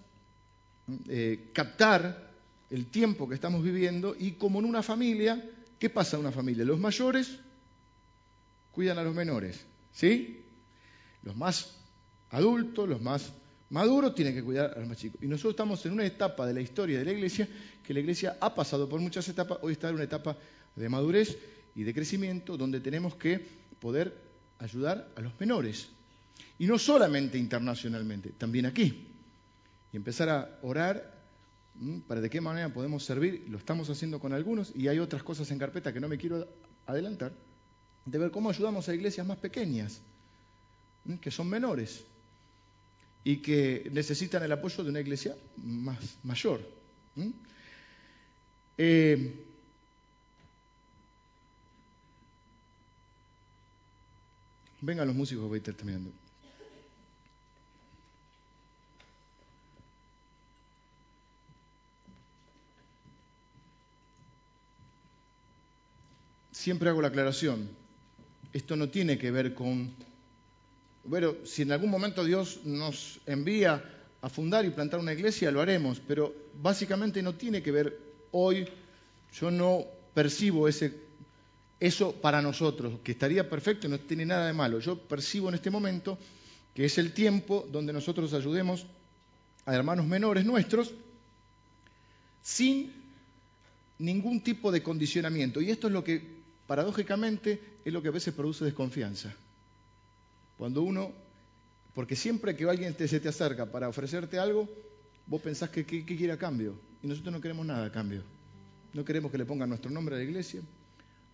eh, 1.09 1.51
captar 1.53 2.33
el 2.69 2.87
tiempo 2.87 3.29
que 3.29 3.37
estamos 3.37 3.63
viviendo 3.63 4.17
y 4.19 4.33
como 4.33 4.59
en 4.59 4.65
una 4.65 4.83
familia, 4.83 5.41
¿qué 5.79 5.89
pasa 5.89 6.17
en 6.17 6.23
una 6.23 6.33
familia? 6.33 6.65
Los 6.65 6.81
mayores 6.81 7.39
cuidan 8.73 8.99
a 8.99 9.05
los 9.05 9.15
menores, 9.15 9.65
¿sí? 9.93 10.43
Los 11.23 11.37
más 11.37 11.77
adultos, 12.31 12.89
los 12.89 13.01
más 13.01 13.33
maduros 13.71 14.15
tienen 14.15 14.35
que 14.35 14.43
cuidar 14.43 14.73
a 14.77 14.81
los 14.81 14.89
más 14.89 14.99
chicos. 14.99 15.23
Y 15.23 15.27
nosotros 15.27 15.53
estamos 15.53 15.85
en 15.87 15.93
una 15.93 16.05
etapa 16.05 16.47
de 16.47 16.55
la 16.55 16.61
historia 16.61 16.99
de 16.99 17.05
la 17.05 17.13
iglesia 17.13 17.49
que 17.83 17.95
la 17.95 18.01
iglesia 18.01 18.37
ha 18.41 18.55
pasado 18.55 18.89
por 18.89 19.01
muchas 19.01 19.29
etapas, 19.29 19.59
hoy 19.63 19.73
está 19.73 19.89
en 19.89 19.97
una 19.97 20.05
etapa 20.05 20.37
de 20.77 20.89
madurez 20.89 21.37
y 21.75 21.83
de 21.83 21.95
crecimiento 21.95 22.57
donde 22.57 22.81
tenemos 22.81 23.15
que 23.17 23.45
poder 23.81 24.15
ayudar 24.59 25.09
a 25.17 25.21
los 25.21 25.39
menores. 25.39 25.89
Y 26.59 26.67
no 26.67 26.79
solamente 26.79 27.39
internacionalmente, 27.39 28.31
también 28.31 28.67
aquí. 28.67 29.07
Y 29.93 29.97
empezar 29.97 30.29
a 30.29 30.59
orar 30.63 31.13
para 32.07 32.21
de 32.21 32.31
qué 32.31 32.41
manera 32.41 32.73
podemos 32.73 33.05
servir. 33.05 33.47
Lo 33.49 33.59
estamos 33.59 33.91
haciendo 33.91 34.21
con 34.21 34.33
algunos 34.33 34.73
y 34.75 34.89
hay 34.89 34.99
otras 34.99 35.23
cosas 35.23 35.51
en 35.51 35.59
carpeta 35.59 35.93
que 35.93 36.01
no 36.01 36.09
me 36.09 36.19
quiero 36.19 36.47
adelantar, 36.87 37.33
de 38.05 38.19
ver 38.19 38.31
cómo 38.31 38.51
ayudamos 38.51 38.89
a 38.89 38.95
iglesias 38.95 39.27
más 39.27 39.39
pequeñas 39.39 40.01
que 41.21 41.31
son 41.31 41.49
menores 41.49 42.05
y 43.25 43.39
que 43.39 43.89
necesitan 43.91 44.43
el 44.43 44.53
apoyo 44.53 44.85
de 44.85 44.91
una 44.91 45.01
iglesia 45.01 45.35
más 45.57 46.19
mayor. 46.23 46.61
Eh, 48.77 49.45
vengan 54.83 55.07
los 55.07 55.17
músicos, 55.17 55.49
voy 55.49 55.57
a 55.57 55.59
estar 55.59 55.75
terminando. 55.75 56.11
Siempre 66.53 66.89
hago 66.89 67.03
la 67.03 67.09
aclaración, 67.09 67.69
esto 68.53 68.77
no 68.77 68.89
tiene 68.89 69.19
que 69.19 69.31
ver 69.31 69.55
con 69.55 69.95
bueno, 71.05 71.35
si 71.45 71.63
en 71.63 71.73
algún 71.73 71.91
momento 71.91 72.25
Dios 72.25 72.61
nos 72.65 73.21
envía 73.27 73.83
a 74.23 74.29
fundar 74.29 74.65
y 74.65 74.71
plantar 74.71 75.01
una 75.01 75.13
iglesia, 75.13 75.51
lo 75.51 75.61
haremos, 75.61 76.01
pero 76.01 76.35
básicamente 76.61 77.23
no 77.23 77.35
tiene 77.35 77.63
que 77.63 77.71
ver 77.71 77.99
hoy, 78.33 78.67
yo 79.33 79.51
no 79.51 79.85
percibo 80.15 80.67
ese, 80.67 80.95
eso 81.79 82.13
para 82.13 82.41
nosotros, 82.41 83.01
que 83.05 83.13
estaría 83.13 83.49
perfecto, 83.49 83.89
no 83.89 84.01
tiene 84.01 84.25
nada 84.25 84.47
de 84.47 84.53
malo. 84.53 84.79
Yo 84.79 84.99
percibo 84.99 85.51
en 85.51 85.57
este 85.57 85.71
momento 85.71 86.19
que 86.75 86.87
es 86.87 86.97
el 86.99 87.13
tiempo 87.13 87.69
donde 87.71 87.93
nosotros 87.93 88.33
ayudemos 88.33 88.87
a 89.67 89.75
hermanos 89.75 90.07
menores 90.07 90.45
nuestros 90.45 90.93
sin 92.43 92.93
ningún 93.99 94.43
tipo 94.43 94.73
de 94.73 94.83
condicionamiento. 94.83 95.61
Y 95.61 95.71
esto 95.71 95.87
es 95.89 95.93
lo 95.93 96.03
que, 96.03 96.23
paradójicamente, 96.67 97.61
es 97.85 97.93
lo 97.93 98.03
que 98.03 98.09
a 98.09 98.13
veces 98.13 98.35
produce 98.35 98.65
desconfianza. 98.65 99.35
Cuando 100.57 100.83
uno, 100.83 101.13
porque 101.95 102.17
siempre 102.17 102.55
que 102.57 102.69
alguien 102.69 102.97
se 102.97 103.21
te 103.21 103.29
acerca 103.29 103.67
para 103.67 103.89
ofrecerte 103.89 104.39
algo, 104.39 104.69
vos 105.27 105.41
pensás 105.41 105.71
que, 105.71 105.85
qué 105.85 106.05
quiere 106.05 106.33
a 106.33 106.39
cambio. 106.39 106.75
Y 107.03 107.07
nosotros 107.07 107.33
no 107.33 107.41
queremos 107.41 107.67
nada 107.67 107.87
a 107.87 107.93
cambio. 107.93 108.23
No 108.93 109.05
queremos 109.05 109.31
que 109.31 109.39
le 109.39 109.45
pongan 109.45 109.69
nuestro 109.69 109.91
nombre 109.91 110.15
a 110.15 110.19
la 110.19 110.25
iglesia. 110.25 110.63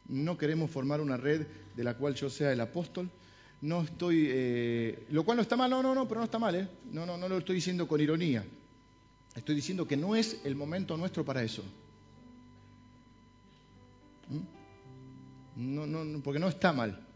No 0.08 0.36
queremos 0.36 0.70
formar 0.70 1.00
una 1.00 1.16
red 1.16 1.46
de 1.76 1.84
la 1.84 1.94
cual 1.94 2.14
yo 2.14 2.30
sea 2.30 2.52
el 2.52 2.60
apóstol. 2.60 3.08
No 3.60 3.82
estoy, 3.82 4.26
eh, 4.30 5.06
lo 5.10 5.24
cual 5.24 5.36
no 5.36 5.42
está 5.42 5.56
mal, 5.56 5.70
no, 5.70 5.82
no, 5.82 5.94
no, 5.94 6.08
pero 6.08 6.20
no 6.20 6.24
está 6.24 6.38
mal, 6.38 6.54
¿eh? 6.54 6.68
No, 6.90 7.04
no, 7.04 7.18
no 7.18 7.28
lo 7.28 7.38
estoy 7.38 7.56
diciendo 7.56 7.86
con 7.86 8.00
ironía. 8.00 8.44
Estoy 9.36 9.54
diciendo 9.54 9.86
que 9.86 9.96
no 9.96 10.16
es 10.16 10.40
el 10.44 10.56
momento 10.56 10.96
nuestro 10.96 11.24
para 11.24 11.42
eso. 11.42 11.62
¿Mm? 14.28 14.60
No, 15.74 15.86
no, 15.86 16.20
porque 16.20 16.40
no 16.40 16.48
está 16.48 16.72
mal. 16.72 17.06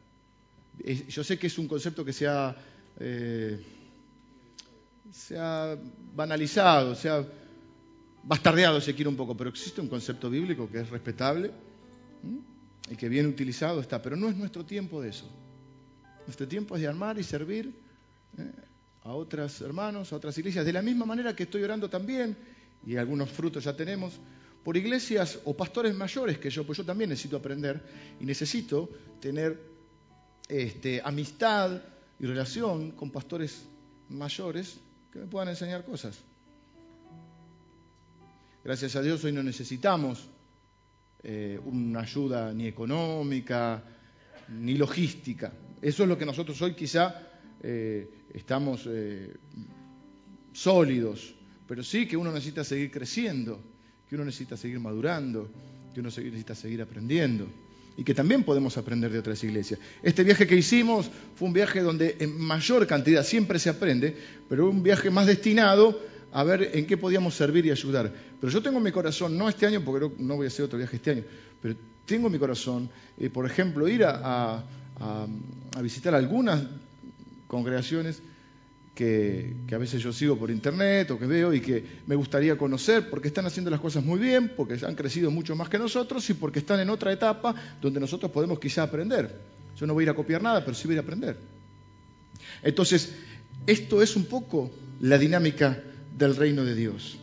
Yo 1.09 1.25
sé 1.25 1.39
que 1.39 1.47
es 1.47 1.59
un 1.59 1.69
concepto 1.69 2.05
que 2.05 2.13
se 2.13 2.27
ha, 2.27 2.55
eh, 2.99 3.63
se 5.13 5.37
banalizado, 6.15 6.95
se 6.95 7.09
ha 7.09 7.25
bastardeado, 8.25 8.81
si 8.81 8.93
quiere 8.95 9.09
un 9.09 9.17
poco, 9.17 9.37
pero 9.37 9.51
existe 9.51 9.81
un 9.81 9.89
concepto 9.89 10.29
bíblico 10.29 10.69
que 10.71 10.81
es 10.81 10.91
respetable 10.91 11.53
y 12.91 12.97
que 12.97 13.09
bien 13.09 13.27
utilizado 13.27 13.81
está, 13.81 14.03
pero 14.03 14.17
no 14.17 14.29
es 14.29 14.37
nuestro 14.37 14.65
tiempo 14.65 15.01
de 15.01 15.11
eso. 15.11 15.31
Nuestro 16.27 16.49
tiempo 16.49 16.75
es 16.75 16.83
de 16.83 16.89
armar 16.89 17.19
y 17.19 17.23
servir 17.23 17.75
¿eh? 18.39 18.51
a 19.03 19.13
otros 19.13 19.61
hermanos, 19.61 20.13
a 20.13 20.17
otras 20.17 20.37
iglesias, 20.39 20.65
de 20.65 20.73
la 20.73 20.83
misma 20.83 21.05
manera 21.05 21.37
que 21.37 21.45
estoy 21.45 21.63
orando 21.63 21.89
también, 21.89 22.37
y 22.87 22.97
algunos 22.97 23.31
frutos 23.31 23.65
ya 23.65 23.77
tenemos, 23.77 24.15
por 24.63 24.77
iglesias 24.77 25.39
o 25.45 25.55
pastores 25.55 25.95
mayores 25.95 26.39
que 26.39 26.49
yo, 26.49 26.65
pues 26.65 26.79
yo 26.79 26.85
también 26.85 27.11
necesito 27.11 27.37
aprender 27.37 27.83
y 28.19 28.25
necesito 28.25 28.89
tener 29.21 29.74
este, 30.49 31.01
amistad 31.05 31.83
y 32.19 32.27
relación 32.27 32.93
con 32.93 33.11
pastores 33.11 33.67
mayores 34.11 34.79
que 35.13 35.21
me 35.21 35.27
puedan 35.27 35.49
enseñar 35.49 35.85
cosas. 35.85 36.19
Gracias 38.63 38.97
a 38.97 39.03
Dios 39.03 39.23
hoy 39.25 39.33
no 39.33 39.43
necesitamos 39.43 40.27
eh, 41.23 41.59
una 41.65 42.01
ayuda 42.01 42.53
ni 42.53 42.67
económica 42.67 43.83
ni 44.49 44.75
logística. 44.75 45.53
Eso 45.81 46.03
es 46.03 46.09
lo 46.09 46.19
que 46.19 46.27
nosotros 46.27 46.61
hoy 46.63 46.75
quizá 46.75 47.23
eh, 47.63 48.27
estamos 48.33 48.87
eh, 48.87 49.35
sólidos, 50.53 51.35
pero 51.67 51.83
sí 51.83 52.07
que 52.07 52.17
uno 52.17 52.31
necesita 52.31 52.65
seguir 52.65 52.91
creciendo, 52.91 53.61
que 54.09 54.15
uno 54.15 54.25
necesita 54.25 54.57
seguir 54.57 54.81
madurando, 54.81 55.51
que 55.93 56.01
uno 56.01 56.09
necesita 56.09 56.55
seguir 56.55 56.83
aprendiendo 56.83 57.49
y 57.97 58.05
que 58.05 58.15
también 58.15 58.43
podemos 58.43 58.77
aprender 58.77 59.11
de 59.13 59.19
otras 59.19 59.43
iglesias. 59.45 59.79
Este 60.03 60.25
viaje 60.25 60.47
que 60.47 60.57
hicimos 60.57 61.11
fue 61.37 61.49
un 61.49 61.55
viaje 61.55 61.81
donde 61.81 62.17
en 62.21 62.39
mayor 62.39 62.87
cantidad 62.87 63.25
siempre 63.25 63.59
se 63.59 63.71
aprende, 63.71 64.17
pero 64.49 64.69
un 64.69 64.83
viaje 64.83 65.11
más 65.11 65.27
destinado 65.27 66.01
a 66.33 66.43
ver 66.43 66.71
en 66.75 66.87
qué 66.87 66.97
podíamos 66.97 67.35
servir 67.35 67.65
y 67.67 67.71
ayudar. 67.71 68.13
Pero 68.41 68.53
yo 68.53 68.61
tengo 68.61 68.79
en 68.79 68.85
mi 68.85 68.93
corazón, 68.93 69.39
no 69.39 69.49
este 69.49 69.67
año, 69.67 69.83
porque 69.85 70.11
no, 70.19 70.37
voy 70.37 70.47
a 70.47 70.49
hacer 70.49 70.65
otro 70.65 70.79
viaje 70.79 70.97
este 70.97 71.13
año, 71.13 71.23
pero 71.63 71.77
tengo 72.05 72.27
en 72.27 72.33
mi 72.33 72.39
corazón, 72.39 72.91
eh, 73.19 73.31
por 73.31 73.47
ejemplo, 73.47 73.87
ir 73.89 74.05
a, 74.05 74.65
visitar 75.81 76.15
algunas 76.15 76.63
congregaciones 77.49 78.23
que, 78.95 79.55
a 79.73 79.79
veces 79.79 80.03
yo 80.03 80.13
sigo 80.13 80.39
por 80.39 80.51
internet 80.51 81.11
o 81.11 81.19
que 81.19 81.27
veo 81.27 81.53
y 81.53 81.61
que 81.61 81.85
me 82.07 82.15
gustaría 82.15 82.57
conocer 82.57 83.11
porque 83.11 83.29
están 83.29 83.45
haciendo 83.47 83.71
las 83.71 83.81
cosas 83.81 84.05
muy 84.05 84.19
bien, 84.19 84.53
porque 84.57 84.79
han 84.87 84.95
crecido 84.95 85.31
mucho 85.31 85.57
más 85.57 85.69
que 85.69 85.79
nosotros 85.79 86.29
y 86.31 86.35
porque 86.35 86.61
están 86.61 86.81
en 86.81 86.91
otra 86.91 87.13
etapa 87.13 87.55
donde 87.81 88.01
nosotros 88.01 88.31
podemos 88.31 88.59
quizá 88.59 88.85
aprender. 88.85 89.41
Yo 89.77 89.87
no 89.87 89.95
voy 89.95 90.03
a 90.03 90.05
ir 90.05 90.11
a 90.11 90.15
copiar 90.15 90.43
nada, 90.43 90.65
pero 90.65 90.77
sí 90.77 90.87
voy 90.87 90.97
a 90.97 91.01
a 91.01 91.03
aprender. 91.03 91.37
Entonces, 92.63 93.13
esto 93.67 94.03
es 94.03 94.15
un 94.15 94.27
poco 94.27 94.71
la 95.01 95.19
dinámica 95.19 95.83
del 96.17 96.37
reino 96.37 96.65
de 96.65 96.75
Dios. 96.75 97.19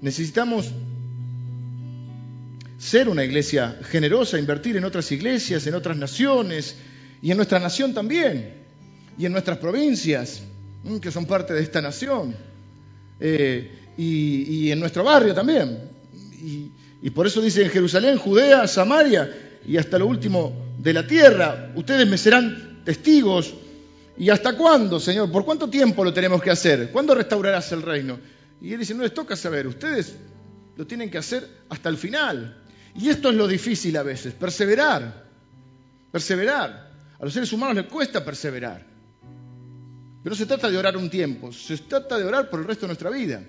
Necesitamos 0.00 0.72
ser 2.78 3.08
una 3.08 3.24
iglesia 3.24 3.78
generosa, 3.90 4.38
invertir 4.38 4.76
en 4.76 4.84
otras 4.84 5.10
iglesias, 5.12 5.66
en 5.66 5.74
otras 5.74 5.96
naciones 5.96 6.76
y 7.20 7.30
en 7.30 7.36
nuestra 7.36 7.58
nación 7.58 7.92
también, 7.92 8.54
y 9.18 9.26
en 9.26 9.32
nuestras 9.32 9.58
provincias, 9.58 10.42
que 11.00 11.10
son 11.10 11.26
parte 11.26 11.52
de 11.54 11.62
esta 11.62 11.80
nación, 11.80 12.34
eh, 13.18 13.78
y, 13.96 14.70
en 14.70 14.80
nuestro 14.80 15.04
barrio 15.04 15.34
también. 15.34 15.90
Y, 16.32 16.70
y 17.02 17.10
por 17.10 17.26
eso 17.26 17.42
dice 17.42 17.62
en 17.62 17.70
Jerusalén, 17.70 18.16
Judea, 18.16 18.66
Samaria 18.66 19.58
y 19.66 19.76
hasta 19.76 19.98
lo 19.98 20.06
último 20.06 20.74
de 20.78 20.92
la 20.92 21.06
tierra, 21.06 21.72
ustedes 21.74 22.08
me 22.08 22.16
serán 22.16 22.82
testigos 22.84 23.54
¿Y 24.20 24.28
hasta 24.28 24.54
cuándo, 24.54 25.00
Señor? 25.00 25.32
¿Por 25.32 25.46
cuánto 25.46 25.70
tiempo 25.70 26.04
lo 26.04 26.12
tenemos 26.12 26.42
que 26.42 26.50
hacer? 26.50 26.90
¿Cuándo 26.90 27.14
restaurarás 27.14 27.72
el 27.72 27.80
reino? 27.80 28.18
Y 28.60 28.74
él 28.74 28.78
dice, 28.78 28.92
no 28.92 29.02
les 29.02 29.14
toca 29.14 29.34
saber, 29.34 29.66
ustedes 29.66 30.14
lo 30.76 30.86
tienen 30.86 31.10
que 31.10 31.16
hacer 31.16 31.48
hasta 31.70 31.88
el 31.88 31.96
final. 31.96 32.62
Y 32.94 33.08
esto 33.08 33.30
es 33.30 33.34
lo 33.34 33.48
difícil 33.48 33.96
a 33.96 34.02
veces, 34.02 34.34
perseverar, 34.34 35.24
perseverar. 36.12 36.90
A 37.18 37.24
los 37.24 37.32
seres 37.32 37.50
humanos 37.54 37.76
les 37.76 37.86
cuesta 37.86 38.22
perseverar. 38.22 38.84
Pero 40.22 40.34
no 40.34 40.36
se 40.36 40.46
trata 40.46 40.70
de 40.70 40.76
orar 40.76 40.96
un 40.96 41.08
tiempo, 41.08 41.52
se 41.52 41.78
trata 41.78 42.18
de 42.18 42.24
orar 42.24 42.50
por 42.50 42.60
el 42.60 42.66
resto 42.66 42.82
de 42.82 42.88
nuestra 42.88 43.10
vida. 43.10 43.42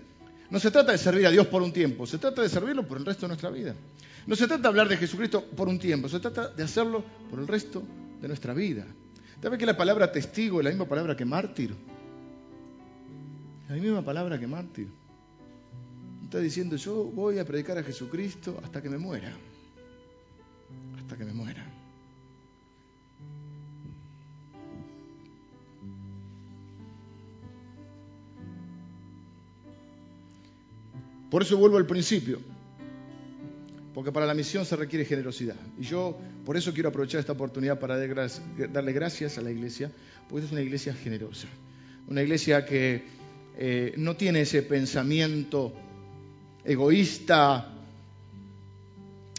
No 0.49 0.59
se 0.59 0.71
trata 0.71 0.91
de 0.91 0.97
servir 0.97 1.25
a 1.27 1.31
Dios 1.31 1.47
por 1.47 1.61
un 1.61 1.71
tiempo, 1.71 2.05
se 2.05 2.17
trata 2.17 2.41
de 2.41 2.49
servirlo 2.49 2.87
por 2.87 2.97
el 2.97 3.05
resto 3.05 3.21
de 3.21 3.29
nuestra 3.29 3.49
vida. 3.49 3.75
No 4.27 4.35
se 4.35 4.47
trata 4.47 4.63
de 4.63 4.67
hablar 4.67 4.87
de 4.87 4.97
Jesucristo 4.97 5.43
por 5.45 5.67
un 5.67 5.79
tiempo, 5.79 6.07
se 6.07 6.19
trata 6.19 6.49
de 6.49 6.63
hacerlo 6.63 7.03
por 7.29 7.39
el 7.39 7.47
resto 7.47 7.83
de 8.21 8.27
nuestra 8.27 8.53
vida. 8.53 8.85
¿Sabe 9.41 9.57
que 9.57 9.65
la 9.65 9.75
palabra 9.75 10.11
testigo 10.11 10.59
es 10.59 10.65
la 10.65 10.69
misma 10.69 10.87
palabra 10.87 11.15
que 11.15 11.25
mártir? 11.25 11.75
La 13.67 13.75
misma 13.75 14.03
palabra 14.03 14.39
que 14.39 14.47
mártir. 14.47 14.87
Está 16.23 16.39
diciendo, 16.39 16.75
yo 16.75 17.05
voy 17.05 17.39
a 17.39 17.45
predicar 17.45 17.77
a 17.77 17.83
Jesucristo 17.83 18.59
hasta 18.63 18.81
que 18.81 18.89
me 18.89 18.97
muera. 18.97 19.33
Hasta 20.97 21.17
que 21.17 21.25
me 21.25 21.33
muera. 21.33 21.80
Por 31.31 31.41
eso 31.41 31.57
vuelvo 31.57 31.77
al 31.77 31.87
principio 31.87 32.39
porque 33.93 34.11
para 34.11 34.25
la 34.25 34.33
misión 34.33 34.65
se 34.65 34.75
requiere 34.75 35.05
generosidad. 35.05 35.55
Y 35.77 35.83
yo 35.83 36.17
por 36.45 36.55
eso 36.55 36.73
quiero 36.73 36.89
aprovechar 36.89 37.19
esta 37.19 37.33
oportunidad 37.33 37.79
para 37.79 37.97
darle 37.97 38.93
gracias 38.93 39.37
a 39.37 39.41
la 39.41 39.51
iglesia, 39.51 39.91
porque 40.29 40.45
es 40.45 40.51
una 40.51 40.61
iglesia 40.61 40.93
generosa, 40.93 41.47
una 42.07 42.21
iglesia 42.21 42.65
que 42.65 43.03
eh, 43.57 43.93
no 43.97 44.15
tiene 44.15 44.41
ese 44.41 44.61
pensamiento 44.63 45.73
egoísta, 46.63 47.67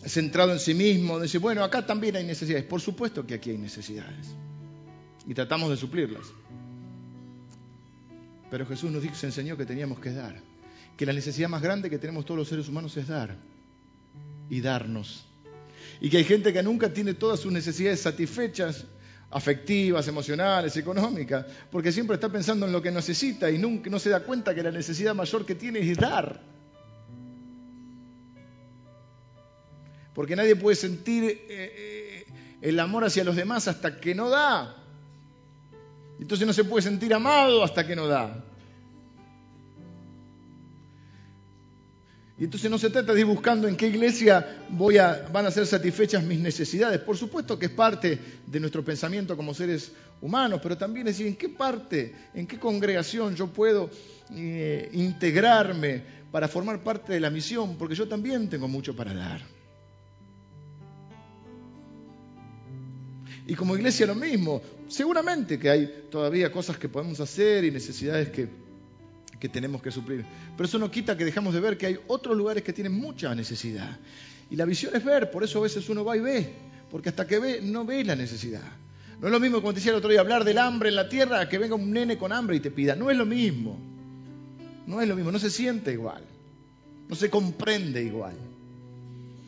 centrado 0.05 0.53
en 0.53 0.59
sí 0.59 0.75
mismo, 0.75 1.17
de 1.17 1.23
decir, 1.23 1.41
bueno, 1.41 1.65
acá 1.65 1.87
también 1.87 2.17
hay 2.17 2.25
necesidades. 2.25 2.65
Por 2.65 2.81
supuesto 2.81 3.27
que 3.27 3.35
aquí 3.35 3.51
hay 3.51 3.59
necesidades. 3.59 4.35
Y 5.27 5.33
tratamos 5.33 5.71
de 5.71 5.77
suplirlas. 5.77 6.27
Pero 8.51 8.67
Jesús 8.67 8.91
nos 8.91 9.03
dijo, 9.03 9.15
se 9.15 9.27
enseñó 9.27 9.57
que 9.57 9.65
teníamos 9.65 9.99
que 9.99 10.13
dar. 10.13 10.52
Que 10.97 11.07
la 11.07 11.13
necesidad 11.13 11.49
más 11.49 11.63
grande 11.63 11.91
que 11.91 11.99
tenemos 11.99 12.25
todos 12.25 12.39
los 12.39 12.49
seres 12.49 12.69
humanos 12.69 12.97
es 12.97 13.09
dar 13.09 13.37
y 14.49 14.61
darnos. 14.61 15.25
Y 16.01 16.11
que 16.11 16.19
hay 16.19 16.25
gente 16.25 16.53
que 16.53 16.63
nunca 16.63 16.93
tiene 16.93 17.15
todas 17.15 17.41
sus 17.41 17.53
necesidades 17.53 18.01
satisfechas, 18.01 18.85
afectivas, 19.31 20.07
emocionales, 20.09 20.77
económicas, 20.77 21.47
porque 21.71 21.91
siempre 21.91 22.15
está 22.15 22.29
pensando 22.29 22.67
en 22.67 22.73
lo 22.73 22.83
que 22.83 22.91
necesita 22.91 23.51
y 23.51 23.59
nunca 23.59 23.89
no 23.89 23.99
se 23.99 24.11
da 24.11 24.21
cuenta 24.21 24.55
que 24.55 24.63
la 24.63 24.71
necesidad 24.71 25.15
mayor 25.15 25.47
que 25.47 25.55
tiene 25.55 25.79
es 25.79 25.97
dar. 25.97 26.41
Porque 30.15 30.37
nadie 30.37 30.57
puede 30.57 30.77
sentir 30.77 31.25
eh, 31.25 31.47
eh, 31.49 32.27
el 32.61 32.79
amor 32.79 33.05
hacia 33.05 33.25
los 33.25 33.35
demás 33.35 33.69
hasta 33.69 33.99
que 33.99 34.15
no 34.15 34.29
da. 34.29 34.77
Entonces 36.21 36.47
no 36.47 36.53
se 36.53 36.65
puede 36.65 36.83
sentir 36.83 37.15
amado 37.15 37.65
hasta 37.65 37.87
que 37.87 37.97
no 37.97 38.07
da. 38.07 38.45
Y 42.39 42.45
entonces 42.45 42.71
no 42.71 42.79
se 42.79 42.91
trata 42.91 43.13
de 43.13 43.21
ir 43.21 43.27
buscando 43.27 43.69
en 43.69 43.77
qué 43.77 43.89
iglesia 43.89 44.65
voy 44.71 44.99
a, 44.99 45.29
van 45.33 45.47
a 45.47 45.51
ser 45.51 45.67
satisfechas 45.67 46.25
mis 46.25 46.41
necesidades. 46.41 47.01
Por 47.01 47.17
supuesto 47.17 47.59
que 47.59 47.67
es 47.67 47.73
parte 47.73 48.19
de 48.47 48.61
nuestro 48.61 48.85
pensamiento 48.85 49.37
como 49.37 49.53
seres 49.53 49.93
humanos, 50.21 50.61
pero 50.63 50.79
también 50.79 51.07
es 51.07 51.17
decir, 51.17 51.27
en 51.27 51.37
qué 51.37 51.49
parte, 51.51 52.15
en 52.35 52.47
qué 52.47 52.59
congregación 52.59 53.37
yo 53.37 53.49
puedo 53.49 53.91
eh, 54.31 54.89
integrarme 54.93 56.03
para 56.31 56.49
formar 56.49 56.83
parte 56.83 57.13
de 57.13 57.21
la 57.21 57.29
misión, 57.29 57.77
porque 57.77 57.95
yo 57.95 58.09
también 58.09 58.49
tengo 58.49 58.67
mucho 58.67 58.97
para 58.97 59.13
dar. 59.13 59.43
Y 63.47 63.55
como 63.55 63.77
iglesia 63.77 64.07
lo 64.07 64.15
mismo. 64.15 64.63
Seguramente 64.89 65.59
que 65.59 65.69
hay 65.69 66.07
todavía 66.11 66.53
cosas 66.53 66.79
que 66.79 66.89
podemos 66.89 67.21
hacer 67.21 67.65
y 67.65 67.71
necesidades 67.71 68.31
que, 68.31 68.49
que 69.43 69.49
tenemos 69.49 69.83
que 69.83 69.91
suplir. 69.91 70.25
Pero 70.57 70.69
eso 70.69 70.79
no 70.79 70.89
quita 70.89 71.17
que 71.17 71.25
dejamos 71.25 71.53
de 71.53 71.59
ver 71.59 71.77
que 71.77 71.87
hay 71.87 71.99
otros 72.07 72.37
lugares 72.37 72.63
que 72.63 72.73
tienen 72.73 72.93
mucha 72.93 73.35
necesidad. 73.35 73.99
Y 74.49 74.55
la 74.55 74.65
visión 74.65 74.95
es 74.95 75.05
ver, 75.05 75.33
por 75.33 75.43
eso 75.43 75.59
a 75.59 75.63
veces 75.63 75.89
uno 75.89 76.05
va 76.05 76.17
y 76.17 76.21
ve, 76.21 76.55
porque 76.93 77.09
hasta 77.09 77.27
que 77.27 77.41
ve 77.41 77.61
no 77.61 77.85
ve 77.85 78.05
la 78.05 78.15
necesidad. 78.15 78.63
No 79.21 79.27
es 79.27 79.33
lo 79.33 79.41
mismo, 79.41 79.61
como 79.61 79.73
te 79.73 79.81
decía 79.81 79.91
el 79.91 79.99
otro 79.99 80.11
día, 80.11 80.21
hablar 80.21 80.45
del 80.45 80.59
hambre 80.59 80.91
en 80.91 80.95
la 80.95 81.09
tierra, 81.09 81.49
que 81.49 81.59
venga 81.59 81.75
un 81.75 81.91
nene 81.91 82.17
con 82.19 82.31
hambre 82.31 82.55
y 82.55 82.61
te 82.61 82.71
pida. 82.71 82.95
No 82.95 83.11
es 83.11 83.17
lo 83.17 83.27
mismo. 83.27 83.81
No 84.87 85.01
es 85.01 85.09
lo 85.09 85.17
mismo, 85.17 85.33
no 85.33 85.41
se 85.41 85.51
siente 85.51 85.93
igual. 85.93 86.23
No 87.09 87.17
se 87.17 87.29
comprende 87.29 88.01
igual. 88.01 88.37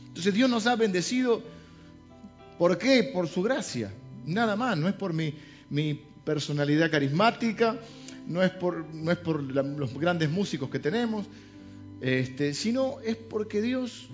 Entonces 0.08 0.34
Dios 0.34 0.50
nos 0.50 0.66
ha 0.66 0.74
bendecido. 0.74 1.40
¿Por 2.58 2.78
qué? 2.78 3.12
Por 3.14 3.28
su 3.28 3.42
gracia. 3.42 3.92
Nada 4.26 4.56
más, 4.56 4.76
no 4.76 4.88
es 4.88 4.94
por 4.94 5.12
mi, 5.12 5.34
mi 5.70 6.00
personalidad 6.24 6.90
carismática, 6.90 7.78
no 8.26 8.42
es 8.42 8.50
por, 8.50 8.86
no 8.94 9.10
es 9.12 9.18
por 9.18 9.42
los 9.42 9.94
grandes 9.94 10.30
músicos 10.30 10.70
que 10.70 10.78
tenemos, 10.78 11.26
este, 12.00 12.54
sino 12.54 13.00
es 13.00 13.16
porque 13.16 13.60
Dios 13.62 14.08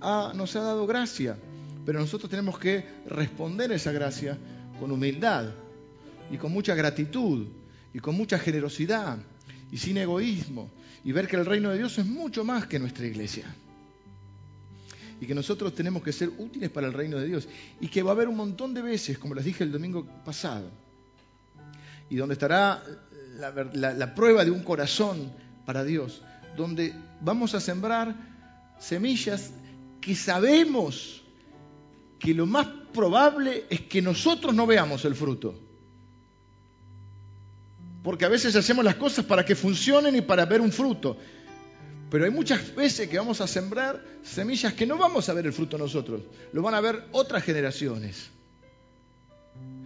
nos 0.00 0.56
ha 0.56 0.60
dado 0.60 0.86
gracia. 0.86 1.38
Pero 1.84 1.98
nosotros 2.00 2.30
tenemos 2.30 2.58
que 2.58 2.84
responder 3.06 3.72
esa 3.72 3.92
gracia 3.92 4.38
con 4.78 4.90
humildad 4.92 5.50
y 6.30 6.36
con 6.36 6.52
mucha 6.52 6.74
gratitud 6.74 7.46
y 7.92 7.98
con 7.98 8.14
mucha 8.14 8.38
generosidad 8.38 9.18
y 9.70 9.78
sin 9.78 9.96
egoísmo 9.96 10.70
y 11.04 11.12
ver 11.12 11.26
que 11.26 11.36
el 11.36 11.46
reino 11.46 11.70
de 11.70 11.78
Dios 11.78 11.98
es 11.98 12.06
mucho 12.06 12.44
más 12.44 12.66
que 12.66 12.78
nuestra 12.78 13.06
iglesia. 13.06 13.44
Y 15.20 15.26
que 15.26 15.34
nosotros 15.34 15.74
tenemos 15.74 16.02
que 16.02 16.12
ser 16.12 16.30
útiles 16.38 16.70
para 16.70 16.88
el 16.88 16.92
reino 16.92 17.16
de 17.18 17.26
Dios. 17.26 17.48
Y 17.80 17.88
que 17.88 18.02
va 18.02 18.10
a 18.10 18.14
haber 18.14 18.28
un 18.28 18.36
montón 18.36 18.74
de 18.74 18.82
veces, 18.82 19.18
como 19.18 19.34
les 19.34 19.44
dije 19.44 19.62
el 19.62 19.70
domingo 19.70 20.04
pasado, 20.24 20.68
y 22.12 22.16
donde 22.16 22.34
estará 22.34 22.82
la, 23.38 23.94
la 23.94 24.14
prueba 24.14 24.44
de 24.44 24.50
un 24.50 24.62
corazón 24.62 25.32
para 25.64 25.82
Dios, 25.82 26.20
donde 26.58 26.92
vamos 27.22 27.54
a 27.54 27.60
sembrar 27.60 28.14
semillas 28.78 29.50
que 29.98 30.14
sabemos 30.14 31.22
que 32.18 32.34
lo 32.34 32.44
más 32.44 32.66
probable 32.92 33.64
es 33.70 33.80
que 33.80 34.02
nosotros 34.02 34.54
no 34.54 34.66
veamos 34.66 35.06
el 35.06 35.14
fruto. 35.14 35.58
Porque 38.02 38.26
a 38.26 38.28
veces 38.28 38.54
hacemos 38.56 38.84
las 38.84 38.96
cosas 38.96 39.24
para 39.24 39.46
que 39.46 39.54
funcionen 39.54 40.14
y 40.14 40.20
para 40.20 40.44
ver 40.44 40.60
un 40.60 40.70
fruto. 40.70 41.16
Pero 42.10 42.26
hay 42.26 42.30
muchas 42.30 42.74
veces 42.74 43.08
que 43.08 43.16
vamos 43.16 43.40
a 43.40 43.46
sembrar 43.46 44.04
semillas 44.22 44.74
que 44.74 44.84
no 44.84 44.98
vamos 44.98 45.30
a 45.30 45.32
ver 45.32 45.46
el 45.46 45.54
fruto 45.54 45.78
nosotros, 45.78 46.20
lo 46.52 46.60
van 46.60 46.74
a 46.74 46.82
ver 46.82 47.06
otras 47.12 47.42
generaciones. 47.42 48.28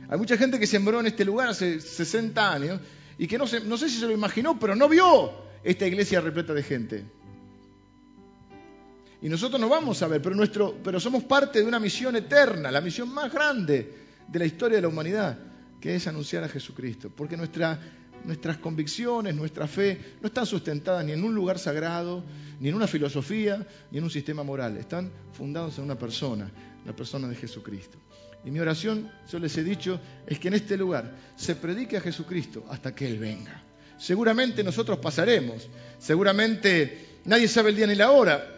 Hay 0.08 0.18
mucha 0.18 0.36
gente 0.36 0.58
que 0.58 0.66
sembró 0.66 1.00
en 1.00 1.06
este 1.06 1.24
lugar 1.24 1.48
hace 1.48 1.80
60 1.80 2.52
años 2.52 2.80
y 3.18 3.26
que 3.26 3.38
no, 3.38 3.44
no 3.64 3.76
sé 3.76 3.88
si 3.88 3.98
se 3.98 4.06
lo 4.06 4.12
imaginó, 4.12 4.58
pero 4.58 4.76
no 4.76 4.88
vio 4.88 5.32
esta 5.64 5.86
iglesia 5.86 6.20
repleta 6.20 6.54
de 6.54 6.62
gente. 6.62 7.04
Y 9.22 9.28
nosotros 9.28 9.60
no 9.60 9.68
vamos 9.68 10.02
a 10.02 10.08
ver, 10.08 10.22
pero, 10.22 11.00
somos 11.00 11.24
parte 11.24 11.60
de 11.60 11.64
una 11.64 11.80
misión 11.80 12.14
eterna, 12.16 12.70
la 12.70 12.80
misión 12.80 13.12
más 13.12 13.32
grande 13.32 13.92
de 14.28 14.38
la 14.38 14.44
historia 14.44 14.76
de 14.76 14.82
la 14.82 14.88
humanidad, 14.88 15.38
que 15.80 15.94
es 15.94 16.06
anunciar 16.06 16.44
a 16.44 16.48
Jesucristo. 16.48 17.10
Porque 17.14 17.36
nuestra, 17.36 17.80
nuestras 18.24 18.58
convicciones, 18.58 19.34
nuestra 19.34 19.66
fe, 19.66 20.16
no 20.20 20.28
están 20.28 20.46
sustentadas 20.46 21.04
ni 21.04 21.12
en 21.12 21.24
un 21.24 21.34
lugar 21.34 21.58
sagrado, 21.58 22.22
ni 22.60 22.68
en 22.68 22.74
una 22.74 22.86
filosofía, 22.86 23.66
ni 23.90 23.98
en 23.98 24.04
un 24.04 24.10
sistema 24.10 24.42
moral. 24.42 24.76
Están 24.76 25.10
fundados 25.32 25.78
en 25.78 25.84
una 25.84 25.98
persona, 25.98 26.50
la 26.84 26.94
persona 26.94 27.26
de 27.26 27.34
Jesucristo. 27.34 27.98
Y 28.46 28.50
mi 28.50 28.60
oración, 28.60 29.10
yo 29.30 29.38
les 29.38 29.58
he 29.58 29.64
dicho, 29.64 30.00
es 30.26 30.38
que 30.38 30.48
en 30.48 30.54
este 30.54 30.78
lugar 30.78 31.12
se 31.36 31.56
predique 31.56 31.98
a 31.98 32.00
Jesucristo 32.00 32.64
hasta 32.70 32.94
que 32.94 33.06
Él 33.06 33.18
venga. 33.18 33.62
Seguramente 33.98 34.62
nosotros 34.64 34.98
pasaremos, 34.98 35.68
seguramente 35.98 37.18
nadie 37.24 37.48
sabe 37.48 37.70
el 37.70 37.76
día 37.76 37.86
ni 37.86 37.94
la 37.94 38.10
hora, 38.10 38.56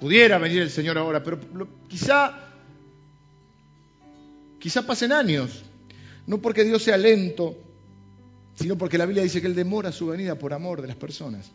Pudiera 0.00 0.38
venir 0.38 0.62
el 0.62 0.70
Señor 0.70 0.98
ahora, 0.98 1.22
pero 1.22 1.38
quizá, 1.88 2.38
quizá 4.58 4.86
pasen 4.86 5.12
años. 5.12 5.64
No 6.26 6.38
porque 6.38 6.64
Dios 6.64 6.82
sea 6.82 6.98
lento, 6.98 7.56
sino 8.54 8.76
porque 8.76 8.98
la 8.98 9.06
Biblia 9.06 9.22
dice 9.22 9.40
que 9.40 9.46
Él 9.46 9.54
demora 9.54 9.92
su 9.92 10.08
venida 10.08 10.34
por 10.34 10.52
amor 10.52 10.82
de 10.82 10.88
las 10.88 10.96
personas, 10.96 11.50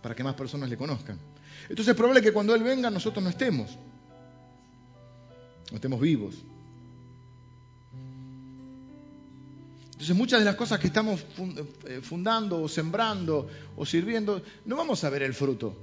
para 0.00 0.14
que 0.14 0.24
más 0.24 0.34
personas 0.34 0.70
le 0.70 0.76
conozcan. 0.76 1.18
Entonces 1.64 1.88
es 1.88 1.96
probable 1.96 2.22
que 2.22 2.32
cuando 2.32 2.54
Él 2.54 2.62
venga 2.62 2.88
nosotros 2.88 3.22
no 3.22 3.28
estemos, 3.28 3.76
no 5.70 5.76
estemos 5.76 6.00
vivos. 6.00 6.36
Entonces 10.00 10.16
muchas 10.16 10.38
de 10.38 10.46
las 10.46 10.56
cosas 10.56 10.80
que 10.80 10.86
estamos 10.86 11.20
eh, 11.86 12.00
fundando 12.02 12.62
o 12.62 12.68
sembrando 12.68 13.48
o 13.76 13.84
sirviendo, 13.84 14.42
no 14.64 14.76
vamos 14.76 15.04
a 15.04 15.10
ver 15.10 15.22
el 15.22 15.34
fruto 15.34 15.76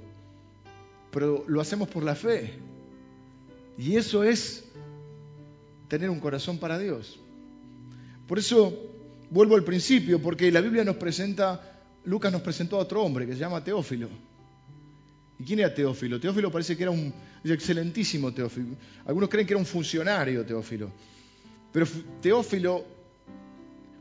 pero 1.10 1.44
lo 1.48 1.60
hacemos 1.60 1.88
por 1.88 2.02
la 2.02 2.14
fe. 2.14 2.52
Y 3.76 3.96
eso 3.96 4.24
es 4.24 4.64
tener 5.88 6.10
un 6.10 6.20
corazón 6.20 6.58
para 6.58 6.78
Dios. 6.78 7.18
Por 8.26 8.38
eso 8.38 8.72
vuelvo 9.30 9.54
al 9.54 9.64
principio, 9.64 10.20
porque 10.20 10.50
la 10.52 10.60
Biblia 10.60 10.84
nos 10.84 10.96
presenta, 10.96 11.80
Lucas 12.04 12.32
nos 12.32 12.42
presentó 12.42 12.76
a 12.76 12.80
otro 12.80 13.02
hombre 13.02 13.26
que 13.26 13.32
se 13.32 13.38
llama 13.38 13.64
Teófilo. 13.64 14.08
¿Y 15.38 15.44
quién 15.44 15.60
era 15.60 15.72
Teófilo? 15.72 16.20
Teófilo 16.20 16.50
parece 16.50 16.76
que 16.76 16.82
era 16.82 16.90
un 16.90 17.12
excelentísimo 17.44 18.32
Teófilo. 18.32 18.76
Algunos 19.06 19.30
creen 19.30 19.46
que 19.46 19.54
era 19.54 19.58
un 19.58 19.66
funcionario 19.66 20.44
Teófilo. 20.44 20.90
Pero 21.72 21.86
Teófilo 22.20 22.84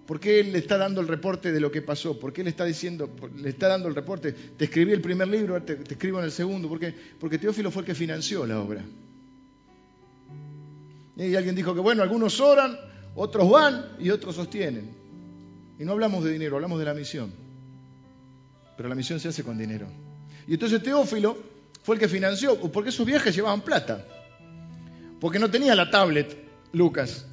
¿Por 0.08 0.22
qué 0.22 0.39
él 0.39 0.53
le 0.53 0.60
está 0.60 0.78
dando 0.78 1.01
el 1.01 1.08
reporte 1.10 1.51
de 1.51 1.60
lo 1.60 1.70
que 1.70 1.82
pasó? 1.82 2.18
¿Por 2.18 2.32
qué 2.32 2.41
le 2.41 2.49
está 2.49 2.64
diciendo, 2.64 3.14
le 3.36 3.49
está 3.49 3.68
dando 3.68 3.89
el 3.89 3.93
reporte? 3.93 4.32
Te 4.32 4.64
escribí 4.64 4.93
el 4.93 5.01
primer 5.01 5.28
libro, 5.28 5.62
te, 5.62 5.74
escribo 5.74 6.20
en 6.20 6.26
el 6.26 6.32
segundo. 6.32 6.70
¿Por 6.70 6.80
qué? 6.80 6.95
Porque 7.20 7.38
Teófilo 7.38 7.70
fue 7.72 7.82
el 7.82 7.88
que 7.88 7.93
financió 7.93 8.45
la 8.45 8.62
obra. 8.62 8.86
Y 11.18 11.36
alguien 11.36 11.55
dijo 11.55 11.76
que, 11.76 11.82
bueno, 11.82 12.03
algunos 12.03 12.39
oran, 12.39 12.80
otros 13.16 13.49
van 13.51 13.97
y 13.99 14.10
otros 14.10 14.36
sostienen. 14.36 14.95
Y 15.78 15.84
no 15.84 15.91
hablamos 15.91 16.24
de 16.24 16.32
dinero, 16.32 16.55
hablamos 16.55 16.80
de 16.80 16.86
la 16.86 16.93
misión. 16.93 17.34
Pero 18.78 18.88
la 18.88 18.95
misión 18.95 19.20
se 19.20 19.28
hace 19.28 19.43
con 19.43 19.58
dinero. 19.58 19.88
Y 20.47 20.53
entonces 20.53 20.82
Teófilo 20.82 21.38
fue 21.84 21.95
el 21.95 21.99
que 21.99 22.08
financió, 22.08 22.58
porque 22.72 22.91
esos 22.91 23.05
viajes 23.05 23.36
llevaban 23.36 23.60
plata. 23.60 24.05
Porque 25.20 25.38
no 25.38 25.51
tenía 25.51 25.76
la 25.76 25.91
tablet, 25.91 26.34
Lucas 26.72 27.26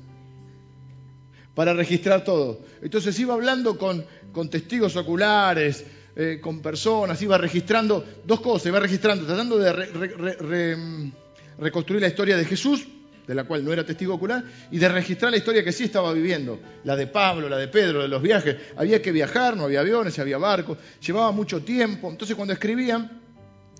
para 1.55 1.72
registrar 1.72 2.24
todo. 2.24 2.61
Entonces 2.82 3.18
iba 3.18 3.34
hablando 3.34 3.78
con, 3.78 4.05
con 4.32 4.50
testigos 4.50 4.96
oculares, 4.96 5.84
eh, 6.16 6.38
con 6.40 6.61
personas, 6.61 7.20
iba 7.22 7.38
registrando 7.38 8.05
dos 8.24 8.40
cosas, 8.40 8.66
iba 8.66 8.80
registrando, 8.80 9.26
tratando 9.26 9.59
de 9.59 11.12
reconstruir 11.59 12.00
la 12.00 12.09
historia 12.09 12.36
de 12.36 12.44
Jesús, 12.44 12.86
de 13.26 13.34
la 13.34 13.44
cual 13.44 13.64
no 13.64 13.72
era 13.72 13.84
testigo 13.84 14.14
ocular, 14.14 14.44
y 14.70 14.78
de 14.78 14.88
registrar 14.88 15.30
la 15.30 15.38
historia 15.38 15.64
que 15.64 15.72
sí 15.72 15.84
estaba 15.84 16.12
viviendo, 16.12 16.61
la 16.84 16.94
de 16.94 17.07
Pablo, 17.07 17.48
la 17.48 17.57
de 17.57 17.68
Pedro, 17.68 18.02
de 18.02 18.09
los 18.09 18.22
viajes. 18.22 18.57
Había 18.76 19.00
que 19.00 19.12
viajar, 19.12 19.57
no 19.57 19.64
había 19.64 19.80
aviones, 19.80 20.18
había 20.18 20.38
barcos, 20.38 20.78
llevaba 21.05 21.32
mucho 21.32 21.62
tiempo, 21.62 22.11
entonces 22.11 22.36
cuando 22.36 22.52
escribían 22.52 23.22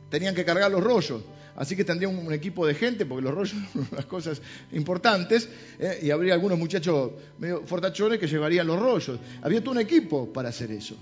tenían 0.09 0.35
que 0.35 0.45
cargar 0.45 0.71
los 0.71 0.83
rollos. 0.83 1.23
Así 1.57 1.77
que 1.77 1.85
tendría 1.85 2.09
un, 2.09 2.33
equipo 2.33 2.67
de 2.67 2.75
gente, 2.75 3.07
porque 3.07 3.23
los 3.23 3.35
rollos 3.35 3.57
son 3.73 3.89
unas 3.93 4.07
cosas 4.07 4.43
importantes, 4.73 5.49
¿eh? 5.79 6.01
y 6.03 6.11
habría 6.11 6.35
algunos 6.35 6.59
muchachos 6.59 7.13
medio 7.39 7.63
fortachones 7.67 8.19
que 8.19 8.27
llevarían 8.27 8.67
los 8.67 8.79
rollos. 8.79 9.21
Había 9.43 9.61
todo 9.61 9.73
un 9.73 9.81
equipo 9.81 10.33
para 10.33 10.49
hacer 10.49 10.73
eso. 10.73 10.97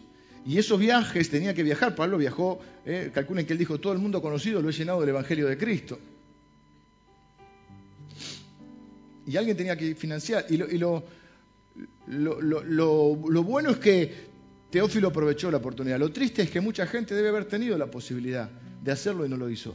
Y 0.44 0.59
esos 0.59 0.78
viajes 0.78 1.30
tenía 1.30 1.55
que 1.55 1.62
viajar. 1.62 1.94
Pablo 1.94 2.18
viajó, 2.18 2.61
¿eh? 2.84 3.11
calculen 3.14 3.46
que 3.46 3.53
él 3.53 3.59
dijo, 3.59 3.78
todo 3.78 3.92
el 3.92 3.98
mundo 4.00 4.20
conocido 4.20 4.61
lo 4.61 4.68
he 4.68 4.72
llenado 4.72 5.00
del 5.00 5.11
Evangelio 5.11 5.46
de 5.46 5.57
Cristo. 5.57 5.98
Y 9.24 9.36
alguien 9.36 9.57
tenía 9.57 9.76
que 9.76 9.94
financiar. 9.94 10.46
Y 10.50 10.57
lo, 10.57 11.05
lo 12.09 13.42
bueno 13.44 13.70
es 13.70 13.76
que 13.76 14.32
Teófilo 14.68 15.09
aprovechó 15.09 15.50
la 15.50 15.59
oportunidad. 15.59 15.98
Lo 15.98 16.11
triste 16.11 16.42
es 16.42 16.50
que 16.50 16.61
mucha 16.61 16.86
gente 16.88 17.14
debe 17.14 17.28
haber 17.28 17.44
tenido 17.44 17.78
la 17.78 17.86
posibilidad 17.86 18.50
de 18.50 18.90
hacerlo 18.90 19.24
y 19.24 19.28
no 19.28 19.36
lo 19.36 19.48
hizo 19.48 19.72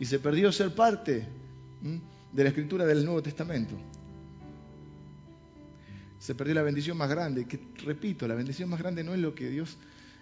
y 0.00 0.06
se 0.06 0.18
perdió 0.18 0.50
ser 0.50 0.74
parte 0.74 1.26
de 2.32 2.42
la 2.42 2.48
escritura 2.48 2.86
del 2.86 3.04
Nuevo 3.04 3.22
Testamento. 3.22 3.74
Se 6.18 6.34
perdió 6.34 6.54
la 6.54 6.62
bendición 6.62 6.96
más 6.96 7.10
grande, 7.10 7.46
que 7.46 7.60
repito, 7.84 8.26
la 8.26 8.34
bendición 8.34 8.70
más 8.70 8.80
grande 8.80 9.04
no 9.04 9.12
es 9.12 9.20
lo 9.20 9.34
que 9.34 9.50
Dios, 9.50 9.76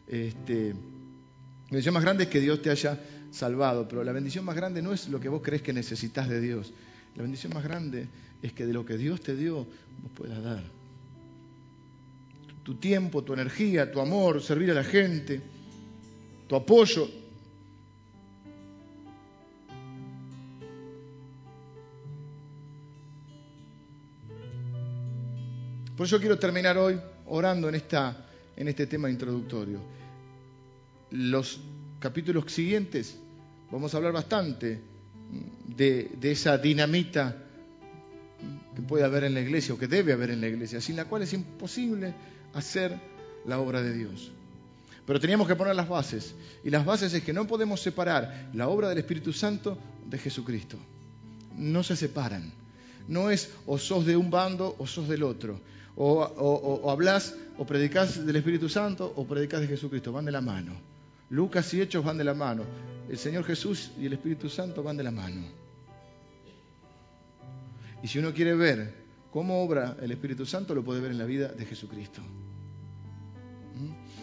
este, 0.09 0.71
la 0.71 1.71
bendición 1.71 1.95
más 1.95 2.03
grande 2.03 2.25
es 2.25 2.29
que 2.29 2.41
Dios 2.41 2.61
te 2.61 2.71
haya 2.71 2.99
salvado, 3.31 3.87
pero 3.87 4.03
la 4.03 4.11
bendición 4.11 4.45
más 4.45 4.57
grande 4.57 4.83
no 4.83 4.93
es 4.93 5.09
lo 5.09 5.21
que 5.21 5.29
vos 5.29 5.43
crees 5.45 5.63
que 5.63 5.73
necesitas 5.73 6.29
de 6.29 6.41
Dios. 6.41 6.73
La 7.15 7.23
bendición 7.23 7.55
más 7.55 7.63
grande 7.63 8.09
es 8.43 8.53
que 8.53 8.67
de 8.67 8.73
lo 8.73 8.85
que 8.85 8.97
Dios 8.97 9.21
te 9.21 9.37
dio, 9.37 9.59
vos 9.59 10.13
puedas 10.13 10.43
dar. 10.43 10.65
Tu 12.65 12.75
tiempo, 12.75 13.23
tu 13.23 13.33
energía, 13.33 13.93
tu 13.93 14.01
amor, 14.01 14.43
servir 14.43 14.73
a 14.73 14.75
la 14.75 14.85
gente, 14.85 15.41
tu 16.49 16.57
apoyo, 16.57 17.09
Por 25.99 26.07
eso 26.07 26.21
quiero 26.21 26.39
terminar 26.39 26.79
hoy 26.79 26.97
orando 27.27 27.69
en, 27.69 27.75
esta, 27.75 28.25
en 28.57 28.69
este 28.69 28.87
tema 28.87 29.11
introductorio. 29.11 29.81
Los 31.11 31.59
capítulos 31.99 32.53
siguientes 32.53 33.19
vamos 33.69 33.93
a 33.93 33.97
hablar 33.97 34.13
bastante 34.13 34.81
de, 35.67 36.13
de 36.21 36.31
esa 36.31 36.57
dinamita 36.57 37.37
que 38.77 38.83
puede 38.83 39.03
haber 39.03 39.25
en 39.25 39.35
la 39.35 39.41
iglesia 39.41 39.75
o 39.75 39.79
que 39.79 39.89
debe 39.89 40.13
haber 40.13 40.31
en 40.31 40.41
la 40.41 40.47
iglesia, 40.47 40.81
sin 40.81 40.95
la 40.95 41.07
cual 41.07 41.23
es 41.23 41.33
imposible 41.33 42.15
hacer 42.55 42.97
la 43.45 43.59
obra 43.59 43.83
de 43.83 43.93
Dios. 43.93 44.31
Pero 45.05 45.19
teníamos 45.19 45.49
que 45.49 45.57
poner 45.57 45.75
las 45.75 45.89
bases. 45.89 46.33
Y 46.63 46.71
las 46.71 46.87
bases 46.87 47.13
es 47.13 47.25
que 47.25 47.33
no 47.33 47.49
podemos 47.49 47.81
separar 47.81 48.51
la 48.55 48.69
obra 48.69 48.89
del 48.89 48.99
Espíritu 48.99 49.33
Santo 49.33 49.77
de 50.07 50.17
Jesucristo. 50.17 50.79
No 51.57 51.83
se 51.83 51.97
separan. 51.97 52.53
No 53.09 53.31
es 53.31 53.51
o 53.67 53.79
sos 53.79 54.07
de 54.07 54.17
un 54.17 54.31
bando 54.31 54.77
o 54.79 54.87
sos 54.87 55.09
del 55.09 55.25
otro. 55.25 55.61
O, 56.01 56.91
hablas 56.91 57.35
o 57.59 57.67
predicas 57.67 58.25
del 58.25 58.37
Espíritu 58.37 58.69
Santo 58.69 59.13
o 59.17 59.27
predicas 59.27 59.61
de 59.61 59.67
Jesucristo. 59.67 60.13
Van 60.13 60.25
de 60.25 60.31
la 60.31 60.41
mano. 60.41 60.73
Lucas 61.31 61.75
y 61.75 61.81
Hechos 61.81 62.05
van 62.05 62.17
de 62.17 62.25
la 62.25 62.35
mano. 62.35 62.63
El 63.09 63.19
Señor 63.19 63.45
Jesús 63.45 63.91
y 63.99 64.07
el 64.07 64.13
Espíritu 64.13 64.49
Santo 64.49 64.83
van 64.83 64.97
de 64.97 65.03
la 65.03 65.11
mano. 65.11 65.43
Y 68.03 68.07
si 68.07 68.21
uno 68.21 68.33
quiere 68.33 68.55
ver 68.55 68.95
cómo 69.33 69.63
obra 69.63 69.97
el 70.01 70.13
Espíritu 70.13 70.47
Santo, 70.47 70.75
lo 70.75 70.85
puede 70.85 71.01
ver 71.01 71.11
en 71.11 71.19
la 71.19 71.25
vida 71.25 71.49
de 71.49 71.67
Jesucristo. 71.67 72.23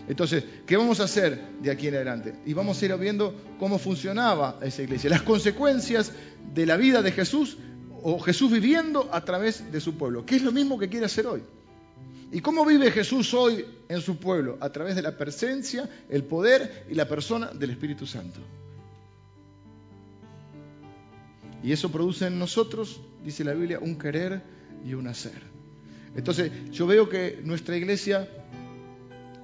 Entonces, 0.07 0.43
¿qué 0.65 0.77
vamos 0.77 0.99
a 0.99 1.05
hacer 1.05 1.41
de 1.61 1.71
aquí 1.71 1.87
en 1.87 1.95
adelante? 1.95 2.35
Y 2.45 2.53
vamos 2.53 2.81
a 2.81 2.85
ir 2.85 2.95
viendo 2.97 3.35
cómo 3.59 3.79
funcionaba 3.79 4.59
esa 4.61 4.83
iglesia, 4.83 5.09
las 5.09 5.23
consecuencias 5.23 6.11
de 6.53 6.65
la 6.65 6.77
vida 6.77 7.01
de 7.01 7.11
Jesús 7.11 7.57
o 8.03 8.19
Jesús 8.19 8.51
viviendo 8.51 9.09
a 9.11 9.25
través 9.25 9.71
de 9.71 9.81
su 9.81 9.95
pueblo, 9.95 10.25
que 10.25 10.35
es 10.35 10.43
lo 10.43 10.51
mismo 10.51 10.77
que 10.77 10.89
quiere 10.89 11.07
hacer 11.07 11.25
hoy. 11.25 11.41
¿Y 12.31 12.41
cómo 12.41 12.65
vive 12.65 12.91
Jesús 12.91 13.33
hoy 13.33 13.65
en 13.87 14.01
su 14.01 14.17
pueblo? 14.17 14.57
A 14.59 14.69
través 14.69 14.95
de 14.95 15.01
la 15.01 15.17
presencia, 15.17 15.89
el 16.09 16.23
poder 16.23 16.85
y 16.89 16.95
la 16.95 17.07
persona 17.07 17.47
del 17.47 17.71
Espíritu 17.71 18.05
Santo. 18.05 18.39
Y 21.63 21.71
eso 21.71 21.91
produce 21.91 22.27
en 22.27 22.37
nosotros, 22.37 22.99
dice 23.23 23.43
la 23.43 23.53
Biblia, 23.53 23.79
un 23.79 23.97
querer 23.97 24.41
y 24.85 24.93
un 24.93 25.07
hacer. 25.07 25.41
Entonces, 26.15 26.51
yo 26.71 26.87
veo 26.87 27.09
que 27.09 27.39
nuestra 27.43 27.75
iglesia 27.75 28.27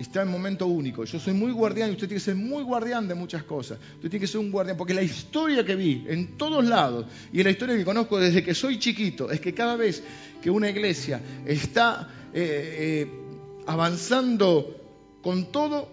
está 0.01 0.21
en 0.21 0.29
momento 0.29 0.67
único. 0.67 1.03
Yo 1.03 1.19
soy 1.19 1.34
muy 1.34 1.51
guardián 1.51 1.89
y 1.89 1.93
usted 1.93 2.07
tiene 2.07 2.19
que 2.19 2.25
ser 2.25 2.36
muy 2.36 2.63
guardián 2.63 3.07
de 3.07 3.15
muchas 3.15 3.43
cosas. 3.43 3.79
Usted 3.95 4.09
tiene 4.09 4.21
que 4.21 4.27
ser 4.27 4.39
un 4.39 4.51
guardián, 4.51 4.77
porque 4.77 4.93
la 4.93 5.03
historia 5.03 5.63
que 5.65 5.75
vi 5.75 6.05
en 6.07 6.38
todos 6.38 6.65
lados 6.65 7.05
y 7.32 7.43
la 7.43 7.51
historia 7.51 7.75
que 7.75 7.86
conozco 7.86 8.19
desde 8.19 8.43
que 8.43 8.53
soy 8.53 8.79
chiquito 8.79 9.32
es 9.32 9.39
que 9.39 9.53
cada 9.53 9.75
vez 9.75 10.03
que 10.41 10.49
una 10.49 10.69
iglesia 10.69 11.21
está 11.45 12.09
eh, 12.34 13.05
eh, 13.05 13.11
avanzando 13.67 14.75
con 15.21 15.51
todo, 15.51 15.89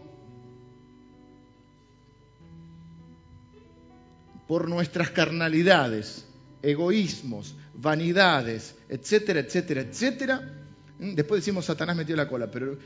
por 4.47 4.69
nuestras 4.69 5.11
carnalidades, 5.11 6.27
egoísmos, 6.63 7.55
vanidades, 7.75 8.77
etcétera, 8.89 9.41
etcétera, 9.41 9.83
etcétera, 9.83 10.59
Después 10.99 11.43
decimos 11.43 11.65
Satanás 11.65 11.97
metió 11.97 12.17
la 12.17 12.29
cola, 12.29 12.51
pero 12.51 12.77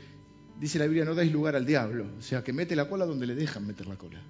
dice 0.59 0.77
la 0.77 0.85
Biblia, 0.85 1.03
no 1.03 1.15
dais 1.15 1.31
lugar 1.31 1.55
al 1.55 1.65
diablo. 1.65 2.05
O 2.19 2.21
sea, 2.21 2.43
que 2.43 2.53
mete 2.53 2.75
la 2.75 2.87
cola 2.87 3.05
donde 3.05 3.25
le 3.25 3.35
dejan 3.35 3.65
meter 3.65 3.87
la 3.87 3.95
cola. 3.95 4.21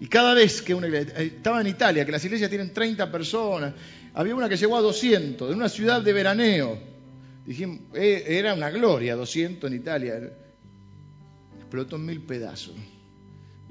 Y 0.00 0.06
cada 0.06 0.34
vez 0.34 0.62
que 0.62 0.74
una 0.74 0.86
iglesia, 0.86 1.14
eh, 1.18 1.32
estaba 1.36 1.60
en 1.60 1.66
Italia, 1.66 2.04
que 2.04 2.12
las 2.12 2.24
iglesias 2.24 2.48
tienen 2.48 2.72
30 2.72 3.12
personas, 3.12 3.74
había 4.14 4.34
una 4.34 4.48
que 4.48 4.56
llegó 4.56 4.76
a 4.76 4.80
200, 4.80 5.48
de 5.48 5.54
una 5.54 5.68
ciudad 5.68 6.00
de 6.02 6.12
veraneo. 6.12 6.93
Dijimos, 7.46 7.80
eh, 7.94 8.24
era 8.26 8.54
una 8.54 8.70
gloria, 8.70 9.16
200 9.16 9.70
en 9.70 9.76
Italia. 9.76 10.32
Explotó 11.58 11.96
en 11.96 12.06
mil 12.06 12.20
pedazos. 12.22 12.74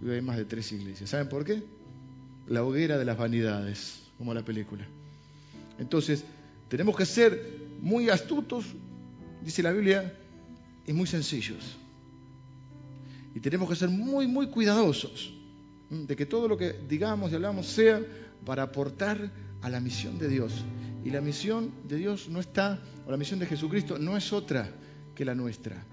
Y 0.01 0.09
hay 0.09 0.21
más 0.21 0.38
de 0.38 0.45
tres 0.45 0.71
iglesias. 0.71 1.09
¿Saben 1.09 1.30
por 1.30 1.43
qué? 1.45 1.63
La 2.47 2.63
hoguera 2.63 2.97
de 2.97 3.05
las 3.05 3.17
vanidades, 3.17 4.03
como 4.17 4.34
la 4.34 4.43
película. 4.43 4.86
Entonces, 5.80 6.24
tenemos 6.69 6.95
que 6.95 7.05
ser 7.05 7.41
muy 7.82 8.09
astutos, 8.09 8.65
dice 9.41 9.63
la 9.63 9.71
Biblia, 9.71 10.13
y 10.86 10.93
muy 10.93 11.07
sencillos. 11.07 11.78
Y 13.36 13.39
tenemos 13.39 13.69
que 13.69 13.76
ser 13.76 13.89
muy, 13.89 14.28
muy 14.28 14.47
cuidadosos 14.47 15.34
de 15.89 16.15
que 16.15 16.26
todo 16.26 16.47
lo 16.47 16.57
que 16.57 16.74
digamos 16.88 17.32
y 17.32 17.36
hablamos 17.36 17.67
sea 17.67 18.01
para 18.45 18.63
aportar 18.63 19.32
a 19.61 19.69
la 19.69 19.80
misión 19.80 20.17
de 20.19 20.28
Dios. 20.28 20.53
Y 21.04 21.10
la 21.10 21.22
misión 21.22 21.72
de 21.88 21.97
Dios 21.97 22.30
no 22.30 22.39
está, 22.39 22.80
o 23.06 23.12
la 23.12 23.18
misión 23.18 23.39
de 23.39 23.45
Jesucristo 23.45 23.99
no 23.99 24.16
es 24.16 24.32
otra 24.32 24.70
que 25.16 25.26
la 25.26 25.36
nuestra. 25.36 25.84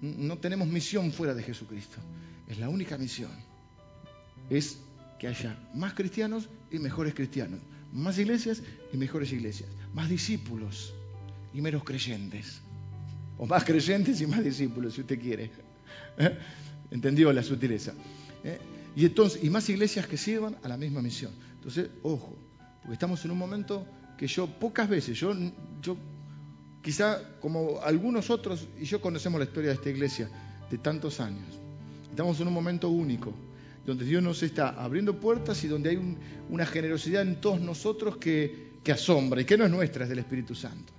No 0.00 0.38
tenemos 0.38 0.68
misión 0.68 1.12
fuera 1.12 1.34
de 1.34 1.42
Jesucristo. 1.42 1.98
Es 2.48 2.58
la 2.58 2.68
única 2.68 2.98
misión. 2.98 3.30
Es 4.50 4.78
que 5.18 5.28
haya 5.28 5.58
más 5.74 5.94
cristianos 5.94 6.48
y 6.70 6.78
mejores 6.78 7.14
cristianos. 7.14 7.60
Más 7.92 8.18
iglesias 8.18 8.62
y 8.92 8.96
mejores 8.96 9.32
iglesias. 9.32 9.70
Más 9.94 10.08
discípulos 10.08 10.92
y 11.54 11.60
menos 11.60 11.84
creyentes. 11.84 12.60
O 13.38 13.46
más 13.46 13.64
creyentes 13.64 14.20
y 14.20 14.26
más 14.26 14.42
discípulos, 14.42 14.94
si 14.94 15.02
usted 15.02 15.20
quiere. 15.20 15.50
¿Eh? 16.18 16.38
¿Entendió 16.90 17.32
la 17.32 17.42
sutileza? 17.42 17.94
¿Eh? 18.42 18.58
Y 18.96 19.04
entonces, 19.04 19.42
y 19.44 19.50
más 19.50 19.68
iglesias 19.68 20.06
que 20.06 20.16
sirvan 20.16 20.56
a 20.62 20.68
la 20.68 20.76
misma 20.76 21.02
misión. 21.02 21.32
Entonces, 21.54 21.90
ojo, 22.02 22.36
porque 22.80 22.94
estamos 22.94 23.24
en 23.24 23.30
un 23.30 23.38
momento 23.38 23.86
que 24.16 24.26
yo 24.26 24.46
pocas 24.46 24.88
veces, 24.88 25.18
yo, 25.18 25.34
yo 25.82 25.96
quizá 26.82 27.20
como 27.40 27.80
algunos 27.82 28.30
otros, 28.30 28.66
y 28.80 28.84
yo 28.84 29.00
conocemos 29.00 29.38
la 29.38 29.46
historia 29.46 29.70
de 29.70 29.76
esta 29.76 29.90
iglesia 29.90 30.30
de 30.70 30.78
tantos 30.78 31.20
años, 31.20 31.46
estamos 32.10 32.40
en 32.40 32.48
un 32.48 32.54
momento 32.54 32.88
único, 32.88 33.32
donde 33.84 34.04
Dios 34.04 34.22
nos 34.22 34.42
está 34.42 34.70
abriendo 34.70 35.20
puertas 35.20 35.62
y 35.62 35.68
donde 35.68 35.90
hay 35.90 36.16
una 36.48 36.66
generosidad 36.66 37.22
en 37.22 37.40
todos 37.40 37.60
nosotros 37.60 38.16
que, 38.16 38.78
que 38.82 38.92
asombra 38.92 39.40
y 39.40 39.44
que 39.44 39.56
no 39.56 39.64
es 39.64 39.70
nuestra, 39.70 40.04
es 40.04 40.10
del 40.10 40.18
Espíritu 40.18 40.54
Santo. 40.54 40.92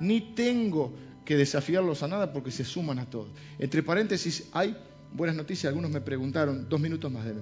Ni 0.00 0.20
tengo 0.34 0.92
que 1.24 1.36
desafiarlos 1.36 2.02
a 2.02 2.08
nada 2.08 2.32
porque 2.32 2.50
se 2.50 2.64
suman 2.64 2.98
a 2.98 3.08
todo. 3.08 3.28
Entre 3.58 3.82
paréntesis, 3.82 4.48
hay 4.52 4.76
buenas 5.12 5.36
noticias. 5.36 5.68
Algunos 5.68 5.90
me 5.90 6.00
preguntaron, 6.00 6.68
dos 6.68 6.80
minutos 6.80 7.10
más 7.12 7.24
de 7.24 7.34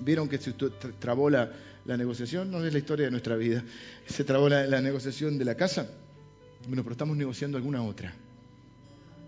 Vieron 0.00 0.28
que 0.28 0.38
se 0.38 0.52
trabó 0.52 1.30
la, 1.30 1.50
negociación, 1.84 2.50
no 2.50 2.64
es 2.64 2.72
la 2.72 2.78
historia 2.78 3.06
de 3.06 3.10
nuestra 3.10 3.36
vida. 3.36 3.64
Se 4.06 4.24
trabó 4.24 4.48
la, 4.48 4.80
negociación 4.80 5.38
de 5.38 5.44
la 5.44 5.54
casa. 5.56 5.88
Bueno, 6.66 6.82
pero 6.82 6.92
estamos 6.92 7.16
negociando 7.16 7.56
alguna 7.56 7.82
otra. 7.82 8.14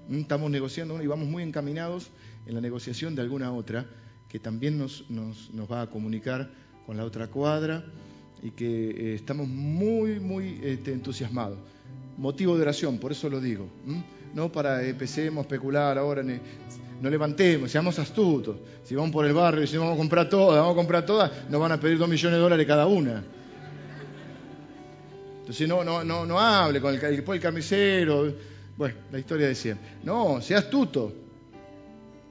Mm, 0.08 0.20
estamos 0.20 0.50
negociando 0.50 1.02
y 1.02 1.06
vamos 1.06 1.28
muy 1.28 1.42
encaminados 1.42 2.10
en 2.46 2.54
la 2.54 2.60
negociación 2.60 3.14
de 3.14 3.22
alguna 3.22 3.52
otra 3.52 3.86
que 4.28 4.38
también 4.38 4.78
nos, 4.78 5.08
nos, 5.10 5.50
nos 5.52 5.70
va 5.70 5.82
a 5.82 5.86
comunicar 5.88 6.50
con 6.86 6.96
la 6.96 7.04
otra 7.04 7.28
cuadra 7.28 7.84
y 8.42 8.50
que 8.50 8.90
eh, 8.90 9.14
estamos 9.14 9.48
muy, 9.48 10.20
muy 10.20 10.60
este, 10.62 10.92
entusiasmados 10.92 11.58
motivo 12.18 12.56
de 12.56 12.62
oración, 12.62 12.98
por 12.98 13.12
eso 13.12 13.30
lo 13.30 13.40
digo. 13.40 13.68
No 14.34 14.52
para 14.52 14.84
empecemos 14.84 15.38
a 15.38 15.42
especular 15.42 15.96
ahora, 15.96 16.22
no 17.00 17.10
levantemos, 17.10 17.70
seamos 17.70 17.98
astutos. 17.98 18.56
Si 18.84 18.94
vamos 18.94 19.10
por 19.10 19.24
el 19.24 19.32
barrio 19.32 19.60
y 19.60 19.62
decimos 19.62 19.84
vamos 19.84 19.96
a 19.96 19.98
comprar 19.98 20.28
todas, 20.28 20.58
vamos 20.58 20.72
a 20.72 20.76
comprar 20.76 21.06
todas, 21.06 21.30
nos 21.48 21.60
van 21.60 21.72
a 21.72 21.80
pedir 21.80 21.98
dos 21.98 22.08
millones 22.08 22.36
de 22.36 22.42
dólares 22.42 22.66
cada 22.66 22.86
una. 22.86 23.24
Entonces 25.40 25.68
no, 25.68 25.82
no, 25.82 26.04
no, 26.04 26.26
no 26.26 26.38
hable 26.38 26.80
con 26.80 26.94
el, 26.94 27.00
después 27.00 27.36
el 27.36 27.42
carnicero. 27.42 28.34
Bueno, 28.76 28.94
la 29.10 29.18
historia 29.18 29.48
de 29.48 29.54
siempre. 29.54 29.88
No, 30.04 30.40
sea 30.42 30.58
astuto. 30.58 31.12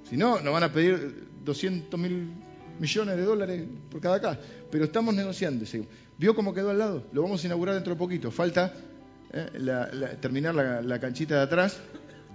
Si 0.10 0.16
no, 0.16 0.40
nos 0.40 0.54
van 0.54 0.64
a 0.64 0.72
pedir 0.72 1.28
200 1.44 2.00
mil 2.00 2.32
millones 2.80 3.18
de 3.18 3.24
dólares 3.24 3.64
por 3.90 4.00
cada 4.02 4.22
casa. 4.22 4.40
Pero 4.70 4.86
estamos 4.86 5.16
negociando. 5.16 5.66
¿Vio 6.18 6.36
cómo 6.36 6.54
quedó 6.54 6.70
al 6.70 6.78
lado? 6.78 7.04
Lo 7.12 7.24
vamos 7.24 7.44
a 7.44 7.48
inaugurar 7.48 7.76
dentro 7.76 7.94
de 7.94 8.00
poquito. 8.00 8.32
Falta 8.32 8.74
eh, 9.34 10.18
terminar 10.22 10.56
la, 10.56 11.00
canchita 11.00 11.36
de 11.36 11.42
atrás, 11.42 11.80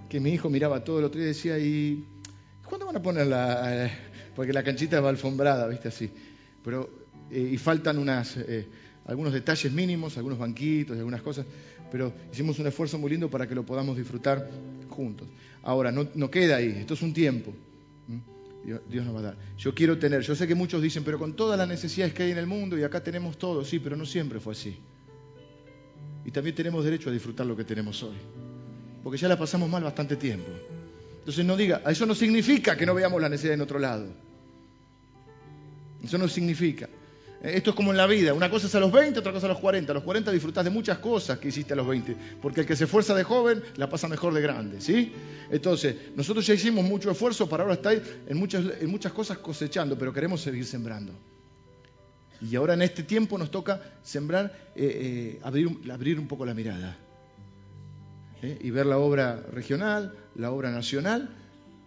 que 0.09 0.19
mi 0.19 0.31
hijo 0.31 0.49
miraba 0.49 0.83
todo 0.83 0.99
el 0.99 1.05
otro 1.05 1.19
día 1.19 1.29
y 1.29 1.33
decía, 1.33 1.57
¿y 1.57 2.05
cuándo 2.73 2.87
van 2.87 2.95
a 2.95 3.01
poner 3.03 3.27
la...? 3.27 3.85
Eh, 3.85 3.91
porque 4.35 4.51
la 4.51 4.63
canchita 4.63 4.99
va 4.99 5.09
alfombrada, 5.09 5.67
¿viste? 5.67 5.89
Así. 5.89 6.09
Pero, 6.63 6.89
eh, 7.29 7.51
y 7.53 7.57
faltan 7.59 7.99
unas, 7.99 8.35
algunos 9.05 9.31
detalles 9.31 9.71
mínimos, 9.71 10.17
algunos 10.17 10.39
banquitos, 10.39 10.97
algunas 10.97 11.21
cosas, 11.21 11.45
pero 11.91 12.11
hicimos 12.31 12.57
un 12.57 12.65
esfuerzo 12.65 12.97
muy 12.97 13.11
lindo 13.11 13.29
para 13.29 13.47
que 13.47 13.53
lo 13.53 13.63
podamos 13.63 13.95
disfrutar 13.95 14.49
juntos. 14.89 15.27
Ahora, 15.61 15.91
no, 15.91 16.07
no 16.15 16.31
queda 16.31 16.55
ahí, 16.55 16.77
esto 16.79 16.95
es 16.95 17.03
un 17.03 17.13
tiempo. 17.13 17.53
Dios, 18.65 18.81
Dios, 18.89 19.05
nos 19.05 19.13
va 19.13 19.19
a 19.19 19.23
dar. 19.23 19.37
Yo 19.55 19.75
quiero 19.75 19.99
tener, 19.99 20.21
yo 20.21 20.33
sé 20.33 20.47
que 20.47 20.55
muchos 20.55 20.81
dicen, 20.81 21.03
pero 21.03 21.19
con 21.19 21.35
todas 21.35 21.59
las 21.59 21.67
necesidades 21.67 22.13
que 22.15 22.23
hay 22.23 22.31
en 22.31 22.39
el 22.39 22.47
mundo 22.47 22.75
y 22.75 22.81
acá 22.81 23.03
tenemos 23.03 23.37
todo, 23.37 23.63
sí, 23.63 23.77
pero 23.77 23.95
no 23.95 24.05
siempre 24.07 24.39
fue 24.39 24.53
así. 24.53 24.77
Y 26.25 26.31
también 26.31 26.55
tenemos 26.55 26.83
derecho 26.83 27.09
a 27.09 27.13
disfrutar 27.13 27.45
lo 27.45 27.55
que 27.55 27.65
tenemos 27.65 28.01
hoy. 28.01 28.15
Porque 29.03 29.19
ya 29.19 29.27
la 29.27 29.37
pasamos 29.37 29.69
mal 29.69 29.83
bastante 29.83 30.15
tiempo. 30.15 30.49
Entonces 31.23 31.45
no 31.45 31.55
diga, 31.55 31.81
eso 31.87 32.05
no 32.05 32.13
significa 32.13 32.75
que 32.75 32.85
no 32.85 32.93
veamos 32.93 33.21
la 33.21 33.29
necesidad 33.29 33.53
en 33.53 33.61
otro 33.61 33.79
lado. 33.79 34.13
Eso 36.03 36.17
no 36.17 36.27
significa. 36.27 36.89
Esto 37.41 37.69
es 37.69 37.75
como 37.77 37.91
en 37.91 37.97
la 37.97 38.07
vida, 38.07 38.33
una 38.33 38.49
cosa 38.49 38.67
es 38.67 38.75
a 38.75 38.81
los 38.81 38.91
20, 38.91 39.19
otra 39.19 39.31
cosa 39.31 39.45
a 39.45 39.49
los 39.49 39.59
40. 39.59 39.91
A 39.91 39.95
los 39.95 40.03
40 40.03 40.31
disfrutás 40.31 40.65
de 40.65 40.69
muchas 40.69 40.97
cosas 40.97 41.39
que 41.39 41.47
hiciste 41.47 41.71
a 41.71 41.75
los 41.77 41.87
20, 41.87 42.17
porque 42.41 42.61
el 42.61 42.67
que 42.67 42.75
se 42.75 42.83
esfuerza 42.83 43.15
de 43.15 43.23
joven 43.23 43.63
la 43.77 43.89
pasa 43.89 44.09
mejor 44.09 44.33
de 44.33 44.41
grande, 44.41 44.81
¿sí? 44.81 45.13
Entonces, 45.49 45.95
nosotros 46.15 46.45
ya 46.45 46.53
hicimos 46.55 46.83
mucho 46.83 47.09
esfuerzo 47.09 47.47
para 47.47 47.63
ahora 47.63 47.75
estar 47.75 48.01
en 48.27 48.37
muchas, 48.37 48.65
en 48.81 48.89
muchas 48.89 49.13
cosas 49.13 49.37
cosechando, 49.37 49.97
pero 49.97 50.11
queremos 50.11 50.41
seguir 50.41 50.65
sembrando. 50.65 51.13
Y 52.41 52.55
ahora 52.57 52.73
en 52.73 52.81
este 52.81 53.03
tiempo 53.03 53.37
nos 53.37 53.49
toca 53.49 53.81
sembrar, 54.03 54.71
eh, 54.75 55.37
eh, 55.37 55.39
abrir, 55.43 55.69
abrir 55.89 56.19
un 56.19 56.27
poco 56.27 56.45
la 56.45 56.53
mirada. 56.53 56.97
¿eh? 58.41 58.57
Y 58.61 58.71
ver 58.71 58.85
la 58.85 58.97
obra 58.97 59.41
regional, 59.51 60.13
la 60.35 60.51
obra 60.51 60.71
nacional 60.71 61.29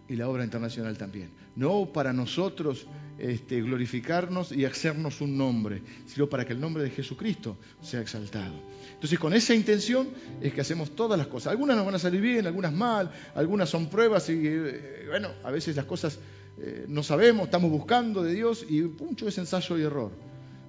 y 0.07 0.15
la 0.15 0.29
obra 0.29 0.43
internacional 0.43 0.97
también. 0.97 1.29
No 1.55 1.91
para 1.91 2.13
nosotros 2.13 2.87
este, 3.17 3.61
glorificarnos 3.61 4.51
y 4.51 4.63
hacernos 4.65 5.21
un 5.21 5.37
nombre, 5.37 5.81
sino 6.05 6.27
para 6.27 6.45
que 6.45 6.53
el 6.53 6.61
nombre 6.61 6.83
de 6.83 6.91
Jesucristo 6.91 7.57
sea 7.81 8.01
exaltado. 8.01 8.53
Entonces, 8.93 9.19
con 9.19 9.33
esa 9.33 9.53
intención 9.53 10.07
es 10.41 10.53
que 10.53 10.61
hacemos 10.61 10.95
todas 10.95 11.17
las 11.17 11.27
cosas. 11.27 11.51
Algunas 11.51 11.75
nos 11.75 11.85
van 11.85 11.95
a 11.95 11.99
salir 11.99 12.21
bien, 12.21 12.45
algunas 12.47 12.73
mal, 12.73 13.11
algunas 13.35 13.69
son 13.69 13.89
pruebas 13.89 14.29
y, 14.29 14.39
eh, 14.43 15.05
bueno, 15.09 15.29
a 15.43 15.51
veces 15.51 15.75
las 15.75 15.85
cosas 15.85 16.19
eh, 16.59 16.85
no 16.87 17.03
sabemos, 17.03 17.45
estamos 17.45 17.69
buscando 17.69 18.23
de 18.23 18.33
Dios 18.33 18.65
y 18.69 18.81
mucho 18.81 19.27
es 19.27 19.37
ensayo 19.37 19.77
y 19.77 19.81
error. 19.81 20.11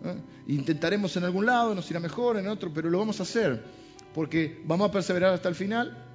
¿eh? 0.05 0.15
Intentaremos 0.49 1.17
en 1.17 1.25
algún 1.25 1.47
lado, 1.47 1.75
nos 1.75 1.91
irá 1.91 2.01
mejor, 2.01 2.39
en 2.39 2.49
otro, 2.49 2.73
pero 2.75 2.91
lo 2.91 2.99
vamos 2.99 3.21
a 3.21 3.23
hacer 3.23 3.63
porque 4.15 4.61
vamos 4.65 4.89
a 4.89 4.93
perseverar 4.93 5.35
hasta 5.35 5.49
el 5.49 5.55
final 5.55 6.08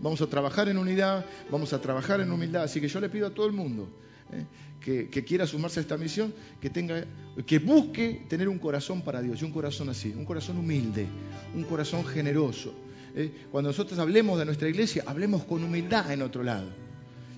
Vamos 0.00 0.20
a 0.20 0.26
trabajar 0.26 0.68
en 0.68 0.78
unidad, 0.78 1.24
vamos 1.50 1.72
a 1.72 1.80
trabajar 1.80 2.20
en 2.20 2.30
humildad. 2.30 2.64
Así 2.64 2.80
que 2.80 2.88
yo 2.88 3.00
le 3.00 3.08
pido 3.08 3.26
a 3.26 3.30
todo 3.30 3.46
el 3.46 3.52
mundo 3.52 3.88
¿eh? 4.32 5.08
que, 5.10 5.24
quiera 5.24 5.46
sumarse 5.46 5.80
a 5.80 5.82
esta 5.82 5.96
misión, 5.96 6.32
que, 6.60 6.70
tenga, 6.70 7.04
que 7.46 7.58
busque 7.58 8.24
tener 8.28 8.48
un 8.48 8.58
corazón 8.58 9.02
para 9.02 9.20
Dios, 9.20 9.42
y 9.42 9.44
un 9.44 9.52
corazón 9.52 9.88
así, 9.88 10.12
un 10.16 10.24
corazón 10.24 10.58
humilde, 10.58 11.06
un 11.54 11.64
corazón 11.64 12.04
generoso. 12.04 12.74
¿eh? 13.14 13.46
Cuando 13.50 13.70
nosotros 13.70 13.98
hablemos 13.98 14.38
de 14.38 14.44
nuestra 14.44 14.68
iglesia, 14.68 15.04
hablemos 15.06 15.44
con 15.44 15.64
humildad 15.64 16.12
en 16.12 16.22
otro 16.22 16.42
lado. 16.42 16.68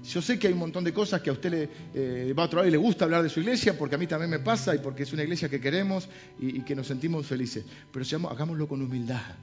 Yo 0.05 0.23
sé 0.23 0.39
que 0.39 0.47
hay 0.47 0.53
un 0.53 0.61
montón 0.61 0.85
de 0.85 0.93
cosas 0.93 1.21
que 1.21 1.31
a 1.31 1.33
usted 1.33 1.51
le, 1.51 1.69
eh, 1.95 2.33
va 2.33 2.45
a 2.45 2.47
lado 2.47 2.67
y 2.67 2.71
le 2.71 2.77
gusta 2.77 3.05
hablar 3.05 3.23
de 3.23 3.29
su 3.29 3.41
iglesia, 3.41 3.77
porque 3.77 3.97
a 3.97 3.99
mí 3.99 4.07
también 4.07 4.31
me 4.31 4.39
pasa 4.39 4.75
y 4.75 4.79
porque 4.79 5.03
es 5.03 5.13
una 5.13 5.23
iglesia 5.23 5.49
que 5.49 5.61
queremos 5.61 6.09
y, 6.39 6.61
que 6.61 6.75
nos 6.75 6.87
sentimos 6.87 7.27
felices. 7.27 7.65
Pero 7.93 8.29
hagámoslo 8.29 8.69
con 8.69 8.81
humildad. 8.81 9.37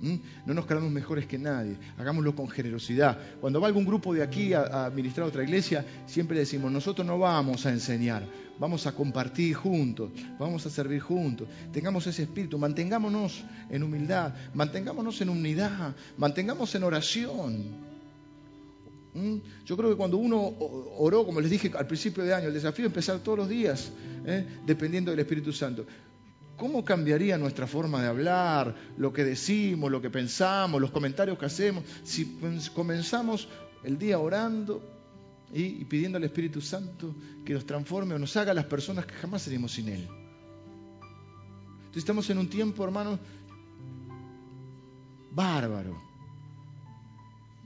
¿Mm? 0.00 0.14
No 0.46 0.54
nos 0.54 0.66
creamos 0.66 0.90
mejores 0.90 1.26
que 1.26 1.38
nadie, 1.38 1.76
hagámoslo 1.96 2.34
con 2.34 2.48
generosidad. 2.48 3.18
Cuando 3.40 3.60
va 3.60 3.68
algún 3.68 3.84
grupo 3.84 4.12
de 4.12 4.22
aquí 4.22 4.52
a, 4.52 4.86
administrar 4.86 5.26
otra 5.26 5.42
iglesia, 5.42 5.84
siempre 6.06 6.38
decimos, 6.38 6.70
nosotros 6.72 7.06
no 7.06 7.18
vamos 7.18 7.64
a 7.66 7.70
enseñar, 7.70 8.26
vamos 8.58 8.86
a 8.86 8.92
compartir 8.92 9.54
juntos, 9.54 10.10
vamos 10.38 10.66
a 10.66 10.70
servir 10.70 11.00
juntos. 11.00 11.48
Tengamos 11.72 12.06
ese 12.06 12.24
espíritu, 12.24 12.58
mantengámonos 12.58 13.44
en 13.70 13.82
humildad, 13.82 14.34
mantengámonos 14.52 15.20
en 15.20 15.28
unidad, 15.28 15.94
mantengamos 16.18 16.74
en 16.74 16.82
oración. 16.82 17.94
¿Mm? 19.14 19.36
Yo 19.64 19.76
creo 19.76 19.90
que 19.90 19.96
cuando 19.96 20.16
uno 20.16 20.52
oró, 20.98 21.24
como 21.24 21.40
les 21.40 21.50
dije 21.50 21.70
al 21.78 21.86
principio 21.86 22.24
de 22.24 22.34
año, 22.34 22.48
el 22.48 22.54
desafío 22.54 22.84
es 22.84 22.90
empezar 22.90 23.20
todos 23.20 23.38
los 23.38 23.48
días, 23.48 23.92
¿eh? 24.26 24.44
dependiendo 24.66 25.12
del 25.12 25.20
Espíritu 25.20 25.52
Santo. 25.52 25.86
¿Cómo 26.56 26.84
cambiaría 26.84 27.36
nuestra 27.36 27.66
forma 27.66 28.00
de 28.00 28.08
hablar, 28.08 28.74
lo 28.96 29.12
que 29.12 29.24
decimos, 29.24 29.90
lo 29.90 30.00
que 30.00 30.10
pensamos, 30.10 30.80
los 30.80 30.92
comentarios 30.92 31.36
que 31.36 31.46
hacemos, 31.46 31.82
si 32.04 32.38
comenzamos 32.72 33.48
el 33.82 33.98
día 33.98 34.20
orando 34.20 34.80
y, 35.52 35.84
pidiendo 35.84 36.16
al 36.16 36.24
Espíritu 36.24 36.60
Santo 36.60 37.14
que 37.44 37.54
nos 37.54 37.66
transforme 37.66 38.14
o 38.14 38.18
nos 38.18 38.36
haga 38.36 38.54
las 38.54 38.66
personas 38.66 39.04
que 39.04 39.14
jamás 39.14 39.42
seríamos 39.42 39.72
sin 39.72 39.88
Él? 39.88 40.06
Entonces 41.78 42.02
estamos 42.02 42.30
en 42.30 42.38
un 42.38 42.48
tiempo, 42.48 42.84
hermanos, 42.84 43.18
bárbaro. 45.32 46.00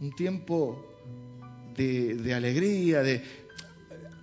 Un 0.00 0.12
tiempo 0.12 0.82
de, 1.76 2.32
alegría, 2.34 3.02
de, 3.02 3.22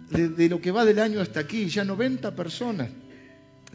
de 0.10 0.50
lo 0.50 0.60
que 0.60 0.72
va 0.72 0.86
del 0.86 1.00
año 1.00 1.22
hasta 1.22 1.42
aquí, 1.42 1.68
ya 1.68 1.84
90 1.84 2.36
personas 2.36 2.90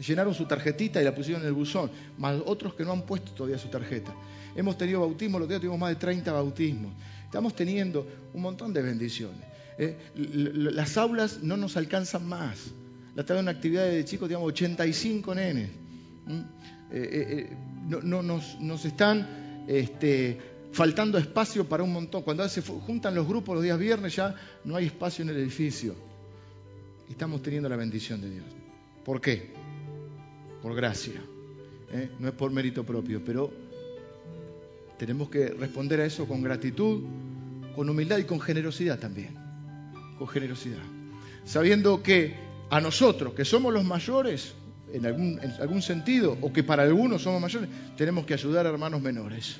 llenaron 0.01 0.33
su 0.33 0.45
tarjetita 0.45 1.01
y 1.01 1.05
la 1.05 1.13
pusieron 1.13 1.41
en 1.41 1.47
el 1.47 1.53
buzón, 1.53 1.91
más 2.17 2.41
otros 2.45 2.73
que 2.73 2.83
no 2.83 2.91
han 2.91 3.03
puesto 3.03 3.31
todavía 3.31 3.57
su 3.57 3.69
tarjeta. 3.69 4.13
Hemos 4.55 4.77
tenido 4.77 5.01
bautismo, 5.01 5.39
los 5.39 5.47
días 5.47 5.61
tuvimos 5.61 5.79
más 5.79 5.89
de 5.89 5.95
30 5.95 6.31
bautismos. 6.31 6.93
Estamos 7.23 7.55
teniendo 7.55 8.05
un 8.33 8.41
montón 8.41 8.73
de 8.73 8.81
bendiciones. 8.81 9.39
Eh, 9.77 9.97
las 10.15 10.97
aulas 10.97 11.39
no 11.41 11.55
nos 11.55 11.77
alcanzan 11.77 12.27
más. 12.27 12.71
La 13.15 13.23
tarde 13.23 13.39
de 13.39 13.43
una 13.43 13.51
actividad 13.51 13.85
de 13.85 14.03
chicos, 14.03 14.27
digamos, 14.27 14.47
85 14.49 15.35
nenes. 15.35 15.69
Eh, 15.69 16.39
eh, 16.91 17.57
no, 17.87 18.21
nos, 18.21 18.85
están 18.85 19.65
este, 19.67 20.39
faltando 20.71 21.17
espacio 21.17 21.67
para 21.67 21.83
un 21.83 21.93
montón. 21.93 22.23
Cuando 22.23 22.47
se 22.49 22.61
juntan 22.61 23.15
los 23.15 23.27
grupos 23.27 23.55
los 23.55 23.63
días 23.63 23.79
viernes 23.79 24.15
ya 24.15 24.35
no 24.65 24.75
hay 24.75 24.87
espacio 24.87 25.23
en 25.23 25.29
el 25.29 25.37
edificio. 25.37 25.95
Estamos 27.09 27.41
teniendo 27.41 27.69
la 27.69 27.75
bendición 27.75 28.21
de 28.21 28.29
Dios. 28.29 28.45
¿Por 29.03 29.19
qué? 29.19 29.60
Por 30.61 30.75
gracia. 30.75 31.21
¿eh? 31.91 32.09
No 32.19 32.27
es 32.27 32.33
por 32.33 32.51
mérito 32.51 32.83
propio, 32.83 33.21
pero 33.23 33.51
tenemos 34.97 35.29
que 35.29 35.49
responder 35.49 36.01
a 36.01 36.05
eso 36.05 36.27
con 36.27 36.41
gratitud, 36.41 37.03
con 37.75 37.89
humildad 37.89 38.17
y 38.19 38.23
con 38.25 38.39
generosidad 38.39 38.99
también. 38.99 39.35
Con 40.17 40.27
generosidad. 40.27 40.83
Sabiendo 41.43 42.03
que 42.03 42.35
a 42.69 42.79
nosotros, 42.79 43.33
que 43.33 43.43
somos 43.43 43.73
los 43.73 43.83
mayores, 43.83 44.53
en 44.93 45.05
algún, 45.05 45.39
en 45.41 45.51
algún 45.59 45.81
sentido, 45.81 46.37
o 46.41 46.53
que 46.53 46.63
para 46.63 46.83
algunos 46.83 47.23
somos 47.23 47.41
mayores, 47.41 47.69
tenemos 47.97 48.25
que 48.25 48.33
ayudar 48.33 48.65
a 48.65 48.69
hermanos 48.69 49.01
menores. 49.01 49.57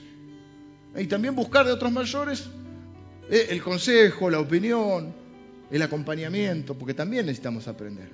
Y 0.95 1.07
también 1.07 1.35
buscar 1.35 1.65
de 1.65 1.71
otros 1.71 1.91
mayores 1.91 2.49
¿eh? 3.29 3.47
el 3.49 3.61
consejo, 3.61 4.29
la 4.29 4.39
opinión, 4.39 5.13
el 5.71 5.81
acompañamiento, 5.81 6.77
porque 6.77 6.93
también 6.93 7.25
necesitamos 7.25 7.67
aprender. 7.67 8.11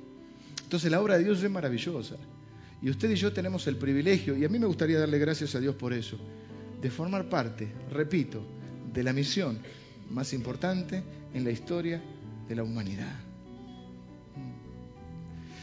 Entonces 0.64 0.92
la 0.92 1.02
obra 1.02 1.18
de 1.18 1.24
Dios 1.24 1.44
es 1.44 1.50
maravillosa. 1.50 2.16
Y 2.82 2.90
usted 2.90 3.10
y 3.10 3.16
yo 3.16 3.34
tenemos 3.34 3.66
el 3.68 3.78
privilegio, 3.78 4.38
y 4.38 4.46
a 4.46 4.50
mí 4.50 4.60
me 4.60 4.68
gustaría 4.68 5.00
darle 5.00 5.18
gracias 5.18 5.56
a 5.56 5.60
Dios 5.60 5.76
por 5.76 5.94
eso, 5.94 6.18
de 6.82 6.90
formar 6.92 7.28
parte, 7.28 7.68
repito, 7.92 8.42
de 8.94 9.04
la 9.04 9.14
misión 9.14 9.60
más 10.12 10.32
importante 10.34 11.04
en 11.34 11.44
la 11.44 11.52
historia 11.52 12.02
de 12.48 12.56
la 12.56 12.64
humanidad. 12.64 13.16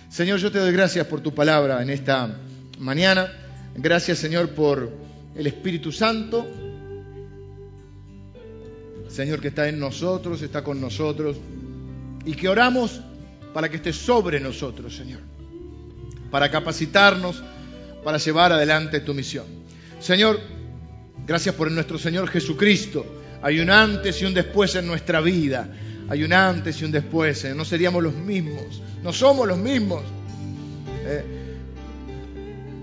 Señor, 0.08 0.38
yo 0.38 0.50
te 0.50 0.58
doy 0.58 0.72
gracias 0.72 1.06
por 1.06 1.20
tu 1.20 1.34
palabra 1.34 1.82
en 1.82 1.90
esta 1.90 2.40
mañana. 2.78 3.32
Gracias, 3.76 4.18
Señor, 4.18 4.50
por 4.50 4.92
el 5.34 5.46
Espíritu 5.46 5.90
Santo. 5.90 6.46
Señor, 9.08 9.40
que 9.40 9.48
está 9.48 9.68
en 9.68 9.80
nosotros, 9.80 10.42
está 10.42 10.62
con 10.62 10.80
nosotros. 10.80 11.36
Y 12.24 12.34
que 12.34 12.48
oramos 12.48 13.00
para 13.52 13.68
que 13.68 13.76
esté 13.76 13.92
sobre 13.92 14.38
nosotros, 14.38 14.94
Señor 14.94 15.33
para 16.34 16.50
capacitarnos, 16.50 17.44
para 18.02 18.18
llevar 18.18 18.50
adelante 18.50 18.98
tu 18.98 19.14
misión. 19.14 19.44
Señor, 20.00 20.40
gracias 21.24 21.54
por 21.54 21.70
nuestro 21.70 21.96
Señor 21.96 22.26
Jesucristo. 22.26 23.06
Hay 23.40 23.60
un 23.60 23.70
antes 23.70 24.20
y 24.20 24.24
un 24.24 24.34
después 24.34 24.74
en 24.74 24.84
nuestra 24.84 25.20
vida. 25.20 25.68
Hay 26.08 26.24
un 26.24 26.32
antes 26.32 26.82
y 26.82 26.86
un 26.86 26.90
después. 26.90 27.46
No 27.54 27.64
seríamos 27.64 28.02
los 28.02 28.14
mismos. 28.14 28.82
No 29.04 29.12
somos 29.12 29.46
los 29.46 29.58
mismos 29.58 30.02
eh, 31.06 31.22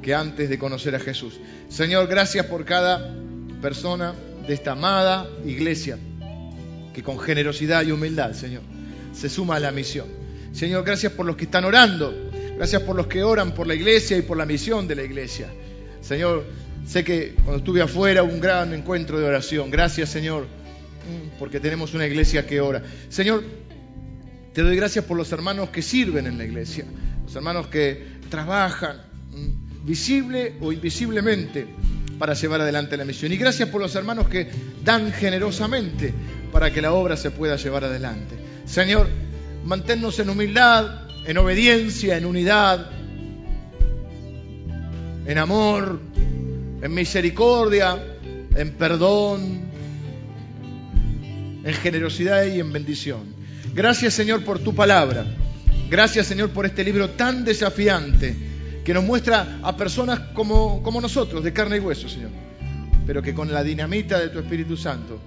que 0.01 0.15
antes 0.15 0.49
de 0.49 0.57
conocer 0.57 0.95
a 0.95 0.99
Jesús. 1.01 1.33
Señor, 1.67 2.07
gracias 2.07 2.45
por 2.45 2.63
cada 2.63 3.13
persona 3.61 4.13
de 4.47 4.53
esta 4.53 4.71
amada 4.71 5.27
iglesia 5.45 5.97
que 6.93 7.03
con 7.03 7.19
generosidad 7.19 7.83
y 7.83 7.91
humildad, 7.91 8.31
Señor, 8.31 8.61
se 9.11 9.27
suma 9.27 9.57
a 9.57 9.59
la 9.59 9.73
misión. 9.73 10.07
Señor, 10.53 10.85
gracias 10.85 11.11
por 11.11 11.25
los 11.25 11.35
que 11.35 11.43
están 11.43 11.65
orando 11.65 12.30
Gracias 12.57 12.83
por 12.83 12.95
los 12.95 13.07
que 13.07 13.23
oran 13.23 13.53
por 13.53 13.67
la 13.67 13.75
iglesia 13.75 14.17
y 14.17 14.21
por 14.21 14.37
la 14.37 14.45
misión 14.45 14.87
de 14.87 14.95
la 14.95 15.03
iglesia. 15.03 15.47
Señor, 16.01 16.45
sé 16.85 17.03
que 17.03 17.35
cuando 17.35 17.57
estuve 17.57 17.81
afuera 17.81 18.23
un 18.23 18.39
gran 18.39 18.73
encuentro 18.73 19.19
de 19.19 19.25
oración. 19.25 19.71
Gracias, 19.71 20.09
Señor, 20.09 20.43
mm, 20.43 21.39
porque 21.39 21.59
tenemos 21.59 21.93
una 21.93 22.05
iglesia 22.05 22.45
que 22.45 22.61
ora. 22.61 22.83
Señor, 23.09 23.43
te 24.53 24.61
doy 24.61 24.75
gracias 24.75 25.05
por 25.05 25.17
los 25.17 25.31
hermanos 25.31 25.69
que 25.69 25.81
sirven 25.81 26.27
en 26.27 26.37
la 26.37 26.43
iglesia, 26.43 26.85
los 27.23 27.35
hermanos 27.35 27.67
que 27.67 28.19
trabajan 28.29 28.97
mm, 29.31 29.85
visible 29.85 30.55
o 30.61 30.71
invisiblemente 30.71 31.67
para 32.19 32.33
llevar 32.33 32.61
adelante 32.61 32.97
la 32.97 33.05
misión. 33.05 33.31
Y 33.31 33.37
gracias 33.37 33.69
por 33.69 33.81
los 33.81 33.95
hermanos 33.95 34.27
que 34.27 34.47
dan 34.83 35.11
generosamente 35.11 36.13
para 36.51 36.71
que 36.71 36.81
la 36.81 36.93
obra 36.93 37.17
se 37.17 37.31
pueda 37.31 37.55
llevar 37.55 37.85
adelante. 37.85 38.35
Señor, 38.65 39.07
manténnos 39.65 40.19
en 40.19 40.29
humildad, 40.29 41.07
en 41.25 41.37
obediencia, 41.37 42.17
en 42.17 42.25
unidad, 42.25 42.89
en 45.25 45.37
amor, 45.37 45.99
en 46.81 46.93
misericordia, 46.93 48.17
en 48.55 48.71
perdón, 48.71 49.61
en 51.63 51.73
generosidad 51.73 52.45
y 52.45 52.59
en 52.59 52.71
bendición. 52.73 53.35
Gracias 53.73 54.13
Señor 54.13 54.43
por 54.43 54.59
tu 54.59 54.73
palabra. 54.73 55.25
Gracias, 55.89 56.27
Señor, 56.27 56.51
por 56.51 56.65
este 56.65 56.85
libro 56.85 57.09
tan 57.09 57.43
desafiante 57.43 58.33
que 58.85 58.93
nos 58.93 59.03
muestra 59.03 59.59
a 59.61 59.75
personas 59.75 60.21
como, 60.33 60.81
como 60.81 61.01
nosotros, 61.01 61.43
de 61.43 61.51
carne 61.51 61.77
y 61.77 61.79
hueso, 61.81 62.07
Señor, 62.07 62.29
pero 63.05 63.21
que 63.21 63.33
con 63.33 63.51
la 63.51 63.61
dinamita 63.61 64.17
de 64.17 64.29
tu 64.29 64.39
Espíritu 64.39 64.77
Santo 64.77 65.19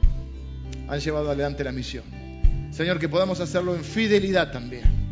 han 0.89 0.99
llevado 1.01 1.31
adelante 1.31 1.65
la 1.65 1.71
misión. 1.71 2.05
Señor, 2.71 2.99
que 2.99 3.11
podamos 3.11 3.41
hacerlo 3.41 3.75
en 3.75 3.85
fidelidad 3.85 4.53
también 4.53 5.04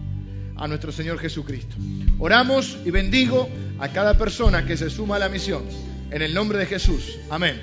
a 0.63 0.69
nuestro 0.69 0.93
Señor 0.93 1.19
Jesucristo. 1.19 1.75
Oramos 2.21 2.79
y 2.85 2.93
bendigo 2.93 3.49
a 3.81 3.89
cada 3.89 4.17
persona 4.17 4.65
que 4.65 4.77
se 4.77 4.91
suma 4.91 5.17
a 5.17 5.19
la 5.19 5.29
misión. 5.29 5.65
En 6.13 6.23
el 6.23 6.33
nombre 6.33 6.57
de 6.57 6.67
Jesús. 6.67 7.19
Amén. 7.31 7.61